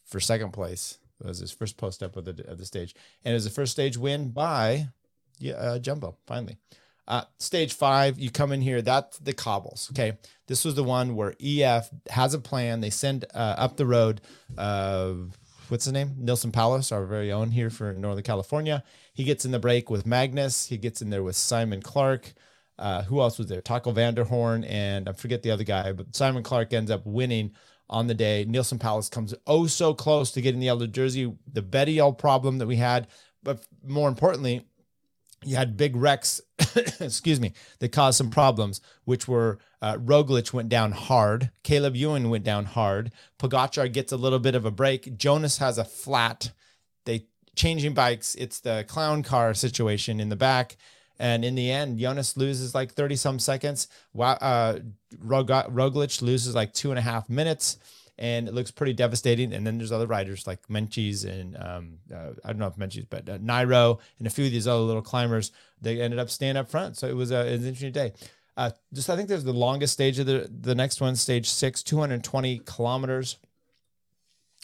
for 0.07 0.21
second 0.21 0.53
place. 0.53 0.99
It 1.21 1.27
was 1.27 1.39
his 1.39 1.53
first 1.53 1.77
post 1.77 2.03
up 2.03 2.17
of 2.17 2.25
the 2.25 2.49
of 2.49 2.59
the 2.59 2.65
stage, 2.65 2.95
and 3.25 3.33
it 3.33 3.35
was 3.35 3.45
the 3.45 3.51
first 3.51 3.73
stage 3.73 3.97
win 3.97 4.31
by 4.31 4.89
yeah, 5.39 5.55
uh, 5.55 5.79
Jumbo. 5.79 6.17
Finally, 6.27 6.57
uh, 7.13 7.25
stage 7.39 7.75
five, 7.75 8.19
you 8.19 8.31
come 8.31 8.53
in 8.53 8.63
here. 8.63 8.81
That's 8.81 9.19
the 9.19 9.35
cobbles. 9.35 9.91
Okay, 9.93 10.17
this 10.47 10.65
was 10.65 10.77
the 10.77 10.83
one 10.83 11.15
where 11.15 11.35
EF 11.39 11.91
has 12.09 12.33
a 12.33 12.39
plan. 12.39 12.81
They 12.81 12.89
send 12.89 13.27
uh, 13.35 13.55
up 13.59 13.77
the 13.77 13.85
road. 13.85 14.23
Uh, 14.57 15.13
what's 15.69 15.85
his 15.85 15.93
name? 15.93 16.17
Neilson 16.19 16.53
Powless, 16.53 16.91
our 16.91 17.05
very 17.05 17.31
own 17.31 17.51
here 17.51 17.69
for 17.69 17.93
Northern 17.93 18.25
California. 18.25 18.83
He 19.13 19.25
gets 19.25 19.45
in 19.45 19.51
the 19.51 19.59
break 19.59 19.91
with 19.91 20.07
Magnus. 20.07 20.69
He 20.69 20.79
gets 20.79 21.03
in 21.03 21.11
there 21.11 21.23
with 21.23 21.37
Simon 21.37 21.83
Clarke. 21.83 22.33
Uh, 22.79 23.03
who 23.03 23.21
else 23.21 23.37
was 23.37 23.49
there? 23.49 23.61
Taco 23.61 23.91
van 23.91 24.15
der 24.15 24.25
Hoorn 24.25 24.65
and 24.65 25.07
I 25.07 25.13
forget 25.13 25.43
the 25.43 25.51
other 25.51 25.65
guy, 25.65 25.93
but 25.93 26.17
Simon 26.17 26.43
Clarke 26.43 26.73
ends 26.73 26.91
up 26.91 27.05
winning 27.05 27.53
on 27.91 28.07
the 28.07 28.15
day. 28.15 28.47
Neilson 28.49 28.81
Powless 28.81 29.11
comes 29.11 29.35
oh 29.47 29.67
so 29.67 29.93
close 29.93 30.31
to 30.31 30.41
getting 30.41 30.61
the 30.61 30.67
yellow 30.67 30.87
jersey. 30.87 31.31
The 31.53 31.63
Bettiol 31.63 32.17
problem 32.17 32.57
that 32.57 32.67
we 32.67 32.77
had, 32.77 33.09
but 33.43 33.67
more 33.85 34.09
importantly, 34.09 34.67
you 35.45 35.57
had 35.57 35.77
big 35.77 35.97
wrecks, 35.97 36.41
excuse 37.01 37.41
me, 37.41 37.53
that 37.79 37.93
caused 37.93 38.19
some 38.19 38.31
problems, 38.31 38.81
which 39.05 39.27
were 39.27 39.59
uh, 39.81 39.97
Roglic 39.97 40.53
went 40.53 40.69
down 40.69 40.93
hard, 40.93 41.51
Caleb 41.63 41.97
Ewan 41.97 42.31
went 42.31 42.45
down 42.45 42.67
hard, 42.67 43.13
Pogacar 43.39 43.93
gets 43.93 44.13
a 44.13 44.17
little 44.17 44.39
bit 44.39 44.55
of 44.55 44.65
a 44.65 44.71
break, 44.71 45.17
Jonas 45.17 45.59
has 45.59 45.79
a 45.79 45.85
flat. 45.85 46.53
They 47.05 47.27
changing 47.55 47.95
bikes. 47.95 48.35
It's 48.35 48.61
the 48.61 48.85
clown 48.89 49.23
car 49.23 49.55
situation 49.55 50.21
in 50.21 50.29
the 50.29 50.37
back. 50.37 50.77
And 51.19 51.45
in 51.45 51.55
the 51.55 51.71
end, 51.71 51.99
Jonas 51.99 52.37
loses 52.37 52.75
like 52.75 52.93
30 52.93 53.17
some 53.17 53.39
seconds. 53.39 53.89
Uh, 54.19 54.79
Roglic 55.25 56.23
loses 56.23 56.55
like 56.55 56.73
two 56.73 56.91
and 56.91 56.99
a 56.99 57.03
half 57.03 57.29
minutes. 57.29 57.79
And 58.23 58.47
it 58.47 58.55
looks 58.55 58.71
pretty 58.71 58.93
devastating. 58.93 59.53
And 59.53 59.67
then 59.67 59.79
there's 59.79 59.91
other 59.91 60.07
riders 60.07 60.47
like 60.47 60.69
Meintjes 60.69 61.25
and 61.25 61.57
um, 61.57 61.99
uh, 62.15 62.31
I 62.45 62.49
don't 62.49 62.59
know 62.59 62.69
if 62.69 62.77
Meintjes, 62.77 63.07
but 63.11 63.29
uh, 63.29 63.39
Nairo 63.39 63.99
and 64.19 64.29
a 64.29 64.31
few 64.31 64.47
of 64.47 64.53
these 64.53 64.69
other 64.69 64.83
little 64.83 65.03
climbers. 65.03 65.51
They 65.81 66.01
ended 66.01 66.21
up 66.21 66.31
staying 66.31 66.57
up 66.57 66.71
front. 66.71 66.97
So 66.97 67.09
it 67.09 67.17
was, 67.17 67.33
a, 67.33 67.41
it 67.41 67.53
was 67.53 67.63
an 67.63 67.67
interesting 67.67 67.93
day. 67.93 68.13
Uh, 68.57 68.71
just 68.93 69.09
I 69.09 69.17
think 69.17 69.29
there's 69.29 69.45
the 69.45 69.53
longest 69.53 69.95
stage 69.95 70.19
of 70.19 70.27
the 70.27 70.49
the 70.61 70.75
next 70.75 71.01
one, 71.01 71.17
stage 71.17 71.49
six, 71.49 71.83
220 71.83 72.61
kilometers. 72.67 73.39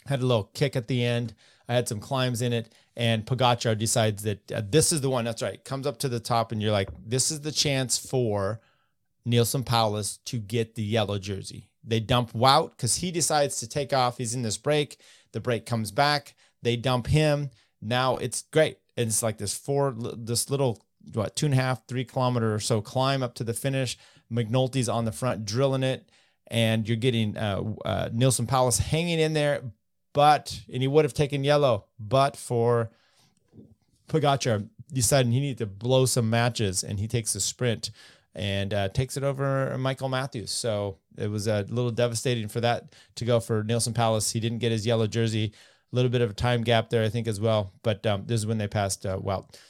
Had 0.05 0.21
a 0.21 0.25
little 0.25 0.49
kick 0.53 0.75
at 0.75 0.87
the 0.87 1.03
end. 1.03 1.33
I 1.67 1.73
had 1.73 1.87
some 1.87 1.99
climbs 1.99 2.41
in 2.41 2.53
it, 2.53 2.73
and 2.95 3.25
Pogacar 3.25 3.77
decides 3.77 4.23
that 4.23 4.51
uh, 4.51 4.61
this 4.67 4.91
is 4.91 5.01
the 5.01 5.09
one. 5.09 5.25
That's 5.25 5.41
right. 5.41 5.63
Comes 5.63 5.87
up 5.87 5.97
to 5.99 6.09
the 6.09 6.19
top, 6.19 6.51
and 6.51 6.61
you're 6.61 6.71
like, 6.71 6.89
this 7.05 7.31
is 7.31 7.41
the 7.41 7.51
chance 7.51 7.97
for 7.97 8.59
Neilson 9.27 9.65
Powless 9.65 10.17
to 10.25 10.37
get 10.37 10.75
the 10.75 10.83
yellow 10.83 11.17
jersey. 11.19 11.68
They 11.83 11.99
dump 11.99 12.33
Wout 12.33 12.71
because 12.71 12.97
he 12.97 13.11
decides 13.11 13.59
to 13.59 13.67
take 13.67 13.93
off. 13.93 14.17
He's 14.17 14.33
in 14.33 14.41
this 14.41 14.57
break. 14.57 14.97
The 15.31 15.39
break 15.39 15.65
comes 15.65 15.91
back. 15.91 16.35
They 16.61 16.75
dump 16.75 17.07
him. 17.07 17.51
Now 17.81 18.17
it's 18.17 18.43
great. 18.51 18.77
And 18.97 19.07
it's 19.07 19.23
like 19.23 19.37
this 19.37 19.57
four, 19.57 19.95
this 19.97 20.49
little 20.49 20.81
what 21.13 21.35
two 21.35 21.45
and 21.45 21.53
a 21.53 21.57
half, 21.57 21.87
three 21.87 22.03
kilometer 22.05 22.53
or 22.53 22.59
so 22.59 22.81
climb 22.81 23.23
up 23.23 23.33
to 23.35 23.43
the 23.43 23.53
finish. 23.53 23.97
McNulty's 24.31 24.89
on 24.89 25.05
the 25.05 25.11
front 25.11 25.45
drilling 25.45 25.83
it, 25.83 26.09
and 26.47 26.87
you're 26.87 26.97
getting 26.97 27.37
uh, 27.37 27.63
uh, 27.85 28.09
Neilson 28.09 28.47
Powless 28.47 28.79
hanging 28.79 29.19
in 29.19 29.33
there, 29.33 29.63
but 30.13 30.61
and 30.71 30.81
he 30.81 30.87
would 30.87 31.05
have 31.05 31.13
taken 31.13 31.43
yellow, 31.43 31.85
but 31.99 32.35
for 32.35 32.91
Pogacar 34.07 34.67
deciding 34.91 35.31
he 35.31 35.39
needed 35.39 35.59
to 35.59 35.65
blow 35.65 36.05
some 36.05 36.29
matches, 36.29 36.83
and 36.83 36.99
he 36.99 37.07
takes 37.07 37.33
the 37.33 37.39
sprint 37.39 37.91
and 38.35 38.73
uh, 38.73 38.89
takes 38.89 39.17
it 39.17 39.23
over 39.23 39.75
Michael 39.77 40.09
Matthews. 40.09 40.51
So 40.51 40.97
it 41.19 41.29
was 41.29 41.47
a 41.47 41.65
little 41.69 41.91
devastating 41.91 42.47
for 42.47 42.61
that 42.61 42.95
to 43.15 43.25
go 43.25 43.39
for 43.39 43.63
Neilson 43.63 43.93
Powless. 43.93 44.31
He 44.31 44.39
didn't 44.39 44.59
get 44.59 44.71
his 44.71 44.85
yellow 44.85 45.07
jersey. 45.07 45.53
A 45.91 45.95
little 45.95 46.11
bit 46.11 46.21
of 46.21 46.29
a 46.29 46.33
time 46.33 46.63
gap 46.63 46.89
there, 46.89 47.03
I 47.03 47.09
think, 47.09 47.27
as 47.27 47.41
well. 47.41 47.73
But 47.81 48.05
um, 48.05 48.23
this 48.25 48.39
is 48.39 48.45
when 48.45 48.59
they 48.59 48.67
passed 48.67 49.05
uh. 49.05 49.19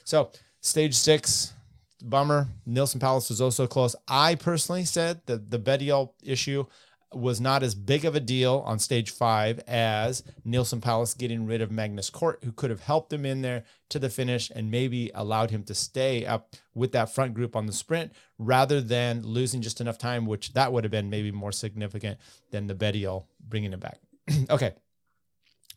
So 0.04 0.32
stage 0.62 0.96
six, 0.96 1.54
bummer. 2.02 2.48
Neilson 2.68 3.00
Powless 3.00 3.30
was 3.30 3.42
also 3.42 3.68
close. 3.68 3.96
I 4.08 4.36
personally 4.36 4.86
said 4.86 5.22
that 5.28 5.50
the 5.50 5.60
Bettiol 5.60 6.12
issue 6.24 6.66
was 7.12 7.42
not 7.42 7.64
as 7.64 7.74
big 7.74 8.06
of 8.06 8.16
a 8.16 8.20
deal 8.20 8.64
on 8.66 8.78
stage 8.78 9.10
five 9.10 9.60
as 9.68 10.22
Neilson 10.46 10.80
Powless 10.80 11.18
getting 11.18 11.48
rid 11.48 11.62
of 11.62 11.72
Magnus 11.72 12.10
Cort, 12.10 12.44
who 12.44 12.52
could 12.52 12.70
have 12.70 12.82
helped 12.82 13.12
him 13.12 13.26
in 13.26 13.42
there 13.42 13.64
to 13.90 13.98
the 13.98 14.10
finish 14.10 14.52
and 14.54 14.70
maybe 14.70 15.10
allowed 15.16 15.50
him 15.50 15.64
to 15.64 15.74
stay 15.74 16.26
up 16.26 16.56
with 16.76 16.92
that 16.92 17.14
front 17.14 17.34
group 17.34 17.56
on 17.56 17.66
the 17.66 17.74
sprint 17.74 18.12
rather 18.38 18.80
than 18.80 19.24
losing 19.24 19.62
just 19.62 19.82
enough 19.82 19.98
time, 19.98 20.28
which 20.28 20.54
that 20.54 20.72
would 20.72 20.84
have 20.84 20.92
been 20.92 21.10
maybe 21.10 21.32
more 21.32 21.52
significant 21.52 22.20
than 22.52 22.68
the 22.68 22.76
Bettiol 22.76 23.26
bringing 23.40 23.74
him 23.74 23.80
back. 23.80 24.00
okay. 24.50 24.74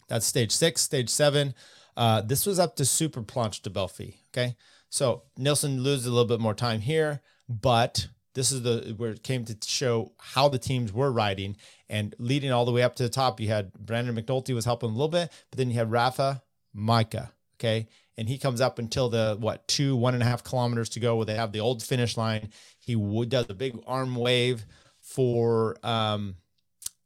That's 0.08 0.26
stage 0.26 0.52
six. 0.52 0.82
Stage 0.82 1.08
seven. 1.08 1.54
Uh, 1.96 2.20
this 2.20 2.44
was 2.44 2.58
up 2.58 2.76
to 2.76 2.84
Super 2.84 3.22
Planche 3.22 3.62
de 3.62 3.70
Belfi. 3.70 4.16
Okay. 4.32 4.56
So 4.90 5.22
Nielsen 5.38 5.82
loses 5.82 6.06
a 6.06 6.10
little 6.10 6.26
bit 6.26 6.40
more 6.40 6.52
time 6.52 6.80
here, 6.80 7.22
but 7.48 8.08
this 8.34 8.50
is 8.50 8.62
the 8.62 8.94
where 8.96 9.10
it 9.10 9.22
came 9.22 9.44
to 9.44 9.56
show 9.64 10.12
how 10.18 10.48
the 10.48 10.58
teams 10.58 10.92
were 10.92 11.12
riding 11.12 11.56
and 11.88 12.14
leading 12.18 12.50
all 12.50 12.64
the 12.64 12.72
way 12.72 12.82
up 12.82 12.96
to 12.96 13.02
the 13.02 13.08
top. 13.08 13.40
You 13.40 13.48
had 13.48 13.72
Brandon 13.74 14.16
McNulty 14.16 14.54
was 14.54 14.64
helping 14.64 14.90
a 14.90 14.92
little 14.92 15.08
bit, 15.08 15.30
but 15.50 15.58
then 15.58 15.70
you 15.70 15.74
had 15.74 15.90
Rafa 15.90 16.42
Majka. 16.76 17.30
Okay. 17.56 17.88
And 18.18 18.28
he 18.28 18.38
comes 18.38 18.60
up 18.60 18.78
until 18.78 19.08
the 19.08 19.36
what 19.38 19.66
two, 19.68 19.96
one 19.96 20.14
and 20.14 20.22
a 20.22 20.26
half 20.26 20.44
kilometers 20.44 20.88
to 20.90 21.00
go 21.00 21.16
where 21.16 21.26
they 21.26 21.34
have 21.34 21.52
the 21.52 21.60
old 21.60 21.82
finish 21.82 22.16
line. 22.16 22.50
He 22.78 22.96
would 22.96 23.28
does 23.28 23.46
a 23.48 23.54
big 23.54 23.78
arm 23.86 24.16
wave 24.16 24.64
for 25.00 25.76
um 25.82 26.36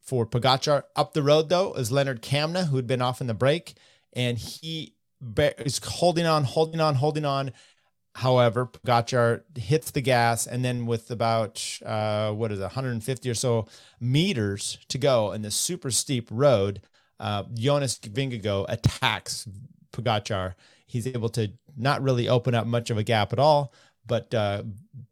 for 0.00 0.26
Pogacar. 0.26 0.82
Up 0.94 1.12
the 1.12 1.22
road 1.22 1.48
though 1.48 1.74
is 1.74 1.92
Lennard 1.92 2.22
Kämna, 2.22 2.68
who 2.68 2.76
had 2.76 2.86
been 2.86 3.02
off 3.02 3.20
in 3.20 3.26
the 3.26 3.34
break, 3.34 3.74
and 4.12 4.38
he 4.38 4.94
is 5.38 5.80
holding 5.82 6.26
on, 6.26 6.44
holding 6.44 6.80
on, 6.80 6.94
holding 6.96 7.24
on 7.24 7.52
However, 8.16 8.64
Pogacar 8.64 9.42
hits 9.58 9.90
the 9.90 10.00
gas, 10.00 10.46
and 10.46 10.64
then 10.64 10.86
with 10.86 11.10
about 11.10 11.62
uh, 11.84 12.32
what 12.32 12.50
is 12.50 12.58
it, 12.58 12.62
150 12.62 13.28
or 13.28 13.34
so 13.34 13.66
meters 14.00 14.78
to 14.88 14.96
go 14.96 15.32
in 15.32 15.42
this 15.42 15.54
super 15.54 15.90
steep 15.90 16.26
road, 16.30 16.80
uh, 17.20 17.42
Jonas 17.52 17.98
Vingegaard 17.98 18.64
attacks 18.70 19.46
Pogacar. 19.92 20.54
He's 20.86 21.06
able 21.06 21.28
to 21.30 21.52
not 21.76 22.02
really 22.02 22.26
open 22.26 22.54
up 22.54 22.66
much 22.66 22.88
of 22.88 22.96
a 22.96 23.02
gap 23.02 23.34
at 23.34 23.38
all, 23.38 23.74
but 24.06 24.32
uh, 24.32 24.62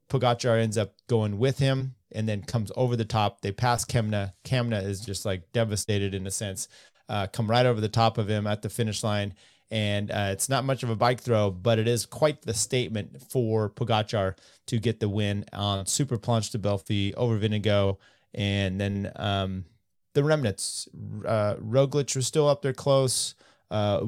Pogacar 0.09 0.59
ends 0.59 0.79
up 0.79 0.95
going 1.07 1.39
with 1.39 1.59
him 1.59 1.97
and 2.11 2.27
then 2.27 2.41
comes 2.41 2.73
over 2.75 2.97
the 2.97 3.05
top. 3.05 3.43
They 3.43 3.53
pass 3.53 3.85
Kämna. 3.85 4.33
Kämna 4.47 4.83
is 4.83 5.01
just 5.01 5.27
like 5.27 5.53
devastated 5.53 6.15
in 6.15 6.27
a 6.27 6.31
sense. 6.31 6.69
Uh, 7.07 7.27
come 7.27 7.51
right 7.51 7.67
over 7.67 7.83
the 7.83 7.89
top 7.91 8.17
of 8.17 8.31
him 8.31 8.47
at 8.47 8.63
the 8.63 8.71
finish 8.71 9.05
line 9.05 9.35
and 9.75 10.13
uh, 10.13 10.29
it's 10.31 10.49
not 10.49 10.65
much 10.65 10.85
of 10.85 10.91
a 10.91 10.95
bike 10.95 11.21
throw, 11.21 11.51
but 11.51 11.81
it 11.81 11.89
is 11.89 12.07
quite 12.07 12.43
the 12.43 12.55
statement 12.55 13.21
for 13.29 13.69
Pogacar 13.69 14.37
to 14.67 14.79
get 14.79 15.01
the 15.01 15.09
win 15.09 15.45
on 15.53 15.85
Super 15.87 16.17
Planche 16.17 16.53
de 16.53 16.59
Belfi 16.59 17.13
over 17.17 17.37
Vingegaard, 17.37 17.97
and 18.35 18.81
then 18.81 19.11
um, 19.17 19.65
the 20.13 20.23
remnants. 20.23 20.89
Uh, 21.27 21.57
Roglic 21.57 22.15
was 22.15 22.25
still 22.25 22.49
up 22.49 22.63
there 22.63 22.73
close. 22.73 23.35
Uh, 23.69 24.07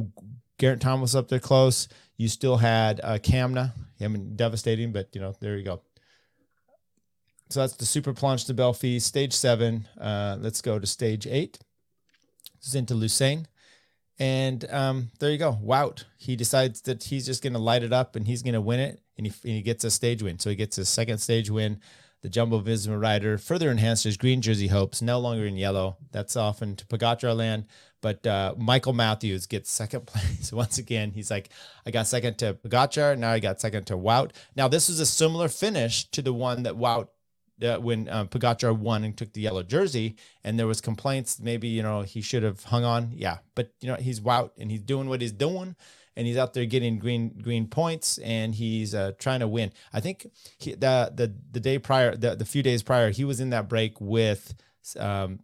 Geraint 0.61 0.81
Thomas 0.81 1.16
up 1.16 1.26
there 1.26 1.40
close. 1.40 1.88
You 2.16 2.29
still 2.29 2.59
had 2.59 3.00
uh, 3.02 3.18
Kamna. 3.18 3.72
I 4.00 4.07
mean, 4.07 4.37
devastating, 4.37 4.92
but 4.92 5.09
you 5.14 5.20
know, 5.20 5.35
there 5.40 5.57
you 5.57 5.64
go. 5.64 5.81
So 7.50 7.59
that's 7.59 7.74
the 7.74 7.87
super 7.87 8.12
plunge 8.12 8.44
to 8.44 8.55
Belfi, 8.55 9.02
stage 9.02 9.33
seven. 9.33 9.88
Uh, 10.00 10.37
let's 10.38 10.62
go 10.62 10.79
to 10.79 10.87
stage 10.87 11.26
eight. 11.26 11.59
This 12.61 12.68
is 12.68 12.74
into 12.76 12.94
Lucerne. 12.94 13.48
And 14.18 14.64
um, 14.70 15.11
there 15.18 15.31
you 15.31 15.38
go. 15.38 15.59
Wout. 15.62 16.05
He 16.16 16.37
decides 16.37 16.81
that 16.83 17.05
he's 17.05 17.26
just 17.26 17.42
going 17.42 17.52
to 17.52 17.59
light 17.59 17.83
it 17.83 17.92
up 17.92 18.16
and 18.16 18.26
he's 18.26 18.42
going 18.42 18.55
to 18.55 18.61
win 18.61 18.81
it. 18.81 19.00
And 19.16 19.26
he, 19.26 19.33
and 19.44 19.52
he 19.57 19.62
gets 19.62 19.85
a 19.85 19.90
stage 19.90 20.22
win. 20.22 20.38
So 20.38 20.50
he 20.50 20.57
gets 20.57 20.76
his 20.76 20.88
second 20.88 21.18
stage 21.18 21.50
win. 21.50 21.81
The 22.22 22.31
Jumbo 22.31 22.61
Visma 22.61 23.00
rider 23.00 23.38
further 23.38 23.70
enhanced 23.70 24.05
his 24.05 24.16
green 24.16 24.40
jersey 24.40 24.68
hopes, 24.68 25.00
no 25.02 25.18
longer 25.18 25.46
in 25.46 25.57
yellow. 25.57 25.98
That's 26.11 26.35
off 26.35 26.62
into 26.62 26.87
Pogacar 26.87 27.37
land. 27.37 27.66
But 28.00 28.26
uh, 28.26 28.55
Michael 28.57 28.94
Matthews 28.94 29.46
gets 29.46 29.70
second 29.70 30.07
place 30.07 30.52
once 30.52 30.79
again. 30.79 31.12
He's 31.12 31.31
like, 31.31 31.50
I 31.85 31.90
got 31.90 32.07
second 32.07 32.38
to 32.38 32.55
Pogacar. 32.55 33.18
Now 33.18 33.33
I 33.33 33.38
got 33.38 33.61
second 33.61 33.85
to 33.87 33.94
Wout. 33.96 34.33
Now, 34.57 34.66
this 34.66 34.88
is 34.88 34.98
a 34.98 35.07
similar 35.07 35.48
finish 35.48 36.05
to 36.11 36.22
the 36.22 36.33
one 36.33 36.62
that 36.64 36.74
Wout 36.74 37.09
uh, 37.62 37.77
when 37.77 38.09
uh, 38.09 38.27
won 38.75 39.05
and 39.05 39.16
took 39.16 39.33
the 39.33 39.40
yellow 39.40 39.62
jersey, 39.62 40.16
and 40.45 40.59
there 40.59 40.66
was 40.66 40.81
complaints 40.81 41.40
maybe 41.40 41.69
you 41.69 41.83
know 41.83 42.03
he 42.03 42.21
should 42.21 42.42
have 42.42 42.64
hung 42.64 42.85
on. 42.85 43.11
Yeah, 43.12 43.38
but 43.55 43.73
you 43.81 43.88
know 43.88 43.97
he's 43.97 44.21
Wout 44.21 44.51
and 44.59 44.71
he's 44.71 44.83
doing 44.83 45.09
what 45.09 45.21
he's 45.21 45.33
doing, 45.33 45.77
and 46.16 46.27
he's 46.27 46.37
out 46.37 46.55
there 46.55 46.66
getting 46.66 46.99
green 46.99 47.38
green 47.40 47.66
points, 47.69 48.19
and 48.19 48.55
he's 48.55 48.95
uh, 48.95 49.12
trying 49.19 49.40
to 49.40 49.49
win. 49.49 49.73
I 49.92 50.01
think 50.01 50.27
he, 50.59 50.73
the 50.73 51.12
the 51.14 51.35
the 51.51 51.61
day 51.61 51.79
prior, 51.79 52.16
the 52.16 52.35
the 52.35 52.45
few 52.45 52.62
days 52.62 52.83
prior, 52.83 53.11
he 53.11 53.25
was 53.25 53.40
in 53.40 53.51
that 53.51 53.69
break 53.69 54.01
with. 54.01 54.55
Um, 54.99 55.40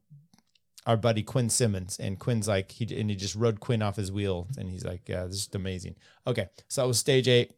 our 0.84 0.96
buddy 0.96 1.22
Quinn 1.22 1.48
Simmons 1.48 1.96
and 2.00 2.18
Quinn's 2.18 2.48
like 2.48 2.72
he 2.72 2.84
and 2.98 3.08
he 3.08 3.14
just 3.14 3.36
rode 3.36 3.60
Quinn 3.60 3.82
off 3.82 3.94
his 3.94 4.10
wheel 4.10 4.48
and 4.58 4.68
he's 4.68 4.84
like 4.84 5.08
yeah 5.08 5.26
this 5.26 5.36
is 5.36 5.48
amazing 5.54 5.94
okay 6.26 6.48
so 6.66 6.80
that 6.80 6.88
was 6.88 6.98
stage 6.98 7.28
eight 7.28 7.52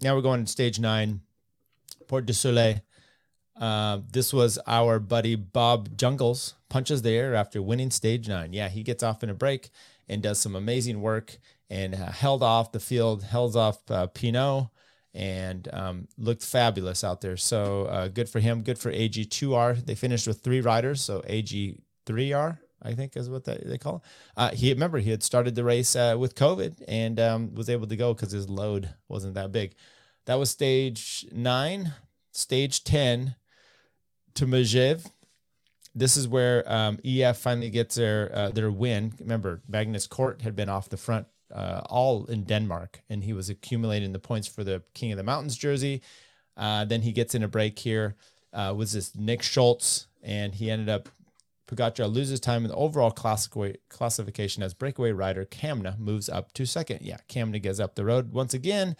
now 0.00 0.14
we're 0.14 0.22
going 0.22 0.42
to 0.42 0.50
stage 0.50 0.80
nine 0.80 1.20
Portes 2.08 2.26
du 2.26 2.32
Soleil 2.32 2.80
uh, 3.60 4.00
this 4.12 4.32
was 4.32 4.58
our 4.66 4.98
buddy 4.98 5.34
Bob 5.34 5.96
Jungels 5.96 6.54
punches 6.68 7.02
the 7.02 7.10
air 7.10 7.34
after 7.34 7.62
winning 7.62 7.90
stage 7.90 8.28
nine. 8.28 8.52
Yeah, 8.52 8.68
he 8.68 8.82
gets 8.82 9.02
off 9.02 9.22
in 9.22 9.30
a 9.30 9.34
break 9.34 9.70
and 10.08 10.22
does 10.22 10.38
some 10.38 10.54
amazing 10.54 11.00
work 11.00 11.38
and 11.70 11.94
uh, 11.94 12.10
held 12.10 12.42
off 12.42 12.72
the 12.72 12.80
field, 12.80 13.24
held 13.24 13.56
off 13.56 13.90
uh, 13.90 14.06
Pinot, 14.08 14.68
and 15.14 15.68
um, 15.72 16.08
looked 16.18 16.44
fabulous 16.44 17.02
out 17.02 17.22
there. 17.22 17.36
So 17.36 17.86
uh, 17.86 18.08
good 18.08 18.28
for 18.28 18.40
him. 18.40 18.62
Good 18.62 18.78
for 18.78 18.92
AG2R. 18.92 19.86
They 19.86 19.94
finished 19.94 20.26
with 20.26 20.40
three 20.40 20.60
riders, 20.60 21.00
so 21.00 21.22
AG3R. 21.22 22.58
I 22.82 22.92
think 22.92 23.16
is 23.16 23.30
what 23.30 23.44
they 23.44 23.78
call 23.78 23.96
it. 23.96 24.02
Uh, 24.36 24.50
he 24.50 24.70
remember 24.72 24.98
he 24.98 25.10
had 25.10 25.22
started 25.22 25.54
the 25.54 25.64
race 25.64 25.94
with 25.94 26.34
COVID 26.34 26.84
and 26.86 27.18
um, 27.18 27.54
was 27.54 27.70
able 27.70 27.86
to 27.86 27.96
go 27.96 28.12
because 28.12 28.30
his 28.30 28.50
load 28.50 28.90
wasn't 29.08 29.34
that 29.34 29.50
big. 29.50 29.74
That 30.26 30.34
was 30.38 30.50
stage 30.50 31.26
nine. 31.32 31.94
Stage 32.32 32.84
ten 32.84 33.34
to 34.36 34.46
Megève. 34.46 35.10
This 35.94 36.16
is 36.16 36.28
where 36.28 36.62
um, 36.70 36.98
EF 37.04 37.38
finally 37.38 37.70
gets 37.70 37.94
their 37.94 38.30
uh, 38.34 38.50
their 38.50 38.70
win. 38.70 39.14
Remember, 39.18 39.62
Magnus 39.66 40.06
Cort 40.06 40.42
had 40.42 40.54
been 40.54 40.68
off 40.68 40.88
the 40.88 40.96
front 40.96 41.26
uh, 41.54 41.80
all 41.86 42.26
in 42.26 42.44
Denmark, 42.44 43.02
and 43.08 43.24
he 43.24 43.32
was 43.32 43.48
accumulating 43.48 44.12
the 44.12 44.18
points 44.18 44.46
for 44.46 44.62
the 44.62 44.82
King 44.94 45.12
of 45.12 45.16
the 45.16 45.24
Mountains 45.24 45.56
jersey. 45.56 46.02
Uh, 46.56 46.84
then 46.84 47.02
he 47.02 47.12
gets 47.12 47.34
in 47.34 47.42
a 47.42 47.48
break 47.48 47.78
here. 47.78 48.14
Uh, 48.52 48.74
was 48.76 48.92
this 48.92 49.14
Nick 49.16 49.42
Schultz, 49.42 50.06
and 50.22 50.54
he 50.54 50.70
ended 50.70 50.88
up 50.88 51.08
Pogacar 51.66 52.12
loses 52.12 52.38
time 52.38 52.62
in 52.64 52.70
the 52.70 52.76
overall 52.76 53.10
classification 53.10 54.62
as 54.62 54.72
breakaway 54.72 55.10
rider. 55.10 55.44
Kamna 55.44 55.98
moves 55.98 56.28
up 56.28 56.52
to 56.52 56.64
second. 56.64 57.00
Yeah, 57.02 57.18
Kamna 57.28 57.60
gets 57.60 57.80
up 57.80 57.96
the 57.96 58.04
road 58.04 58.32
once 58.32 58.54
again 58.54 58.96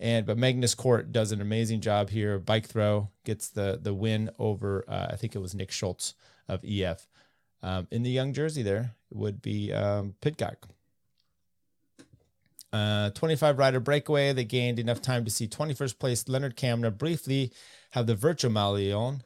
and 0.00 0.26
but 0.26 0.38
Magnus 0.38 0.74
Cort 0.74 1.12
does 1.12 1.32
an 1.32 1.40
amazing 1.40 1.80
job 1.80 2.10
here. 2.10 2.38
Bike 2.38 2.66
throw 2.66 3.10
gets 3.24 3.48
the 3.48 3.78
the 3.80 3.94
win 3.94 4.30
over 4.38 4.84
uh, 4.88 5.08
I 5.10 5.16
think 5.16 5.34
it 5.34 5.40
was 5.40 5.54
Nick 5.54 5.70
Schultz 5.70 6.14
of 6.48 6.64
EF. 6.64 7.06
Um, 7.62 7.86
in 7.90 8.02
the 8.02 8.10
young 8.10 8.32
jersey 8.32 8.62
there 8.62 8.94
would 9.10 9.42
be 9.42 9.72
um. 9.72 10.14
Uh, 12.72 13.10
25 13.10 13.58
rider 13.58 13.80
breakaway. 13.80 14.32
They 14.32 14.44
gained 14.44 14.78
enough 14.78 15.02
time 15.02 15.26
to 15.26 15.30
see 15.30 15.46
21st 15.46 15.98
place 15.98 16.26
Lennard 16.26 16.56
Kamna 16.56 16.96
briefly 16.96 17.52
have 17.90 18.06
the 18.06 18.14
virtual 18.14 18.50
Malion. 18.50 19.20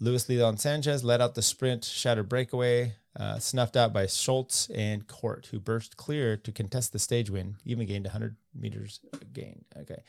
Luis 0.00 0.28
Leon 0.28 0.58
Sanchez 0.58 1.02
led 1.02 1.20
out 1.20 1.34
the 1.34 1.42
sprint, 1.42 1.84
shattered 1.84 2.28
breakaway, 2.28 2.94
uh, 3.18 3.38
snuffed 3.38 3.76
out 3.76 3.92
by 3.92 4.06
Schultz 4.06 4.68
and 4.70 5.06
Cort, 5.06 5.48
who 5.50 5.58
burst 5.58 5.96
clear 5.96 6.36
to 6.36 6.52
contest 6.52 6.92
the 6.92 6.98
stage 6.98 7.30
win, 7.30 7.56
even 7.64 7.86
gained 7.86 8.04
100 8.04 8.36
meters 8.54 9.00
gain. 9.32 9.64
Okay. 9.76 10.02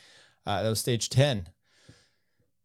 Uh, 0.46 0.64
that 0.64 0.70
was 0.70 0.80
stage 0.80 1.10
10. 1.10 1.50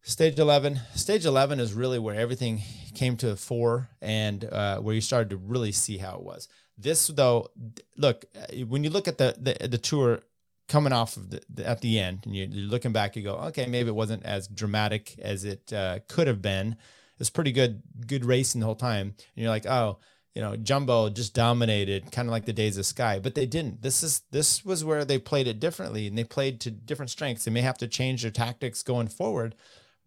Stage 0.01 0.39
11. 0.39 0.79
Stage 0.95 1.25
11 1.25 1.59
is 1.59 1.73
really 1.73 1.99
where 1.99 2.15
everything 2.15 2.61
came 2.95 3.17
to 3.17 3.29
the 3.29 3.35
fore 3.35 3.89
and 4.01 4.45
uh, 4.45 4.79
where 4.79 4.95
you 4.95 5.01
started 5.01 5.31
to 5.31 5.37
really 5.37 5.71
see 5.71 5.97
how 5.97 6.15
it 6.15 6.23
was. 6.23 6.47
This, 6.77 7.07
though, 7.07 7.49
look, 7.97 8.25
uh, 8.35 8.65
when 8.65 8.83
you 8.83 8.89
look 8.89 9.07
at 9.07 9.17
the, 9.17 9.35
the, 9.37 9.67
the 9.67 9.77
tour 9.77 10.21
coming 10.69 10.93
off 10.93 11.17
of 11.17 11.31
the, 11.31 11.41
the, 11.49 11.67
at 11.67 11.81
the 11.81 11.99
end 11.99 12.21
and 12.25 12.35
you're, 12.35 12.47
you're, 12.47 12.69
looking 12.69 12.93
back, 12.93 13.15
you 13.15 13.23
go, 13.23 13.33
okay, 13.35 13.65
maybe 13.65 13.89
it 13.89 13.95
wasn't 13.95 14.23
as 14.23 14.47
dramatic 14.47 15.17
as 15.19 15.43
it 15.43 15.73
uh, 15.73 15.99
could 16.07 16.27
have 16.27 16.41
been 16.41 16.77
was 17.19 17.29
pretty 17.29 17.51
good, 17.51 17.81
good 18.05 18.25
racing 18.25 18.61
the 18.61 18.65
whole 18.65 18.75
time. 18.75 19.07
And 19.07 19.43
you're 19.43 19.49
like, 19.49 19.65
oh, 19.65 19.99
you 20.35 20.41
know, 20.41 20.55
Jumbo 20.55 21.09
just 21.09 21.33
dominated, 21.33 22.11
kind 22.11 22.27
of 22.27 22.31
like 22.31 22.45
the 22.45 22.53
days 22.53 22.77
of 22.77 22.85
Sky, 22.85 23.19
but 23.19 23.33
they 23.33 23.45
didn't. 23.45 23.81
This 23.81 24.03
is 24.03 24.21
this 24.31 24.63
was 24.63 24.85
where 24.85 25.03
they 25.03 25.17
played 25.17 25.47
it 25.47 25.59
differently, 25.59 26.07
and 26.07 26.17
they 26.17 26.23
played 26.23 26.59
to 26.61 26.71
different 26.71 27.09
strengths. 27.09 27.45
They 27.45 27.51
may 27.51 27.61
have 27.61 27.77
to 27.79 27.87
change 27.87 28.21
their 28.21 28.31
tactics 28.31 28.83
going 28.83 29.07
forward, 29.07 29.55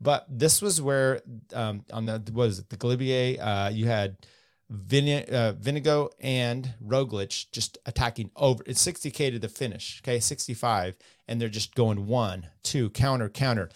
but 0.00 0.26
this 0.28 0.62
was 0.62 0.80
where 0.80 1.20
um, 1.52 1.85
on 1.92 2.06
the 2.06 2.22
was 2.33 2.64
the 2.64 2.76
Galibier, 2.76 3.38
uh, 3.40 3.70
you 3.72 3.87
had 3.87 4.18
Vin, 4.70 5.24
uh, 5.33 5.54
Vingegaard 5.61 6.11
and 6.20 6.74
Roglic 6.85 7.50
just 7.50 7.78
attacking 7.85 8.30
over. 8.37 8.62
It's 8.66 8.87
60k 8.87 9.33
to 9.33 9.38
the 9.40 9.48
finish, 9.48 10.00
okay, 10.02 10.20
65, 10.20 10.96
and 11.26 11.40
they're 11.40 11.48
just 11.48 11.74
going 11.74 12.06
one, 12.06 12.46
two, 12.62 12.90
counter, 12.90 13.28
counter 13.28 13.68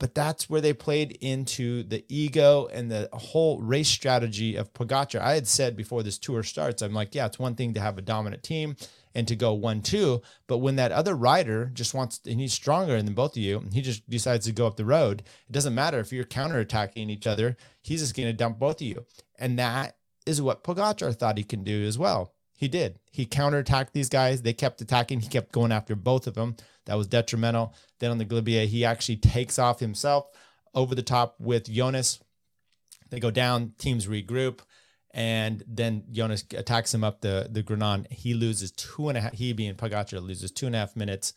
but 0.00 0.14
that's 0.14 0.48
where 0.48 0.62
they 0.62 0.72
played 0.72 1.12
into 1.20 1.84
the 1.84 2.04
ego 2.08 2.66
and 2.72 2.90
the 2.90 3.08
whole 3.12 3.60
race 3.60 3.88
strategy 3.88 4.56
of 4.56 4.72
Pogacar. 4.72 5.20
I 5.20 5.34
had 5.34 5.46
said 5.46 5.76
before 5.76 6.02
this 6.02 6.18
tour 6.18 6.42
starts, 6.42 6.82
I'm 6.82 6.94
like, 6.94 7.14
yeah, 7.14 7.26
it's 7.26 7.38
one 7.38 7.54
thing 7.54 7.74
to 7.74 7.80
have 7.80 7.98
a 7.98 8.02
dominant 8.02 8.42
team 8.42 8.76
and 9.14 9.28
to 9.28 9.36
go 9.36 9.52
one 9.52 9.82
two, 9.82 10.22
but 10.46 10.58
when 10.58 10.76
that 10.76 10.90
other 10.90 11.14
rider 11.14 11.70
just 11.74 11.94
wants 11.94 12.20
and 12.26 12.40
he's 12.40 12.52
stronger 12.52 13.00
than 13.00 13.12
both 13.12 13.32
of 13.32 13.42
you, 13.42 13.58
and 13.58 13.74
he 13.74 13.82
just 13.82 14.08
decides 14.08 14.46
to 14.46 14.52
go 14.52 14.66
up 14.66 14.76
the 14.76 14.84
road, 14.84 15.22
it 15.48 15.52
doesn't 15.52 15.74
matter 15.74 15.98
if 15.98 16.12
you're 16.12 16.24
counterattacking 16.24 17.10
each 17.10 17.26
other, 17.26 17.56
he's 17.82 18.00
just 18.00 18.16
going 18.16 18.28
to 18.28 18.32
dump 18.32 18.58
both 18.58 18.76
of 18.76 18.86
you, 18.86 19.04
and 19.38 19.58
that 19.58 19.96
is 20.26 20.40
what 20.40 20.64
Pogacar 20.64 21.14
thought 21.14 21.38
he 21.38 21.44
can 21.44 21.64
do 21.64 21.84
as 21.84 21.98
well. 21.98 22.32
He 22.60 22.68
did. 22.68 22.98
He 23.10 23.24
counterattacked 23.24 23.92
these 23.94 24.10
guys. 24.10 24.42
They 24.42 24.52
kept 24.52 24.82
attacking. 24.82 25.20
He 25.20 25.28
kept 25.28 25.50
going 25.50 25.72
after 25.72 25.96
both 25.96 26.26
of 26.26 26.34
them. 26.34 26.56
That 26.84 26.98
was 26.98 27.06
detrimental. 27.06 27.74
Then 28.00 28.10
on 28.10 28.18
the 28.18 28.26
Galibier, 28.26 28.66
he 28.66 28.84
actually 28.84 29.16
takes 29.16 29.58
off 29.58 29.80
himself 29.80 30.26
over 30.74 30.94
the 30.94 31.02
top 31.02 31.36
with 31.40 31.70
Jonas. 31.70 32.20
They 33.08 33.18
go 33.18 33.30
down, 33.30 33.72
teams 33.78 34.06
regroup, 34.06 34.60
and 35.12 35.64
then 35.66 36.04
Jonas 36.12 36.44
attacks 36.54 36.92
him 36.92 37.02
up 37.02 37.22
the 37.22 37.48
the 37.50 37.62
Granon. 37.62 38.06
He 38.12 38.34
loses 38.34 38.72
two 38.72 39.08
and 39.08 39.16
a 39.16 39.22
half. 39.22 39.32
He 39.32 39.54
being 39.54 39.74
Pogacar 39.74 40.20
loses 40.20 40.50
two 40.50 40.66
and 40.66 40.76
a 40.76 40.80
half 40.80 40.94
minutes. 40.94 41.32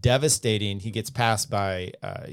Devastating. 0.00 0.80
He 0.80 0.90
gets 0.90 1.10
passed 1.10 1.50
by 1.50 1.92
uh, 2.02 2.26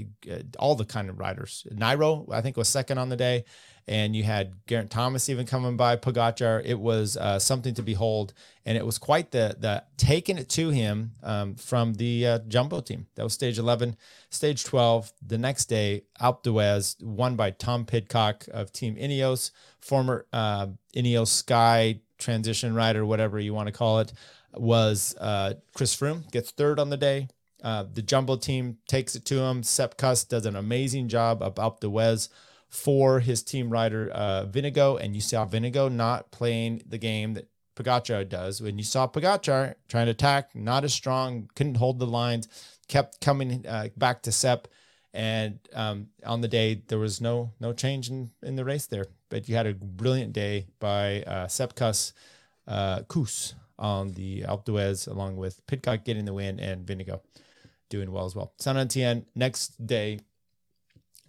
all 0.57 0.75
the 0.75 0.85
kind 0.85 1.09
of 1.09 1.19
riders. 1.19 1.67
Nairo, 1.73 2.31
I 2.31 2.41
think, 2.41 2.57
was 2.57 2.69
second 2.69 2.97
on 2.97 3.09
the 3.09 3.17
day 3.17 3.45
and 3.87 4.15
you 4.15 4.23
had 4.23 4.53
Geraint 4.67 4.91
Thomas 4.91 5.29
even 5.29 5.45
coming 5.45 5.75
by 5.75 5.95
Pogacar. 5.95 6.61
It 6.63 6.79
was 6.79 7.17
uh, 7.17 7.39
something 7.39 7.73
to 7.75 7.81
behold, 7.81 8.33
and 8.65 8.77
it 8.77 8.85
was 8.85 8.97
quite 8.97 9.31
the 9.31 9.55
the 9.59 9.83
taking 9.97 10.37
it 10.37 10.49
to 10.49 10.69
him 10.69 11.11
um, 11.23 11.55
from 11.55 11.95
the 11.95 12.27
uh, 12.27 12.39
jumbo 12.47 12.81
team. 12.81 13.07
That 13.15 13.23
was 13.23 13.33
stage 13.33 13.57
eleven. 13.57 13.97
Stage 14.29 14.63
twelve. 14.63 15.11
The 15.25 15.37
next 15.37 15.65
day, 15.65 16.03
Alpe 16.21 16.43
d'Huez 16.43 17.01
won 17.03 17.35
by 17.35 17.51
Tom 17.51 17.85
Pidcock 17.85 18.47
of 18.51 18.71
Team 18.71 18.95
Ineos, 18.95 19.51
former 19.79 20.25
uh, 20.31 20.67
Ineos 20.95 21.27
Sky 21.27 21.99
transition 22.17 22.75
rider, 22.75 23.05
whatever 23.05 23.39
you 23.39 23.53
want 23.53 23.67
to 23.67 23.73
call 23.73 23.99
it. 23.99 24.13
Was 24.53 25.15
uh, 25.19 25.53
Chris 25.73 25.95
Froome 25.95 26.29
gets 26.31 26.51
third 26.51 26.77
on 26.77 26.89
the 26.89 26.97
day. 26.97 27.29
Uh, 27.61 27.85
the 27.93 28.01
jumbo 28.01 28.35
team 28.35 28.77
takes 28.87 29.15
it 29.15 29.25
to 29.25 29.39
him. 29.39 29.63
Sepp 29.63 29.97
Kuss 29.97 30.23
does 30.23 30.45
an 30.45 30.55
amazing 30.55 31.07
job 31.07 31.41
of 31.41 31.55
the 31.55 31.87
d'Huez 31.87 32.29
for 32.67 33.19
his 33.19 33.43
team 33.43 33.69
rider 33.69 34.09
uh, 34.13 34.45
Vingegaard, 34.45 35.01
and 35.01 35.13
you 35.13 35.21
saw 35.21 35.45
Vinigo 35.45 35.91
not 35.91 36.31
playing 36.31 36.81
the 36.87 36.97
game 36.97 37.33
that 37.33 37.47
Pogacar 37.75 38.27
does. 38.27 38.61
When 38.61 38.77
you 38.77 38.83
saw 38.83 39.07
Pogacar 39.07 39.75
trying 39.87 40.05
to 40.05 40.11
attack, 40.11 40.55
not 40.55 40.83
as 40.83 40.93
strong, 40.93 41.49
couldn't 41.53 41.75
hold 41.75 41.99
the 41.99 42.07
lines, 42.07 42.47
kept 42.87 43.21
coming 43.21 43.65
uh, 43.67 43.89
back 43.97 44.23
to 44.23 44.31
Sepp, 44.31 44.67
and 45.13 45.59
um, 45.73 46.07
on 46.25 46.41
the 46.41 46.47
day 46.47 46.81
there 46.87 46.97
was 46.97 47.19
no 47.19 47.51
no 47.59 47.73
change 47.73 48.09
in, 48.09 48.31
in 48.41 48.55
the 48.55 48.65
race 48.65 48.87
there. 48.87 49.05
But 49.29 49.49
you 49.49 49.55
had 49.55 49.67
a 49.67 49.73
brilliant 49.73 50.33
day 50.33 50.67
by 50.79 51.23
uh, 51.23 51.47
Sepp 51.47 51.75
Kuss, 51.75 52.13
uh, 52.67 53.01
Kuss 53.03 53.53
on 53.77 54.13
the 54.13 54.43
Alpe 54.43 54.65
d'Huez, 54.65 55.07
along 55.07 55.35
with 55.35 55.65
Pidcock 55.67 56.05
getting 56.05 56.25
the 56.25 56.33
win 56.33 56.59
and 56.59 56.85
Vingegaard 56.85 57.21
doing 57.91 58.11
well 58.11 58.25
as 58.25 58.35
well. 58.35 58.53
Saint 58.57 58.77
Etienne 58.77 59.27
next 59.35 59.85
day, 59.85 60.19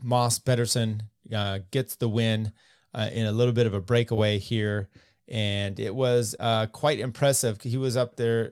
Mads 0.02 0.38
Pedersen 0.38 1.02
uh, 1.34 1.58
gets 1.70 1.96
the 1.96 2.08
win 2.08 2.52
uh, 2.94 3.10
in 3.12 3.26
a 3.26 3.32
little 3.32 3.52
bit 3.52 3.66
of 3.66 3.74
a 3.74 3.80
breakaway 3.80 4.38
here, 4.38 4.88
and 5.28 5.78
it 5.78 5.94
was 5.94 6.34
uh, 6.40 6.66
quite 6.66 6.98
impressive. 7.00 7.60
He 7.60 7.76
was 7.76 7.96
up 7.96 8.16
there. 8.16 8.50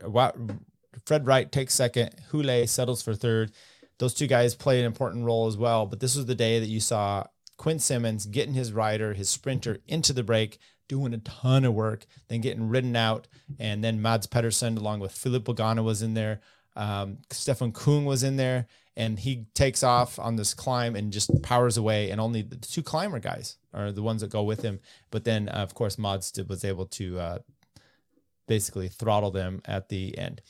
Fred 1.07 1.27
Wright 1.27 1.51
takes 1.51 1.75
second. 1.75 2.11
Houle 2.31 2.66
settles 2.66 3.03
for 3.03 3.14
third. 3.14 3.53
Those 3.99 4.14
two 4.14 4.27
guys 4.27 4.55
play 4.55 4.81
an 4.81 4.87
important 4.87 5.25
role 5.25 5.46
as 5.46 5.57
well. 5.57 5.87
But 5.87 6.01
this 6.01 6.16
was 6.16 6.27
the 6.27 6.35
day 6.35 6.59
that 6.59 6.68
you 6.68 6.81
saw 6.81 7.25
Quinn 7.57 7.79
Simmons 7.79 8.27
getting 8.27 8.55
his 8.55 8.73
rider, 8.73 9.14
his 9.14 9.29
sprinter 9.29 9.79
into 9.87 10.12
the 10.12 10.23
break, 10.23 10.59
doing 10.88 11.12
a 11.14 11.18
ton 11.18 11.64
of 11.64 11.75
work, 11.75 12.07
then 12.29 12.40
getting 12.40 12.68
ridden 12.68 12.96
out. 12.96 13.29
And 13.59 13.85
then 13.85 14.01
Mads 14.01 14.27
Pedersen, 14.27 14.79
along 14.79 15.01
with 15.01 15.12
Filippo 15.12 15.53
Ganna, 15.53 15.85
was 15.85 16.03
in 16.03 16.14
there. 16.14 16.40
Um, 16.76 17.18
Stefan 17.30 17.72
Kung 17.72 18.04
was 18.04 18.22
in 18.22 18.37
there, 18.37 18.66
and 18.96 19.18
he 19.18 19.46
takes 19.54 19.83
off 19.83 20.18
on 20.18 20.37
this 20.37 20.54
climb 20.54 20.96
and 20.96 21.12
just 21.12 21.30
powers 21.42 21.76
away. 21.76 22.11
And 22.11 22.20
only 22.20 22.42
the 22.42 22.56
two 22.56 22.83
climber 22.83 23.18
guys 23.18 23.56
are 23.72 23.92
the 23.92 24.02
ones 24.02 24.20
that 24.20 24.30
go 24.30 24.42
with 24.42 24.62
him. 24.62 24.80
But 25.11 25.24
then, 25.24 25.48
uh, 25.48 25.52
of 25.52 25.74
course, 25.74 25.98
Mads 25.98 26.33
was 26.48 26.64
able 26.64 26.87
to 26.87 27.18
uh, 27.18 27.38
basically 28.46 28.88
throttle 28.88 29.30
them 29.30 29.62
at 29.64 29.88
the 29.88 30.16
end. 30.18 30.42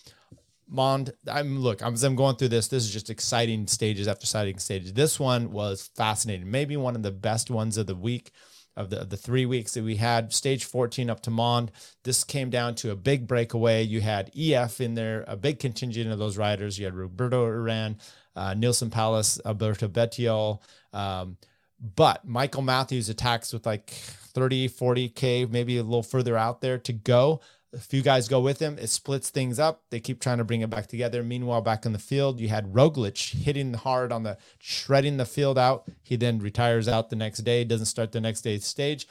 Mende, 0.73 1.11
I'm 1.29 1.59
look, 1.59 1.83
as 1.83 2.05
I'm 2.05 2.15
going 2.15 2.37
through 2.37 2.49
this, 2.49 2.69
this 2.69 2.85
is 2.85 2.93
just 2.93 3.11
exciting 3.11 3.67
stages 3.67 4.07
after 4.07 4.23
exciting 4.23 4.59
stages. 4.59 4.93
This 4.93 5.19
one 5.19 5.51
was 5.51 5.91
fascinating, 5.97 6.51
maybe 6.51 6.77
one 6.77 6.95
of 6.95 7.03
the 7.03 7.11
best 7.11 7.51
ones 7.51 7.77
of 7.77 7.87
the 7.87 7.95
week 7.95 8.31
of 8.77 8.91
the, 8.91 9.03
of 9.03 9.11
the 9.11 9.17
three 9.17 9.47
weeks 9.47 9.75
that 9.75 9.85
we 9.85 9.97
had. 9.97 10.33
Stage 10.33 10.65
14 10.65 11.11
up 11.11 11.21
to 11.23 11.31
Mende. 11.31 11.71
This 12.05 12.25
came 12.25 12.51
down 12.51 12.75
to 12.77 12.91
a 12.91 12.97
big 12.97 13.27
breakaway. 13.27 13.83
You 13.83 14.01
had 14.01 14.31
EF 14.37 14.81
in 14.81 14.95
there, 14.95 15.25
a 15.27 15.37
big 15.37 15.59
contingent 15.59 16.11
of 16.11 16.19
those 16.19 16.37
riders. 16.37 16.79
You 16.79 16.87
had 16.87 16.95
Roberto 16.95 17.47
Urán, 17.47 17.97
uh, 18.37 18.55
Neilson 18.55 18.91
Powless, 18.91 19.41
Alberto 19.45 19.89
Bettiol. 19.89 20.61
Um, 20.93 21.37
but 21.81 22.27
Michael 22.27 22.63
Matthews 22.63 23.09
attacks 23.09 23.53
with 23.53 23.67
like 23.67 23.91
30, 23.91 24.69
40K, 24.69 25.51
maybe 25.51 25.79
a 25.79 25.83
little 25.83 26.03
further 26.03 26.37
out 26.37 26.61
there 26.61 26.79
to 26.79 26.93
go. 26.93 27.41
A 27.73 27.79
few 27.79 28.03
guys 28.03 28.29
go 28.29 28.41
with 28.41 28.59
him. 28.59 28.79
It 28.81 28.89
splits 28.89 29.31
things 29.31 29.61
up. 29.61 29.85
They 29.91 30.01
keep 30.01 30.21
trying 30.21 30.39
to 30.39 30.45
bring 30.45 30.61
it 30.61 30.71
back 30.71 30.89
together. 30.89 31.23
Meanwhile, 31.23 31.61
back 31.61 31.87
in 31.87 31.93
the 31.93 32.01
field, 32.01 32.41
you 32.41 32.49
had 32.49 32.73
Roglic 32.73 33.33
hitting 33.33 33.75
hard 33.75 34.11
on 34.11 34.25
the 34.25 34.39
shredding 34.59 35.19
the 35.19 35.25
field 35.25 35.57
out. 35.57 35.89
He 36.03 36.17
then 36.17 36.41
retires 36.41 36.89
out 36.89 37.11
the 37.11 37.17
next 37.17 37.39
day, 37.39 37.63
doesn't 37.63 37.87
start 37.87 38.11
the 38.11 38.21
next 38.21 38.41
day's 38.41 38.65
stage. 38.65 39.07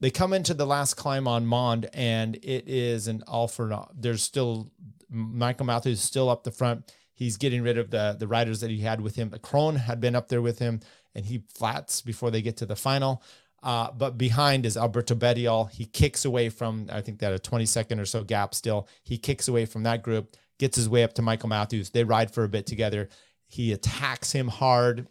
They 0.00 0.10
come 0.10 0.32
into 0.32 0.54
the 0.54 0.66
last 0.66 0.94
climb 0.94 1.28
on 1.28 1.46
Mende, 1.46 1.88
and 1.92 2.36
it 2.36 2.64
is 2.66 3.08
an 3.08 3.22
all 3.28 3.46
for 3.46 3.68
naught. 3.68 3.92
There's 3.94 4.22
still 4.22 4.72
Michael 5.08 5.66
Matthews 5.66 6.00
still 6.00 6.30
up 6.30 6.44
the 6.44 6.50
front. 6.50 6.90
He's 7.14 7.36
getting 7.36 7.62
rid 7.62 7.78
of 7.78 7.90
the 7.90 8.16
the 8.18 8.26
riders 8.26 8.60
that 8.60 8.70
he 8.70 8.80
had 8.80 9.00
with 9.00 9.16
him. 9.16 9.30
Kron 9.42 9.76
had 9.76 10.00
been 10.00 10.16
up 10.16 10.28
there 10.28 10.42
with 10.42 10.58
him, 10.58 10.80
and 11.14 11.26
he 11.26 11.44
flats 11.54 12.00
before 12.00 12.30
they 12.30 12.42
get 12.42 12.56
to 12.56 12.66
the 12.66 12.74
final. 12.74 13.22
Uh, 13.62 13.90
but 13.92 14.18
behind 14.18 14.66
is 14.66 14.76
Alberto 14.76 15.14
Bettiol. 15.14 15.70
He 15.70 15.84
kicks 15.84 16.24
away 16.24 16.48
from, 16.48 16.88
I 16.90 17.00
think 17.00 17.20
that 17.20 17.32
a 17.32 17.38
20 17.38 17.64
second 17.66 18.00
or 18.00 18.06
so 18.06 18.24
gap 18.24 18.54
still. 18.54 18.88
He 19.04 19.18
kicks 19.18 19.46
away 19.48 19.66
from 19.66 19.84
that 19.84 20.02
group, 20.02 20.36
gets 20.58 20.76
his 20.76 20.88
way 20.88 21.04
up 21.04 21.14
to 21.14 21.22
Michael 21.22 21.48
Matthews. 21.48 21.90
They 21.90 22.04
ride 22.04 22.32
for 22.32 22.44
a 22.44 22.48
bit 22.48 22.66
together. 22.66 23.08
He 23.46 23.72
attacks 23.72 24.32
him 24.32 24.48
hard. 24.48 25.06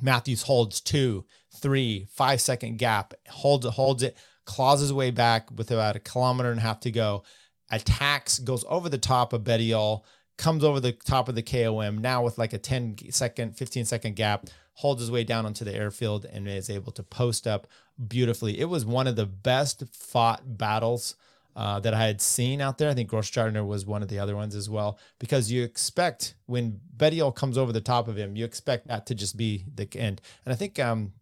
Matthews 0.00 0.42
holds 0.42 0.80
two, 0.80 1.24
three, 1.56 2.06
five 2.10 2.40
second 2.40 2.78
gap, 2.78 3.14
holds 3.28 3.66
it, 3.66 3.72
holds 3.72 4.02
it, 4.02 4.16
claws 4.44 4.80
his 4.80 4.92
way 4.92 5.10
back 5.10 5.50
with 5.56 5.70
about 5.70 5.96
a 5.96 6.00
kilometer 6.00 6.50
and 6.50 6.60
a 6.60 6.62
half 6.62 6.80
to 6.80 6.90
go. 6.90 7.24
Attacks, 7.70 8.38
goes 8.38 8.64
over 8.68 8.88
the 8.88 8.98
top 8.98 9.32
of 9.32 9.42
Bettiol, 9.42 10.02
comes 10.36 10.62
over 10.62 10.80
the 10.80 10.92
top 10.92 11.28
of 11.28 11.34
the 11.34 11.42
KOM 11.42 11.98
now 11.98 12.22
with 12.22 12.38
like 12.38 12.52
a 12.52 12.58
10 12.58 12.96
second, 13.10 13.56
15 13.56 13.84
second 13.84 14.16
gap, 14.16 14.46
holds 14.74 15.00
his 15.00 15.10
way 15.10 15.24
down 15.24 15.46
onto 15.46 15.64
the 15.64 15.74
airfield 15.74 16.24
and 16.24 16.48
is 16.48 16.68
able 16.68 16.92
to 16.92 17.02
post 17.02 17.46
up 17.46 17.66
beautifully. 18.08 18.58
It 18.58 18.68
was 18.68 18.84
one 18.84 19.06
of 19.06 19.16
the 19.16 19.26
best 19.26 19.84
fought 19.92 20.58
battles 20.58 21.16
uh, 21.56 21.78
that 21.80 21.94
I 21.94 22.06
had 22.06 22.20
seen 22.20 22.60
out 22.60 22.78
there. 22.78 22.90
I 22.90 22.94
think 22.94 23.10
Grossgardner 23.10 23.64
was 23.64 23.86
one 23.86 24.02
of 24.02 24.08
the 24.08 24.18
other 24.18 24.34
ones 24.34 24.56
as 24.56 24.68
well, 24.68 24.98
because 25.20 25.52
you 25.52 25.62
expect 25.62 26.34
when 26.46 26.80
Bettiol 26.96 27.34
comes 27.34 27.56
over 27.56 27.72
the 27.72 27.80
top 27.80 28.08
of 28.08 28.16
him, 28.16 28.36
you 28.36 28.44
expect 28.44 28.88
that 28.88 29.06
to 29.06 29.14
just 29.14 29.36
be 29.36 29.64
the 29.72 29.88
end. 29.96 30.20
And 30.44 30.52
I 30.52 30.56
think 30.56 30.80
um, 30.80 31.12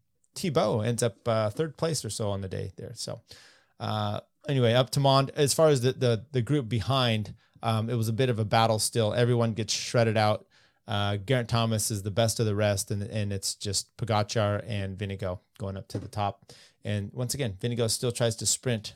ends 0.43 1.03
up 1.03 1.29
uh, 1.29 1.51
third 1.51 1.77
place 1.77 2.05
or 2.05 2.11
so 2.11 2.31
on 2.31 2.41
the 2.41 2.49
day 2.49 2.73
there. 2.77 2.93
So 2.95 3.21
uh, 3.79 4.21
anyway, 4.49 4.73
up 4.73 4.89
to 4.91 5.01
Mende. 5.01 5.31
As 5.37 5.53
far 5.53 5.69
as 5.69 5.83
the 5.83 5.93
the, 5.93 6.25
the 6.33 6.41
group 6.41 6.69
behind, 6.69 7.35
um, 7.63 7.91
it 7.91 7.97
was 7.97 8.09
a 8.09 8.15
bit 8.15 8.31
of 8.31 8.39
a 8.39 8.45
battle 8.47 8.79
still. 8.79 9.13
Everyone 9.13 9.53
gets 9.53 9.75
shredded 9.75 10.17
out. 10.17 10.47
Uh, 10.87 11.17
Geraint 11.17 11.49
Thomas 11.49 11.91
is 11.91 12.03
the 12.03 12.11
best 12.11 12.41
of 12.41 12.47
the 12.47 12.55
rest, 12.55 12.91
and 12.91 13.03
and 13.03 13.33
it's 13.33 13.55
just 13.55 13.97
Pogacar 13.97 14.65
and 14.67 14.99
Vingegaard 14.99 15.39
going 15.59 15.77
up 15.77 15.89
to 15.89 15.99
the 15.99 16.09
top. 16.09 16.53
And 16.85 17.11
once 17.13 17.35
again, 17.35 17.55
Vingegaard 17.61 17.91
still 17.91 18.13
tries 18.13 18.35
to 18.37 18.47
sprint 18.47 18.95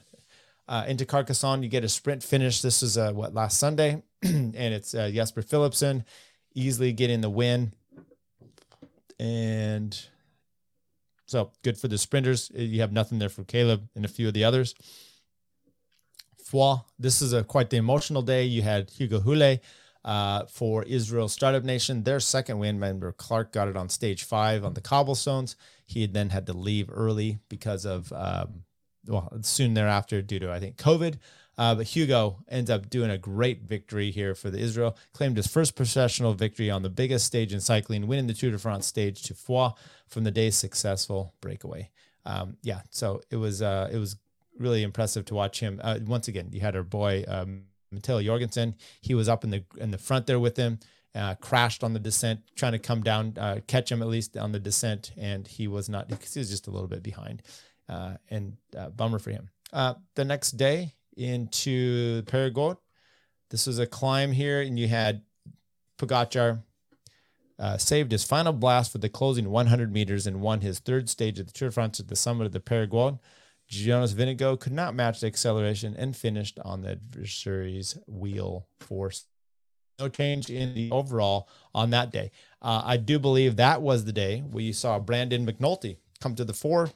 uh, 0.69 0.85
into 0.89 1.07
Carcassonne. 1.07 1.63
You 1.63 1.69
get 1.69 1.85
a 1.85 1.89
sprint 1.89 2.23
finish. 2.23 2.61
This 2.61 2.83
is 2.83 2.99
uh, 2.99 3.13
what 3.13 3.35
last 3.35 3.59
Sunday, 3.59 4.03
and 4.23 4.57
it's 4.57 4.95
uh, 4.95 5.11
Jasper 5.13 5.43
Philipsen 5.43 6.05
easily 6.55 6.93
getting 6.93 7.21
the 7.21 7.31
win. 7.31 7.73
And 9.21 9.99
so 11.27 11.53
good 11.63 11.79
for 11.79 11.89
the 11.89 11.99
sprinters. 11.99 12.51
You 12.55 12.81
have 12.81 12.93
nothing 12.93 13.19
there 13.19 13.29
for 13.29 13.45
Caleb 13.45 13.89
and 13.95 14.05
a 14.05 14.09
few 14.09 14.29
of 14.29 14.35
the 14.35 14.45
others. 14.45 14.75
Foix, 16.43 16.77
this 16.99 17.21
is 17.23 17.33
a 17.33 17.45
quite 17.45 17.71
the 17.71 17.77
emotional 17.77 18.23
day. 18.23 18.45
You 18.45 18.63
had 18.63 18.91
Hugo 18.91 19.21
Houle 19.21 19.59
uh, 20.07 20.47
for 20.47 20.85
Israel 20.85 21.29
Startup 21.29 21.65
Nation. 21.65 22.05
Their 22.05 22.21
second 22.21 22.59
win, 22.59 22.79
member 22.79 23.13
Clarke 23.13 23.53
got 23.53 23.69
it 23.69 23.77
on 23.77 23.89
stage 23.89 24.23
five 24.25 24.65
on 24.65 24.75
the 24.75 24.81
cobblestones. 24.81 25.57
He 25.85 26.01
had 26.01 26.15
then 26.15 26.31
had 26.31 26.47
to 26.47 26.53
leave 26.53 26.89
early 26.91 27.41
because 27.49 27.85
of, 27.85 28.13
um, 28.13 28.63
well, 29.07 29.31
soon 29.43 29.75
thereafter 29.75 30.23
due 30.23 30.39
to, 30.39 30.51
I 30.51 30.61
think, 30.61 30.77
COVID. 30.77 31.19
Uh, 31.59 31.75
but 31.75 31.87
Hugo 31.87 32.39
ends 32.49 32.71
up 32.71 32.89
doing 32.91 33.11
a 33.11 33.19
great 33.19 33.63
victory 33.63 34.11
here 34.11 34.35
for 34.35 34.51
the 34.51 34.59
Israel. 34.59 34.97
Claimed 35.13 35.37
his 35.39 35.47
first 35.47 35.75
professional 35.75 36.35
victory 36.35 36.71
on 36.71 36.83
the 36.83 36.91
biggest 36.91 37.27
stage 37.27 37.53
in 37.53 37.61
cycling, 37.61 38.07
winning 38.07 38.27
the 38.27 38.35
Tour 38.35 38.51
de 38.51 38.59
France 38.59 38.87
stage 38.87 39.23
to 39.23 39.35
Foix 39.35 39.71
from 40.07 40.25
the 40.25 40.31
day's 40.31 40.57
successful 40.57 41.35
breakaway. 41.41 41.91
Um, 42.25 42.59
yeah, 42.63 42.83
so 42.91 43.23
it 43.31 43.37
was 43.37 43.63
uh, 43.63 43.89
it 43.91 43.99
was 43.99 44.17
really 44.59 44.83
impressive 44.83 45.25
to 45.27 45.35
watch 45.35 45.61
him. 45.61 45.81
Uh, 45.83 45.99
once 46.05 46.29
again, 46.29 46.49
you 46.53 46.61
had 46.61 46.77
our 46.77 46.83
boy 46.83 47.25
um, 47.27 47.66
Matteo 47.91 48.23
Jorgensen. 48.23 48.75
He 49.01 49.15
was 49.15 49.29
up 49.29 49.45
in 49.45 49.51
the 49.51 49.65
in 49.79 49.91
the 49.91 49.99
front 49.99 50.27
there 50.27 50.41
with 50.41 50.57
him. 50.57 50.79
Uh, 51.15 51.35
crashed 51.37 51.83
on 51.83 51.95
the 51.95 51.99
descent, 51.99 52.41
trying 52.57 52.73
to 52.73 52.79
come 52.79 53.03
down, 53.03 53.33
uh, 53.39 53.59
catch 53.67 53.91
him 53.91 54.03
at 54.03 54.09
least 54.09 54.37
on 54.37 54.53
the 54.53 54.61
descent, 54.61 55.13
and 55.17 55.49
he 55.49 55.67
was 55.67 55.89
not. 55.89 56.11
He 56.11 56.39
was 56.39 56.51
just 56.51 56.67
a 56.67 56.71
little 56.71 56.89
bit 56.89 57.03
behind, 57.03 57.43
uh, 57.89 58.17
and 58.29 58.59
uh, 58.77 58.91
bummer 58.91 59.19
for 59.19 59.31
him. 59.31 59.49
Uh, 59.73 59.95
the 60.15 60.27
next 60.27 60.53
day 60.59 60.93
into 61.17 62.23
Peyragudes, 62.25 62.77
this 63.49 63.67
was 63.67 63.79
a 63.79 63.87
climb 63.87 64.33
here, 64.33 64.61
and 64.61 64.79
you 64.79 64.89
had 64.89 65.23
Pogacar 65.99 66.63
uh, 67.59 67.79
saved 67.79 68.13
his 68.13 68.25
final 68.25 68.53
blast 68.53 68.93
for 68.93 68.99
the 68.99 69.09
closing 69.09 69.51
100 69.51 69.93
meters 69.93 70.27
and 70.27 70.41
won 70.41 70.61
his 70.61 70.79
third 70.79 71.09
stage 71.09 71.39
of 71.39 71.47
the 71.47 71.53
Tour 71.53 71.69
de 71.69 71.73
France 71.73 72.01
at 72.01 72.09
the 72.09 72.17
summit 72.17 72.47
of 72.47 72.53
the 72.53 72.61
Peyragudes. 72.61 73.19
Jonas 73.69 74.13
Vingegaard 74.13 74.61
could 74.61 74.73
not 74.73 74.95
match 74.95 75.21
the 75.21 75.27
acceleration 75.27 75.95
and 75.97 76.17
finished 76.17 76.59
on 76.65 76.83
the 76.83 76.93
adversary's 76.93 77.99
wheel 78.07 78.67
force. 78.81 79.25
No 79.99 80.09
change 80.09 80.51
in 80.51 80.75
the 80.75 80.91
overall 80.91 81.49
on 81.75 81.91
that 81.91 82.13
day. 82.13 82.31
Uh, 82.61 82.83
I 82.85 82.97
do 82.97 83.19
believe 83.19 83.57
that 83.57 83.83
was 83.83 84.05
the 84.05 84.13
day 84.13 84.45
we 84.49 84.73
saw 84.73 84.99
Brandon 84.99 85.47
McNulty 85.47 85.97
come 86.21 86.35
to 86.35 86.45
the 86.45 86.53
fore. 86.53 86.91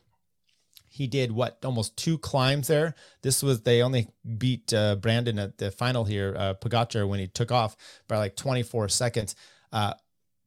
He 0.88 1.06
did 1.06 1.32
what 1.32 1.58
almost 1.64 1.96
two 1.96 2.18
climbs 2.18 2.66
there. 2.66 2.94
This 3.22 3.42
was 3.42 3.62
they 3.62 3.80
only 3.80 4.08
beat 4.38 4.72
uh, 4.74 4.96
Brandon 4.96 5.38
at 5.38 5.58
the 5.58 5.70
final 5.70 6.04
here, 6.04 6.34
uh, 6.36 7.06
when 7.06 7.20
he 7.20 7.28
took 7.28 7.52
off 7.52 7.76
by 8.08 8.18
like 8.18 8.36
24 8.36 8.88
seconds. 8.88 9.34
Uh, 9.72 9.94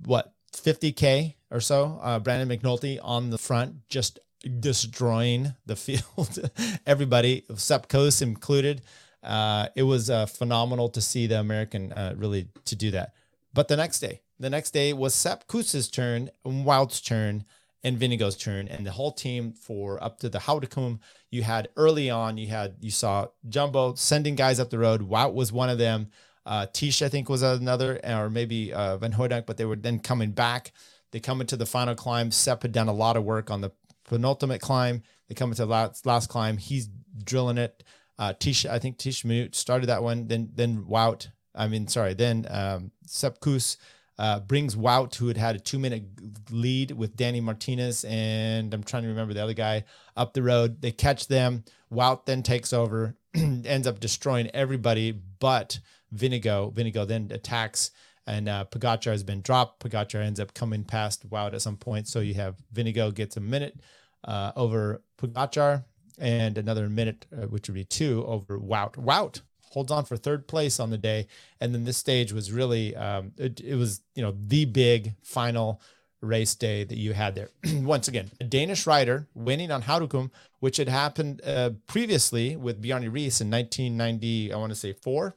what 0.05 0.33
50k 0.53 1.36
or 1.49 1.62
so? 1.62 1.99
Uh, 2.01 2.19
Brandon 2.19 2.55
McNulty 2.55 2.99
on 3.01 3.29
the 3.29 3.38
front, 3.38 3.88
just 3.89 4.19
destroying 4.60 5.53
the 5.65 5.75
field. 5.75 6.51
Everybody, 6.86 7.45
Sepp 7.56 7.88
Kuss 7.88 8.21
included. 8.21 8.82
Uh, 9.21 9.67
it 9.75 9.84
was 9.84 10.10
uh, 10.10 10.25
phenomenal 10.25 10.89
to 10.89 11.01
see 11.01 11.27
the 11.27 11.39
American 11.39 11.93
uh, 11.93 12.13
really 12.17 12.49
to 12.65 12.75
do 12.75 12.91
that. 12.91 13.13
But 13.53 13.67
the 13.67 13.77
next 13.77 13.99
day, 13.99 14.21
the 14.39 14.49
next 14.49 14.71
day 14.71 14.93
was 14.93 15.13
Sepp 15.13 15.47
Kuss's 15.47 15.89
turn, 15.89 16.29
Wout's 16.45 16.99
turn, 16.99 17.45
and 17.84 17.99
Vingegaard's 17.99 18.38
turn, 18.38 18.67
and 18.67 18.86
the 18.86 18.91
whole 18.91 19.12
team 19.12 19.51
for 19.51 20.01
up 20.03 20.19
to 20.19 20.29
the 20.29 20.39
Hautacam. 20.39 20.99
You 21.29 21.43
had 21.43 21.69
early 21.75 22.10
on, 22.10 22.38
you 22.38 22.47
had 22.47 22.75
you 22.82 22.91
saw 22.91 23.27
Jumbo 23.47 23.95
sending 23.95 24.36
guys 24.36 24.60
up 24.60 24.69
the 24.69 24.79
road. 24.79 25.10
Wout 25.10 25.34
was 25.34 25.51
one 25.51 25.69
of 25.69 25.77
them. 25.77 26.10
Uh, 26.45 26.65
Tish, 26.71 27.01
I 27.01 27.10
think, 27.10 27.29
was 27.29 27.41
another, 27.41 27.99
or 28.03 28.29
maybe 28.29 28.73
uh, 28.73 28.97
Van 28.97 29.13
Hooydonck, 29.13 29.45
but 29.45 29.58
they 29.58 29.65
were 29.65 29.75
then 29.75 29.99
coming 29.99 30.32
back. 30.32 30.71
They 31.12 31.19
come 31.19 31.41
into 31.41 31.56
the 31.56 31.65
final 31.65 31.95
climb. 31.95 32.32
Sepp 32.32 32.63
had 32.63 32.71
done 32.71 32.88
a 32.88 32.93
lot 32.93 33.15
of 33.15 33.23
work 33.23 33.51
on 33.51 33.62
the 33.62 33.71
penultimate 34.13 34.62
climb. 34.62 35.02
They 35.28 35.34
come 35.34 35.49
into 35.49 35.65
last 35.65 36.06
last 36.06 36.30
climb. 36.30 36.58
He's 36.58 36.88
drilling 37.23 37.58
it. 37.58 37.84
Uh, 38.19 38.34
Tiesj, 38.34 38.69
I 38.69 38.78
think 38.78 38.97
Tiesj 38.97 39.23
Benoot 39.23 39.56
started 39.56 39.88
that 39.88 40.04
one. 40.04 40.28
Then 40.28 40.52
then 40.54 40.84
Wout. 40.84 41.30
I 41.56 41.67
mean, 41.67 41.88
sorry. 41.88 42.13
Then 42.13 42.45
um, 42.49 42.91
Sepp 43.08 43.39
Kuss 43.39 43.78
uh, 44.19 44.39
brings 44.39 44.76
Wout, 44.76 45.15
who 45.15 45.28
had 45.28 45.38
had 45.38 45.56
a 45.56 45.60
two 45.60 45.80
minute 45.80 46.04
lead 46.52 46.91
with 46.91 47.15
Danny 47.15 47.41
Martinez, 47.41 48.06
and 48.06 48.71
I'm 48.71 48.84
trying 48.84 49.04
to 49.04 49.10
remember 49.10 49.34
the 49.34 49.43
other 49.43 49.54
guy 49.54 49.86
up 50.15 50.34
the 50.34 50.43
road. 50.43 50.82
They 50.82 50.91
catch 50.91 51.28
them. 51.28 51.63
Wout 51.91 52.26
then 52.26 52.43
takes 52.43 52.71
over, 52.71 53.15
ends 53.34 53.88
up 53.88 53.99
destroying 53.99 54.52
everybody 54.54 55.12
but 55.12 55.80
Vingegaard. 56.15 56.76
Vingegaard 56.76 57.08
then 57.08 57.30
attacks, 57.32 57.89
and 58.28 58.47
uh, 58.47 58.65
has 59.06 59.23
been 59.23 59.41
dropped. 59.41 59.84
Pogacar 59.84 60.23
ends 60.23 60.39
up 60.39 60.54
coming 60.54 60.84
past 60.84 61.28
Wout 61.30 61.56
at 61.56 61.63
some 61.63 61.78
point. 61.78 62.08
So 62.08 62.19
you 62.19 62.36
have 62.36 62.58
Vingegaard 62.73 63.15
gets 63.15 63.38
a 63.38 63.41
minute 63.41 63.80
uh, 64.23 64.51
over 64.55 65.01
Pogacar 65.17 65.83
and 66.19 66.57
another 66.57 66.89
minute, 66.89 67.25
uh, 67.31 67.47
which 67.47 67.67
would 67.67 67.75
be 67.75 67.86
two 67.86 68.23
over 68.25 68.59
Wout. 68.59 68.95
Wout 68.95 69.41
holds 69.73 69.91
on 69.91 70.05
for 70.05 70.15
third 70.15 70.47
place 70.47 70.79
on 70.79 70.91
the 70.91 70.97
day. 70.97 71.27
And 71.59 71.73
then 71.73 71.83
this 71.83 71.97
stage 71.97 72.31
was 72.31 72.51
really, 72.51 72.95
um, 72.95 73.31
it, 73.38 73.59
it 73.59 73.75
was, 73.75 74.01
you 74.15 74.21
know, 74.21 74.36
the 74.47 74.65
big 74.65 75.13
final 75.23 75.81
race 76.21 76.55
day 76.55 76.83
that 76.83 76.97
you 76.97 77.13
had 77.13 77.36
there. 77.36 77.49
Once 77.81 78.07
again, 78.07 78.31
a 78.39 78.43
Danish 78.43 78.88
rider 78.88 79.27
winning 79.33 79.71
on 79.71 79.81
Hautacam, 79.83 80.31
which 80.59 80.77
had 80.77 80.88
happened 80.88 81.41
uh, 81.45 81.71
previously 81.88 82.55
with 82.55 82.81
Bjarne 82.81 83.03
Riis 83.03 83.41
in 83.41 83.49
1990, 83.49 84.53
I 84.53 84.57
want 84.57 84.71
to 84.71 84.75
say 84.75 84.93
four, 84.93 85.25
or 85.25 85.36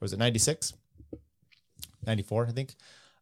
was 0.00 0.12
it 0.12 0.18
96? 0.18 0.72
94, 2.06 2.46
I 2.46 2.50
think, 2.50 2.74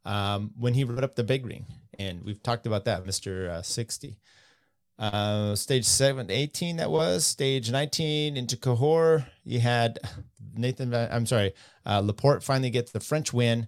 um, 0.05 0.53
when 0.59 0.75
he 0.75 0.85
rode 0.85 1.05
up 1.05 1.14
the 1.16 1.25
big 1.25 1.44
ring. 1.44 1.66
And 1.98 2.22
we've 2.25 2.42
talked 2.42 2.66
about 2.66 2.85
that, 2.87 3.05
Mr. 3.05 3.48
Uh, 3.48 3.62
60. 3.62 4.16
Uh, 5.03 5.57
stage 5.57 5.85
7, 5.85 6.31
18, 6.31 6.77
that 6.77 6.88
was. 6.88 7.27
Stage 7.27 7.73
19 7.73 8.37
into 8.37 8.57
Cahors, 8.57 9.23
you 9.45 9.59
had 9.59 9.99
Nathan, 10.55 10.95
I'm 10.95 11.27
sorry, 11.27 11.55
uh, 11.85 11.99
Laporte 11.99 12.45
finally 12.45 12.71
gets 12.71 12.93
the 12.93 13.01
French 13.01 13.33
win 13.33 13.67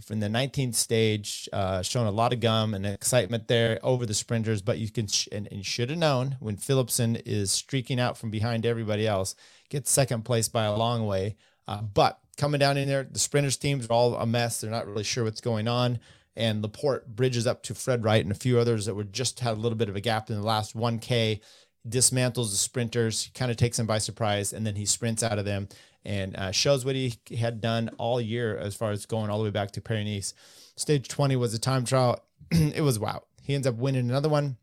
from 0.00 0.20
the 0.20 0.28
19th 0.28 0.76
stage, 0.76 1.48
uh, 1.52 1.82
showing 1.82 2.06
a 2.06 2.12
lot 2.12 2.32
of 2.32 2.38
gum 2.38 2.72
and 2.72 2.86
excitement 2.86 3.48
there 3.48 3.80
over 3.82 4.06
the 4.06 4.14
sprinters. 4.14 4.62
But 4.62 4.78
you 4.78 4.88
can, 4.88 5.08
sh- 5.08 5.26
and, 5.32 5.48
and 5.50 5.66
should 5.66 5.90
have 5.90 5.98
known 5.98 6.36
when 6.38 6.56
Philipsen 6.56 7.20
is 7.26 7.50
streaking 7.50 7.98
out 7.98 8.16
from 8.16 8.30
behind 8.30 8.64
everybody 8.64 9.08
else, 9.08 9.34
gets 9.70 9.90
second 9.90 10.24
place 10.24 10.48
by 10.48 10.66
a 10.66 10.76
long 10.76 11.04
way. 11.04 11.34
Uh, 11.66 11.82
but 11.82 12.20
coming 12.36 12.60
down 12.60 12.76
in 12.76 12.86
there, 12.86 13.02
the 13.02 13.18
sprinters 13.18 13.56
teams 13.56 13.86
are 13.86 13.92
all 13.92 14.14
a 14.14 14.26
mess. 14.26 14.60
They're 14.60 14.70
not 14.70 14.86
really 14.86 15.02
sure 15.02 15.24
what's 15.24 15.40
going 15.40 15.66
on. 15.66 15.98
And 16.36 16.62
Laporte 16.62 17.06
bridges 17.16 17.46
up 17.46 17.62
to 17.64 17.74
Fred 17.74 18.04
Wright 18.04 18.22
and 18.22 18.30
a 18.30 18.38
few 18.38 18.58
others 18.58 18.86
that 18.86 18.94
were 18.94 19.04
just 19.04 19.40
had 19.40 19.56
a 19.56 19.60
little 19.60 19.78
bit 19.78 19.88
of 19.88 19.96
a 19.96 20.00
gap 20.00 20.28
in 20.28 20.36
the 20.36 20.42
last 20.42 20.76
1K, 20.76 21.40
dismantles 21.88 22.50
the 22.50 22.56
sprinters, 22.56 23.30
kind 23.34 23.50
of 23.50 23.56
takes 23.56 23.76
them 23.78 23.86
by 23.86 23.98
surprise, 23.98 24.52
and 24.52 24.66
then 24.66 24.76
he 24.76 24.84
sprints 24.84 25.22
out 25.22 25.38
of 25.38 25.44
them 25.44 25.68
and 26.04 26.36
uh, 26.36 26.52
shows 26.52 26.84
what 26.84 26.94
he 26.94 27.14
had 27.36 27.60
done 27.60 27.90
all 27.98 28.20
year 28.20 28.56
as 28.56 28.76
far 28.76 28.92
as 28.92 29.06
going 29.06 29.28
all 29.28 29.38
the 29.38 29.44
way 29.44 29.50
back 29.50 29.72
to 29.72 29.80
Paris. 29.80 30.34
Stage 30.76 31.08
20 31.08 31.36
was 31.36 31.52
a 31.52 31.58
time 31.58 31.84
trial. 31.84 32.22
it 32.50 32.82
was 32.82 32.98
Wout. 32.98 33.22
He 33.42 33.54
ends 33.54 33.66
up 33.66 33.74
winning 33.74 34.08
another 34.08 34.28
one. 34.28 34.56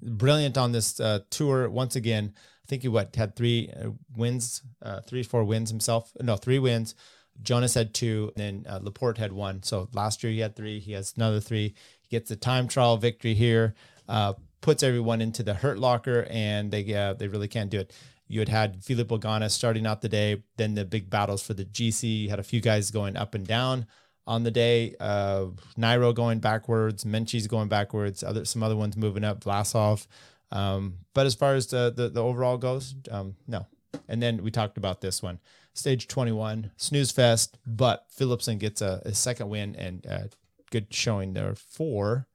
Brilliant 0.00 0.56
on 0.56 0.72
this 0.72 0.98
uh, 1.00 1.20
tour 1.30 1.68
once 1.68 1.96
again. 1.96 2.32
I 2.36 2.66
think 2.66 2.82
he 2.82 2.88
what 2.88 3.14
had 3.14 3.36
three 3.36 3.70
uh, 3.70 3.90
wins, 4.16 4.62
uh, 4.80 5.00
three 5.00 5.22
four 5.22 5.44
wins 5.44 5.70
himself. 5.70 6.12
No, 6.20 6.36
three 6.36 6.58
wins. 6.58 6.94
Jonas 7.42 7.74
had 7.74 7.94
two, 7.94 8.32
and 8.36 8.64
then 8.64 8.72
uh, 8.72 8.80
Laporte 8.82 9.18
had 9.18 9.32
one. 9.32 9.62
So 9.62 9.88
last 9.92 10.22
year 10.22 10.32
he 10.32 10.40
had 10.40 10.56
three. 10.56 10.80
He 10.80 10.92
has 10.92 11.14
another 11.16 11.40
three. 11.40 11.74
He 12.02 12.08
gets 12.10 12.28
the 12.28 12.36
time 12.36 12.68
trial 12.68 12.96
victory 12.96 13.34
here. 13.34 13.74
Uh, 14.08 14.34
puts 14.60 14.82
everyone 14.82 15.20
into 15.20 15.42
the 15.42 15.54
hurt 15.54 15.78
locker, 15.78 16.26
and 16.30 16.70
they 16.70 16.94
uh, 16.94 17.14
they 17.14 17.28
really 17.28 17.48
can't 17.48 17.70
do 17.70 17.80
it. 17.80 17.92
You 18.28 18.40
had 18.40 18.48
had 18.48 18.82
Filippo 18.82 19.18
Ganna 19.18 19.50
starting 19.50 19.86
out 19.86 20.00
the 20.00 20.08
day, 20.08 20.42
then 20.56 20.74
the 20.74 20.86
big 20.86 21.10
battles 21.10 21.42
for 21.42 21.52
the 21.52 21.66
GC. 21.66 22.22
You 22.22 22.30
had 22.30 22.38
a 22.38 22.44
few 22.44 22.60
guys 22.62 22.90
going 22.90 23.16
up 23.16 23.34
and 23.34 23.46
down 23.46 23.86
on 24.26 24.42
the 24.44 24.50
day. 24.50 24.94
Uh, 24.98 25.46
Nairo 25.78 26.14
going 26.14 26.40
backwards, 26.40 27.04
Meintjes 27.04 27.48
going 27.48 27.68
backwards, 27.68 28.22
other 28.22 28.44
some 28.44 28.62
other 28.62 28.76
ones 28.76 28.96
moving 28.96 29.24
up, 29.24 29.44
Vlasov. 29.44 30.06
Um, 30.50 30.98
but 31.14 31.26
as 31.26 31.34
far 31.34 31.54
as 31.54 31.66
the 31.66 31.92
the, 31.94 32.08
the 32.08 32.22
overall 32.22 32.56
goes, 32.56 32.94
um, 33.10 33.36
no. 33.46 33.66
And 34.08 34.22
then 34.22 34.42
we 34.42 34.50
talked 34.50 34.78
about 34.78 35.00
this 35.02 35.22
one, 35.22 35.38
stage 35.74 36.08
21, 36.08 36.70
snooze 36.76 37.10
fest, 37.10 37.58
but 37.66 38.06
Philipsen 38.16 38.58
gets 38.58 38.82
a, 38.82 39.02
a 39.04 39.14
second 39.14 39.48
win 39.48 39.74
and 39.76 40.04
a 40.06 40.28
good 40.70 40.92
showing 40.92 41.34
there 41.34 41.54
for 41.54 42.26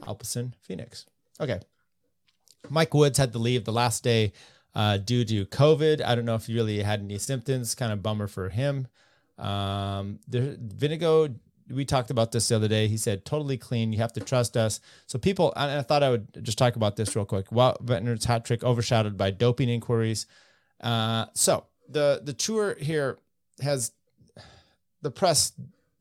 Alpecin 0.00 0.52
Fenix. 0.60 1.06
Okay. 1.40 1.60
Mike 2.68 2.94
Woods 2.94 3.18
had 3.18 3.32
to 3.32 3.38
leave 3.38 3.64
the 3.64 3.72
last 3.72 4.02
day 4.02 4.32
uh, 4.74 4.96
due 4.96 5.24
to 5.24 5.46
COVID. 5.46 6.02
I 6.02 6.14
don't 6.14 6.24
know 6.24 6.34
if 6.34 6.46
he 6.46 6.54
really 6.54 6.82
had 6.82 7.00
any 7.00 7.18
symptoms. 7.18 7.74
Kind 7.74 7.92
of 7.92 8.02
bummer 8.02 8.26
for 8.26 8.48
him. 8.48 8.88
Um, 9.38 10.20
the 10.28 10.58
Vingegaard, 10.58 11.36
we 11.70 11.84
talked 11.84 12.10
about 12.10 12.32
this 12.32 12.48
the 12.48 12.56
other 12.56 12.68
day. 12.68 12.88
He 12.88 12.96
said 12.96 13.24
totally 13.24 13.56
clean. 13.56 13.92
You 13.92 13.98
have 13.98 14.12
to 14.14 14.20
trust 14.20 14.56
us. 14.56 14.80
So 15.06 15.18
people, 15.18 15.52
and 15.56 15.78
I 15.78 15.82
thought 15.82 16.02
I 16.02 16.10
would 16.10 16.42
just 16.42 16.58
talk 16.58 16.76
about 16.76 16.96
this 16.96 17.14
real 17.16 17.24
quick. 17.24 17.50
Well, 17.52 17.76
Van 17.80 18.06
Aert's 18.06 18.24
hat 18.24 18.44
trick 18.44 18.64
overshadowed 18.64 19.16
by 19.16 19.30
doping 19.30 19.68
inquiries. 19.68 20.26
Uh, 20.80 21.26
so 21.34 21.66
the 21.88 22.20
the 22.22 22.32
tour 22.32 22.76
here 22.78 23.18
has 23.62 23.92
the 25.02 25.10
press 25.10 25.52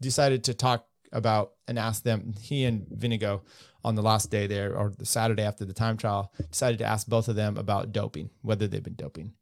decided 0.01 0.43
to 0.45 0.53
talk 0.53 0.87
about 1.11 1.53
and 1.67 1.77
ask 1.77 2.03
them. 2.03 2.33
He 2.39 2.65
and 2.65 2.87
Vingegaard 2.87 3.41
on 3.83 3.95
the 3.95 4.01
last 4.01 4.31
day 4.31 4.47
there 4.47 4.75
or 4.75 4.93
the 4.97 5.05
Saturday 5.05 5.43
after 5.43 5.65
the 5.65 5.73
time 5.73 5.97
trial, 5.97 6.33
decided 6.51 6.77
to 6.79 6.85
ask 6.85 7.07
both 7.07 7.27
of 7.27 7.35
them 7.35 7.57
about 7.57 7.91
doping, 7.91 8.29
whether 8.41 8.67
they've 8.67 8.83
been 8.83 8.95
doping. 8.95 9.33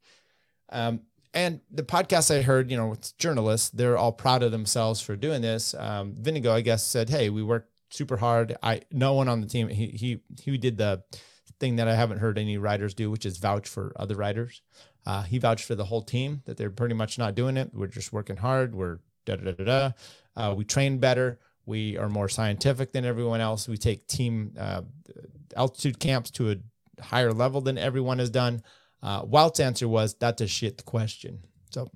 Um, 0.70 1.02
and 1.32 1.60
the 1.70 1.84
podcast 1.84 2.36
I 2.36 2.42
heard, 2.42 2.70
you 2.70 2.76
know, 2.76 2.88
with 2.88 3.16
journalists, 3.18 3.70
they're 3.70 3.96
all 3.96 4.12
proud 4.12 4.42
of 4.42 4.50
themselves 4.50 5.00
for 5.00 5.16
doing 5.16 5.42
this. 5.42 5.74
Um, 5.74 6.14
Vingegaard, 6.14 6.50
I 6.50 6.60
guess, 6.60 6.84
said, 6.84 7.08
"Hey, 7.08 7.30
we 7.30 7.42
worked 7.42 7.70
super 7.90 8.16
hard. 8.16 8.56
I 8.62 8.82
no 8.90 9.14
one 9.14 9.28
on 9.28 9.40
the 9.40 9.46
team. 9.46 9.68
He 9.68 9.86
he 9.88 10.20
he 10.42 10.58
did 10.58 10.76
the 10.76 11.02
thing 11.58 11.76
that 11.76 11.88
I 11.88 11.94
haven't 11.94 12.18
heard 12.18 12.38
any 12.38 12.58
riders 12.58 12.92
do, 12.92 13.10
which 13.10 13.24
is 13.24 13.38
vouch 13.38 13.68
for 13.68 13.92
other 13.96 14.16
riders. 14.16 14.60
Uh, 15.04 15.22
he 15.22 15.38
vouched 15.38 15.64
for 15.64 15.74
the 15.74 15.84
whole 15.84 16.02
team 16.02 16.42
that 16.44 16.56
they're 16.56 16.70
pretty 16.70 16.94
much 16.94 17.18
not 17.18 17.34
doing 17.34 17.56
it. 17.56 17.70
We're 17.72 17.86
just 17.88 18.12
working 18.12 18.36
hard. 18.36 18.74
We're 18.74 18.98
da 19.24 19.36
da 19.36 19.52
da 19.52 19.64
da. 19.64 19.92
Uh, 20.36 20.54
we 20.54 20.64
train 20.64 20.98
better. 20.98 21.38
We 21.66 21.96
are 21.96 22.08
more 22.08 22.28
scientific 22.28 22.92
than 22.92 23.04
everyone 23.04 23.40
else. 23.40 23.68
We 23.68 23.76
take 23.76 24.06
team 24.06 24.54
uh, 24.58 24.82
altitude 25.56 25.98
camps 25.98 26.30
to 26.32 26.52
a 26.52 26.56
higher 27.02 27.32
level 27.32 27.60
than 27.60 27.78
everyone 27.78 28.18
has 28.18 28.30
done. 28.30 28.62
Uh, 29.02 29.24
answer 29.58 29.88
was, 29.88 30.14
that's 30.14 30.40
a 30.40 30.46
shit 30.46 30.84
question. 30.84 31.40
So 31.70 31.88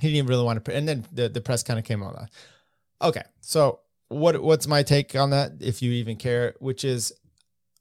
he 0.00 0.12
didn't 0.12 0.28
really 0.28 0.44
want 0.44 0.64
to. 0.64 0.74
And 0.74 0.88
then 0.88 1.04
the, 1.12 1.28
the 1.28 1.40
press 1.40 1.62
kind 1.62 1.78
of 1.78 1.84
came 1.84 2.02
on 2.02 2.14
that. 2.14 2.30
Okay. 3.06 3.22
So 3.40 3.80
what 4.08 4.42
what's 4.42 4.66
my 4.66 4.82
take 4.82 5.16
on 5.16 5.30
that, 5.30 5.52
if 5.60 5.82
you 5.82 5.92
even 5.92 6.16
care, 6.16 6.54
which 6.58 6.84
is 6.84 7.12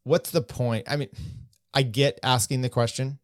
what's 0.04 0.32
the 0.32 0.42
point? 0.42 0.88
I 0.90 0.96
mean, 0.96 1.10
I 1.74 1.84
get 1.84 2.20
asking 2.24 2.62
the 2.62 2.70
question, 2.70 3.20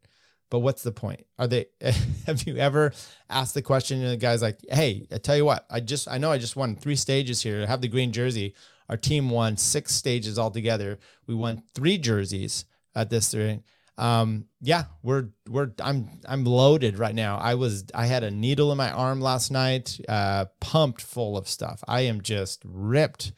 but 0.50 0.60
what's 0.60 0.82
the 0.82 0.92
point? 0.92 1.26
Are 1.38 1.46
they? 1.46 1.66
Have 2.26 2.42
you 2.46 2.56
ever 2.56 2.92
asked 3.28 3.54
the 3.54 3.62
question? 3.62 4.00
And 4.02 4.12
the 4.12 4.16
guy's 4.16 4.42
like, 4.42 4.58
"Hey, 4.70 5.06
I 5.12 5.18
tell 5.18 5.36
you 5.36 5.44
what, 5.44 5.66
I 5.70 5.80
just 5.80 6.08
I 6.08 6.18
know 6.18 6.30
I 6.30 6.38
just 6.38 6.56
won 6.56 6.76
three 6.76 6.96
stages 6.96 7.42
here. 7.42 7.62
I 7.62 7.66
have 7.66 7.80
the 7.80 7.88
green 7.88 8.12
jersey. 8.12 8.54
Our 8.88 8.96
team 8.96 9.28
won 9.30 9.56
six 9.56 9.94
stages 9.94 10.38
altogether. 10.38 10.98
We 11.26 11.34
won 11.34 11.62
three 11.74 11.98
jerseys 11.98 12.64
at 12.94 13.10
this 13.10 13.30
thing. 13.30 13.62
Um, 13.98 14.46
yeah, 14.60 14.84
we're 15.02 15.28
we're 15.48 15.72
I'm 15.80 16.08
I'm 16.26 16.44
loaded 16.44 16.98
right 16.98 17.14
now. 17.14 17.36
I 17.38 17.54
was 17.54 17.84
I 17.94 18.06
had 18.06 18.22
a 18.22 18.30
needle 18.30 18.70
in 18.70 18.78
my 18.78 18.90
arm 18.90 19.20
last 19.20 19.50
night, 19.50 20.00
uh, 20.08 20.46
pumped 20.60 21.02
full 21.02 21.36
of 21.36 21.48
stuff. 21.48 21.82
I 21.86 22.02
am 22.02 22.22
just 22.22 22.62
ripped. 22.64 23.32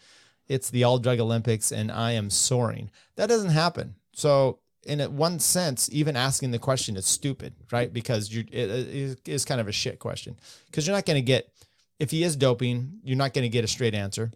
It's 0.48 0.68
the 0.70 0.84
all 0.84 0.98
drug 0.98 1.18
Olympics, 1.18 1.72
and 1.72 1.90
I 1.90 2.12
am 2.12 2.28
soaring. 2.28 2.90
That 3.16 3.28
doesn't 3.28 3.50
happen. 3.50 3.94
So 4.12 4.58
in 4.86 5.00
one 5.16 5.38
sense, 5.38 5.88
even 5.92 6.16
asking 6.16 6.50
the 6.50 6.58
question 6.58 6.96
is 6.96 7.06
stupid, 7.06 7.54
right? 7.70 7.92
Because 7.92 8.32
you 8.32 8.44
it 8.50 9.20
is 9.26 9.44
kind 9.44 9.60
of 9.60 9.68
a 9.68 9.72
shit 9.72 9.98
question 9.98 10.36
because 10.66 10.86
you're 10.86 10.96
not 10.96 11.06
going 11.06 11.16
to 11.16 11.22
get 11.22 11.52
if 11.98 12.10
he 12.10 12.24
is 12.24 12.34
doping, 12.34 13.00
you're 13.04 13.16
not 13.16 13.34
going 13.34 13.42
to 13.42 13.48
get 13.48 13.62
a 13.62 13.68
straight 13.68 13.94
answer. 13.94 14.32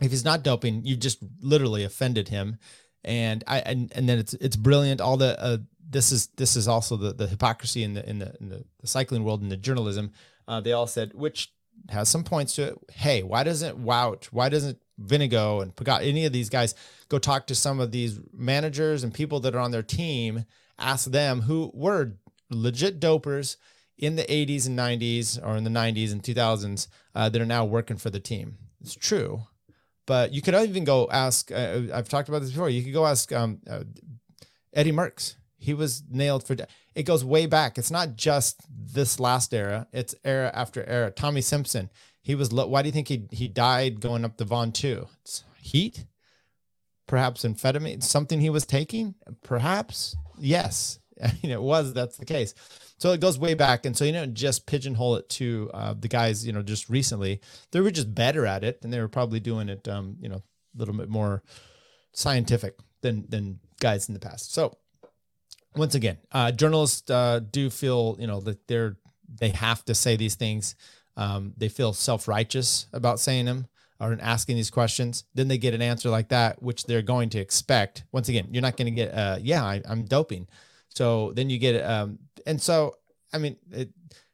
If 0.00 0.10
he's 0.10 0.24
not 0.24 0.42
doping, 0.42 0.84
you 0.84 0.96
just 0.96 1.18
literally 1.40 1.84
offended 1.84 2.28
him, 2.28 2.58
and 3.04 3.44
I 3.46 3.60
and, 3.60 3.92
and 3.94 4.08
then 4.08 4.18
it's 4.18 4.34
it's 4.34 4.56
brilliant. 4.56 5.00
All 5.00 5.16
the 5.16 5.40
uh, 5.40 5.58
this 5.88 6.12
is 6.12 6.28
this 6.36 6.56
is 6.56 6.66
also 6.66 6.96
the 6.96 7.12
the 7.12 7.26
hypocrisy 7.26 7.82
in 7.82 7.94
the 7.94 8.08
in 8.08 8.18
the 8.18 8.34
in 8.40 8.48
the, 8.48 8.64
cycling 8.84 9.24
world 9.24 9.42
and 9.42 9.50
the 9.50 9.56
journalism. 9.56 10.12
Uh, 10.48 10.60
they 10.60 10.72
all 10.72 10.86
said 10.86 11.12
which 11.14 11.52
has 11.88 12.08
some 12.08 12.24
points 12.24 12.54
to 12.56 12.68
it. 12.68 12.78
Hey, 12.90 13.22
why 13.22 13.42
doesn't 13.42 13.82
Wout? 13.82 14.26
Why 14.26 14.48
doesn't 14.48 14.78
Vingegaard 15.00 15.62
and 15.62 15.76
Pogacar, 15.76 16.06
any 16.06 16.24
of 16.24 16.32
these 16.32 16.48
guys, 16.48 16.74
go 17.08 17.18
talk 17.18 17.46
to 17.46 17.54
some 17.54 17.80
of 17.80 17.92
these 17.92 18.20
managers 18.32 19.04
and 19.04 19.12
people 19.14 19.40
that 19.40 19.54
are 19.54 19.60
on 19.60 19.70
their 19.70 19.82
team, 19.82 20.44
ask 20.78 21.10
them 21.10 21.42
who 21.42 21.70
were 21.74 22.14
legit 22.50 23.00
dopers 23.00 23.56
in 23.98 24.16
the 24.16 24.24
80s 24.24 24.66
and 24.66 24.78
90s 24.78 25.44
or 25.44 25.56
in 25.56 25.64
the 25.64 25.70
90s 25.70 26.12
and 26.12 26.22
2000s 26.22 26.88
uh, 27.14 27.28
that 27.28 27.40
are 27.40 27.46
now 27.46 27.64
working 27.64 27.96
for 27.96 28.10
the 28.10 28.20
team. 28.20 28.58
It's 28.80 28.94
true. 28.94 29.42
But 30.06 30.32
you 30.32 30.42
could 30.42 30.54
even 30.54 30.84
go 30.84 31.08
ask, 31.10 31.50
uh, 31.50 31.82
I've 31.92 32.08
talked 32.08 32.28
about 32.28 32.42
this 32.42 32.50
before, 32.50 32.70
you 32.70 32.82
could 32.82 32.92
go 32.92 33.06
ask 33.06 33.32
um, 33.32 33.60
uh, 33.68 33.84
Eddie 34.72 34.92
Merckx. 34.92 35.34
He 35.58 35.74
was 35.74 36.04
nailed 36.08 36.46
for. 36.46 36.54
De- 36.54 36.66
it 36.94 37.04
goes 37.04 37.24
way 37.24 37.46
back. 37.46 37.78
It's 37.78 37.90
not 37.90 38.14
just 38.14 38.62
this 38.70 39.18
last 39.18 39.52
era. 39.52 39.88
It's 39.92 40.14
era 40.24 40.50
after 40.54 40.84
era. 40.84 41.10
Tommy 41.10 41.40
Simpson. 41.40 41.90
He 42.22 42.34
was. 42.34 42.52
Lo- 42.52 42.66
Why 42.66 42.82
do 42.82 42.88
you 42.88 42.92
think 42.92 43.08
he 43.08 43.26
he 43.32 43.48
died 43.48 44.00
going 44.00 44.24
up 44.24 44.36
the 44.36 44.44
Ventoux? 44.44 45.08
It's 45.22 45.44
heat. 45.58 46.04
Perhaps 47.06 47.44
amphetamine. 47.44 48.02
Something 48.02 48.40
he 48.40 48.50
was 48.50 48.66
taking. 48.66 49.14
Perhaps 49.42 50.16
yes. 50.38 50.98
I 51.22 51.32
mean, 51.42 51.52
it 51.52 51.62
was. 51.62 51.92
That's 51.92 52.16
the 52.16 52.24
case. 52.24 52.54
So 52.98 53.12
it 53.12 53.20
goes 53.20 53.38
way 53.38 53.54
back, 53.54 53.84
and 53.84 53.96
so 53.96 54.04
you 54.04 54.12
don't 54.12 54.34
just 54.34 54.66
pigeonhole 54.66 55.16
it 55.16 55.28
to 55.30 55.70
uh, 55.74 55.94
the 55.98 56.08
guys. 56.08 56.46
You 56.46 56.52
know, 56.52 56.62
just 56.62 56.88
recently 56.88 57.40
they 57.70 57.80
were 57.80 57.90
just 57.90 58.14
better 58.14 58.46
at 58.46 58.64
it, 58.64 58.80
and 58.82 58.92
they 58.92 59.00
were 59.00 59.08
probably 59.08 59.40
doing 59.40 59.68
it. 59.68 59.86
Um, 59.86 60.16
you 60.20 60.28
know, 60.28 60.36
a 60.36 60.78
little 60.78 60.94
bit 60.94 61.08
more 61.08 61.42
scientific 62.12 62.76
than 63.02 63.26
than 63.28 63.60
guys 63.80 64.08
in 64.08 64.14
the 64.14 64.20
past. 64.20 64.52
So 64.52 64.76
once 65.74 65.94
again, 65.94 66.18
uh, 66.32 66.52
journalists 66.52 67.10
uh, 67.10 67.40
do 67.50 67.70
feel 67.70 68.16
you 68.18 68.26
know 68.26 68.40
that 68.40 68.66
they're 68.66 68.96
they 69.28 69.50
have 69.50 69.84
to 69.86 69.94
say 69.94 70.16
these 70.16 70.34
things. 70.34 70.74
Um, 71.16 71.54
they 71.56 71.68
feel 71.68 71.92
self 71.92 72.28
righteous 72.28 72.86
about 72.92 73.20
saying 73.20 73.46
them 73.46 73.68
or 74.00 74.16
asking 74.20 74.56
these 74.56 74.70
questions. 74.70 75.24
Then 75.34 75.48
they 75.48 75.58
get 75.58 75.74
an 75.74 75.82
answer 75.82 76.10
like 76.10 76.28
that, 76.28 76.62
which 76.62 76.84
they're 76.84 77.02
going 77.02 77.30
to 77.30 77.38
expect. 77.38 78.04
Once 78.12 78.28
again, 78.28 78.48
you're 78.50 78.62
not 78.62 78.76
going 78.76 78.86
to 78.86 78.90
get, 78.90 79.14
uh, 79.14 79.38
yeah, 79.40 79.64
I, 79.64 79.82
I'm 79.88 80.04
doping. 80.04 80.48
So 80.88 81.32
then 81.32 81.50
you 81.50 81.58
get, 81.58 81.82
um, 81.84 82.18
and 82.46 82.60
so 82.60 82.96
I 83.32 83.38
mean, 83.38 83.56
it, 83.70 83.90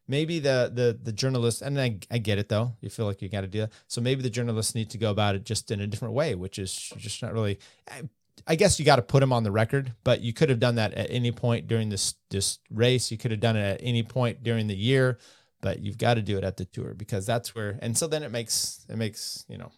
maybe 0.09 0.39
the 0.39 0.71
the 0.73 0.99
the 1.03 1.13
journalists, 1.13 1.63
and 1.63 1.81
I, 1.81 1.99
I 2.11 2.19
get 2.19 2.39
it 2.39 2.49
though. 2.49 2.73
You 2.81 2.91
feel 2.91 3.07
like 3.07 3.23
you 3.23 3.29
got 3.29 3.43
to 3.43 3.47
do 3.47 3.61
that. 3.61 3.73
So 3.89 4.01
maybe 4.01 4.23
the 4.23 4.31
journalists 4.31 4.75
need 4.75 4.91
to 4.91 4.99
go 4.99 5.11
about 5.11 5.35
it 5.35 5.45
just 5.45 5.71
in 5.71 5.81
a 5.81 5.87
different 5.87 6.15
way, 6.15 6.35
which 6.35 6.59
is 6.59 6.73
just 6.97 7.23
not 7.23 7.33
really. 7.33 7.59
I, 7.91 8.03
I 8.47 8.57
guess 8.57 8.79
you 8.79 8.85
got 8.85 8.97
to 8.97 9.03
put 9.03 9.21
them 9.21 9.33
on 9.33 9.45
the 9.45 9.53
record, 9.53 9.93
but 10.03 10.21
you 10.21 10.33
could 10.33 10.49
have 10.49 10.59
done 10.59 10.75
that 10.77 10.95
at 10.95 11.11
any 11.11 11.33
point 11.33 11.69
during 11.69 11.89
this 11.91 12.15
this 12.31 12.59
race. 12.71 13.11
You 13.11 13.19
could 13.19 13.31
have 13.31 13.41
done 13.41 13.57
it 13.57 13.63
at 13.63 13.81
any 13.83 14.03
point 14.03 14.43
during 14.43 14.67
the 14.67 14.77
year, 14.77 15.19
but 15.63 15.81
you've 15.81 15.97
got 15.97 16.15
to 16.15 16.23
do 16.23 16.37
it 16.37 16.45
at 16.45 16.59
the 16.59 16.67
tour 16.67 16.93
because 16.93 17.25
that's 17.25 17.55
where. 17.55 17.79
And 17.81 17.97
so 17.97 18.07
then 18.07 18.23
it 18.23 18.31
makes 18.31 18.85
it 18.91 18.97
makes 18.97 19.47
you 19.49 19.57
know 19.57 19.73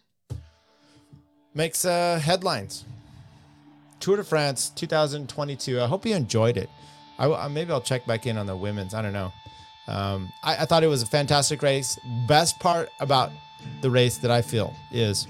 makes 1.54 1.84
uh, 1.84 2.18
headlines. 2.20 2.84
Tour 4.00 4.16
de 4.16 4.24
France 4.24 4.70
2022. 4.70 5.80
I 5.80 5.86
hope 5.86 6.04
you 6.04 6.16
enjoyed 6.16 6.56
it. 6.56 6.68
I, 7.18 7.46
maybe 7.48 7.70
I'll 7.70 7.80
check 7.80 8.06
back 8.06 8.26
in 8.26 8.36
on 8.36 8.46
the 8.46 8.56
women's. 8.56 8.92
I 8.92 9.02
don't 9.02 9.12
know. 9.12 9.32
Um, 9.86 10.32
I, 10.42 10.56
I 10.56 10.64
thought 10.64 10.82
it 10.82 10.88
was 10.88 11.02
a 11.02 11.06
fantastic 11.06 11.62
race. 11.62 11.98
Best 12.26 12.58
part 12.58 12.88
about 12.98 13.30
the 13.82 13.90
race 13.90 14.18
that 14.18 14.30
I 14.30 14.42
feel 14.42 14.74
is 14.90 15.28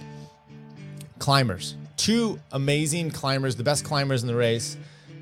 climbers. 1.18 1.76
Two 1.96 2.40
amazing 2.52 3.10
climbers, 3.10 3.54
the 3.54 3.62
best 3.64 3.84
climbers 3.84 4.22
in 4.22 4.28
the 4.28 4.34
race. 4.34 4.76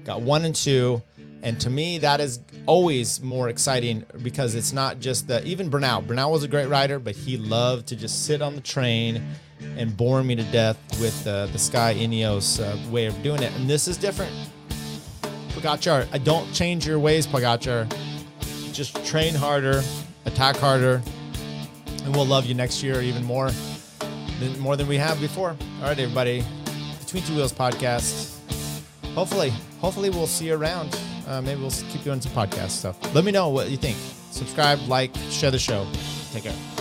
Got 0.04 0.22
one 0.22 0.44
and 0.44 0.54
two. 0.54 1.02
And 1.42 1.60
to 1.60 1.70
me, 1.70 1.98
that 1.98 2.20
is 2.20 2.40
always 2.66 3.20
more 3.20 3.48
exciting 3.48 4.04
because 4.22 4.54
it's 4.54 4.72
not 4.72 5.00
just 5.00 5.26
the 5.26 5.44
even 5.44 5.68
Bernal. 5.68 6.00
Bernal 6.02 6.30
was 6.30 6.44
a 6.44 6.48
great 6.48 6.68
rider, 6.68 7.00
but 7.00 7.16
he 7.16 7.36
loved 7.36 7.88
to 7.88 7.96
just 7.96 8.26
sit 8.26 8.40
on 8.40 8.54
the 8.54 8.60
train 8.60 9.20
and 9.76 9.96
bore 9.96 10.22
me 10.22 10.36
to 10.36 10.44
death 10.44 10.78
with 11.00 11.26
uh, 11.26 11.46
the 11.46 11.58
Sky 11.58 11.94
Ineos 11.94 12.62
uh, 12.62 12.90
way 12.90 13.06
of 13.06 13.22
doing 13.22 13.42
it. 13.42 13.52
And 13.56 13.68
this 13.68 13.88
is 13.88 13.96
different. 13.96 14.32
Pogacar, 15.50 16.06
I 16.12 16.18
don't 16.18 16.50
change 16.52 16.86
your 16.86 16.98
ways, 16.98 17.26
Pogacar. 17.26 17.92
Just 18.72 19.04
train 19.04 19.34
harder, 19.34 19.82
attack 20.24 20.56
harder, 20.56 21.02
and 22.04 22.14
we'll 22.14 22.26
love 22.26 22.46
you 22.46 22.54
next 22.54 22.82
year 22.82 23.02
even 23.02 23.24
more 23.24 23.50
than 24.40 24.58
more 24.58 24.76
than 24.76 24.86
we 24.86 24.96
have 24.96 25.20
before. 25.20 25.50
All 25.50 25.88
right, 25.88 25.98
everybody. 25.98 26.44
Between 27.00 27.22
Two 27.24 27.34
Wheels 27.34 27.52
podcast. 27.52 28.38
Hopefully, 29.14 29.50
hopefully 29.80 30.08
we'll 30.08 30.26
see 30.26 30.46
you 30.46 30.54
around. 30.54 30.98
Uh, 31.26 31.40
maybe 31.40 31.60
we'll 31.60 31.70
keep 31.70 32.02
doing 32.02 32.20
some 32.20 32.32
podcast 32.32 32.70
stuff. 32.70 33.14
Let 33.14 33.24
me 33.24 33.32
know 33.32 33.48
what 33.48 33.70
you 33.70 33.76
think. 33.76 33.96
Subscribe, 34.30 34.80
like, 34.88 35.14
share 35.30 35.50
the 35.50 35.58
show. 35.58 35.86
Take 36.32 36.44
care. 36.44 36.71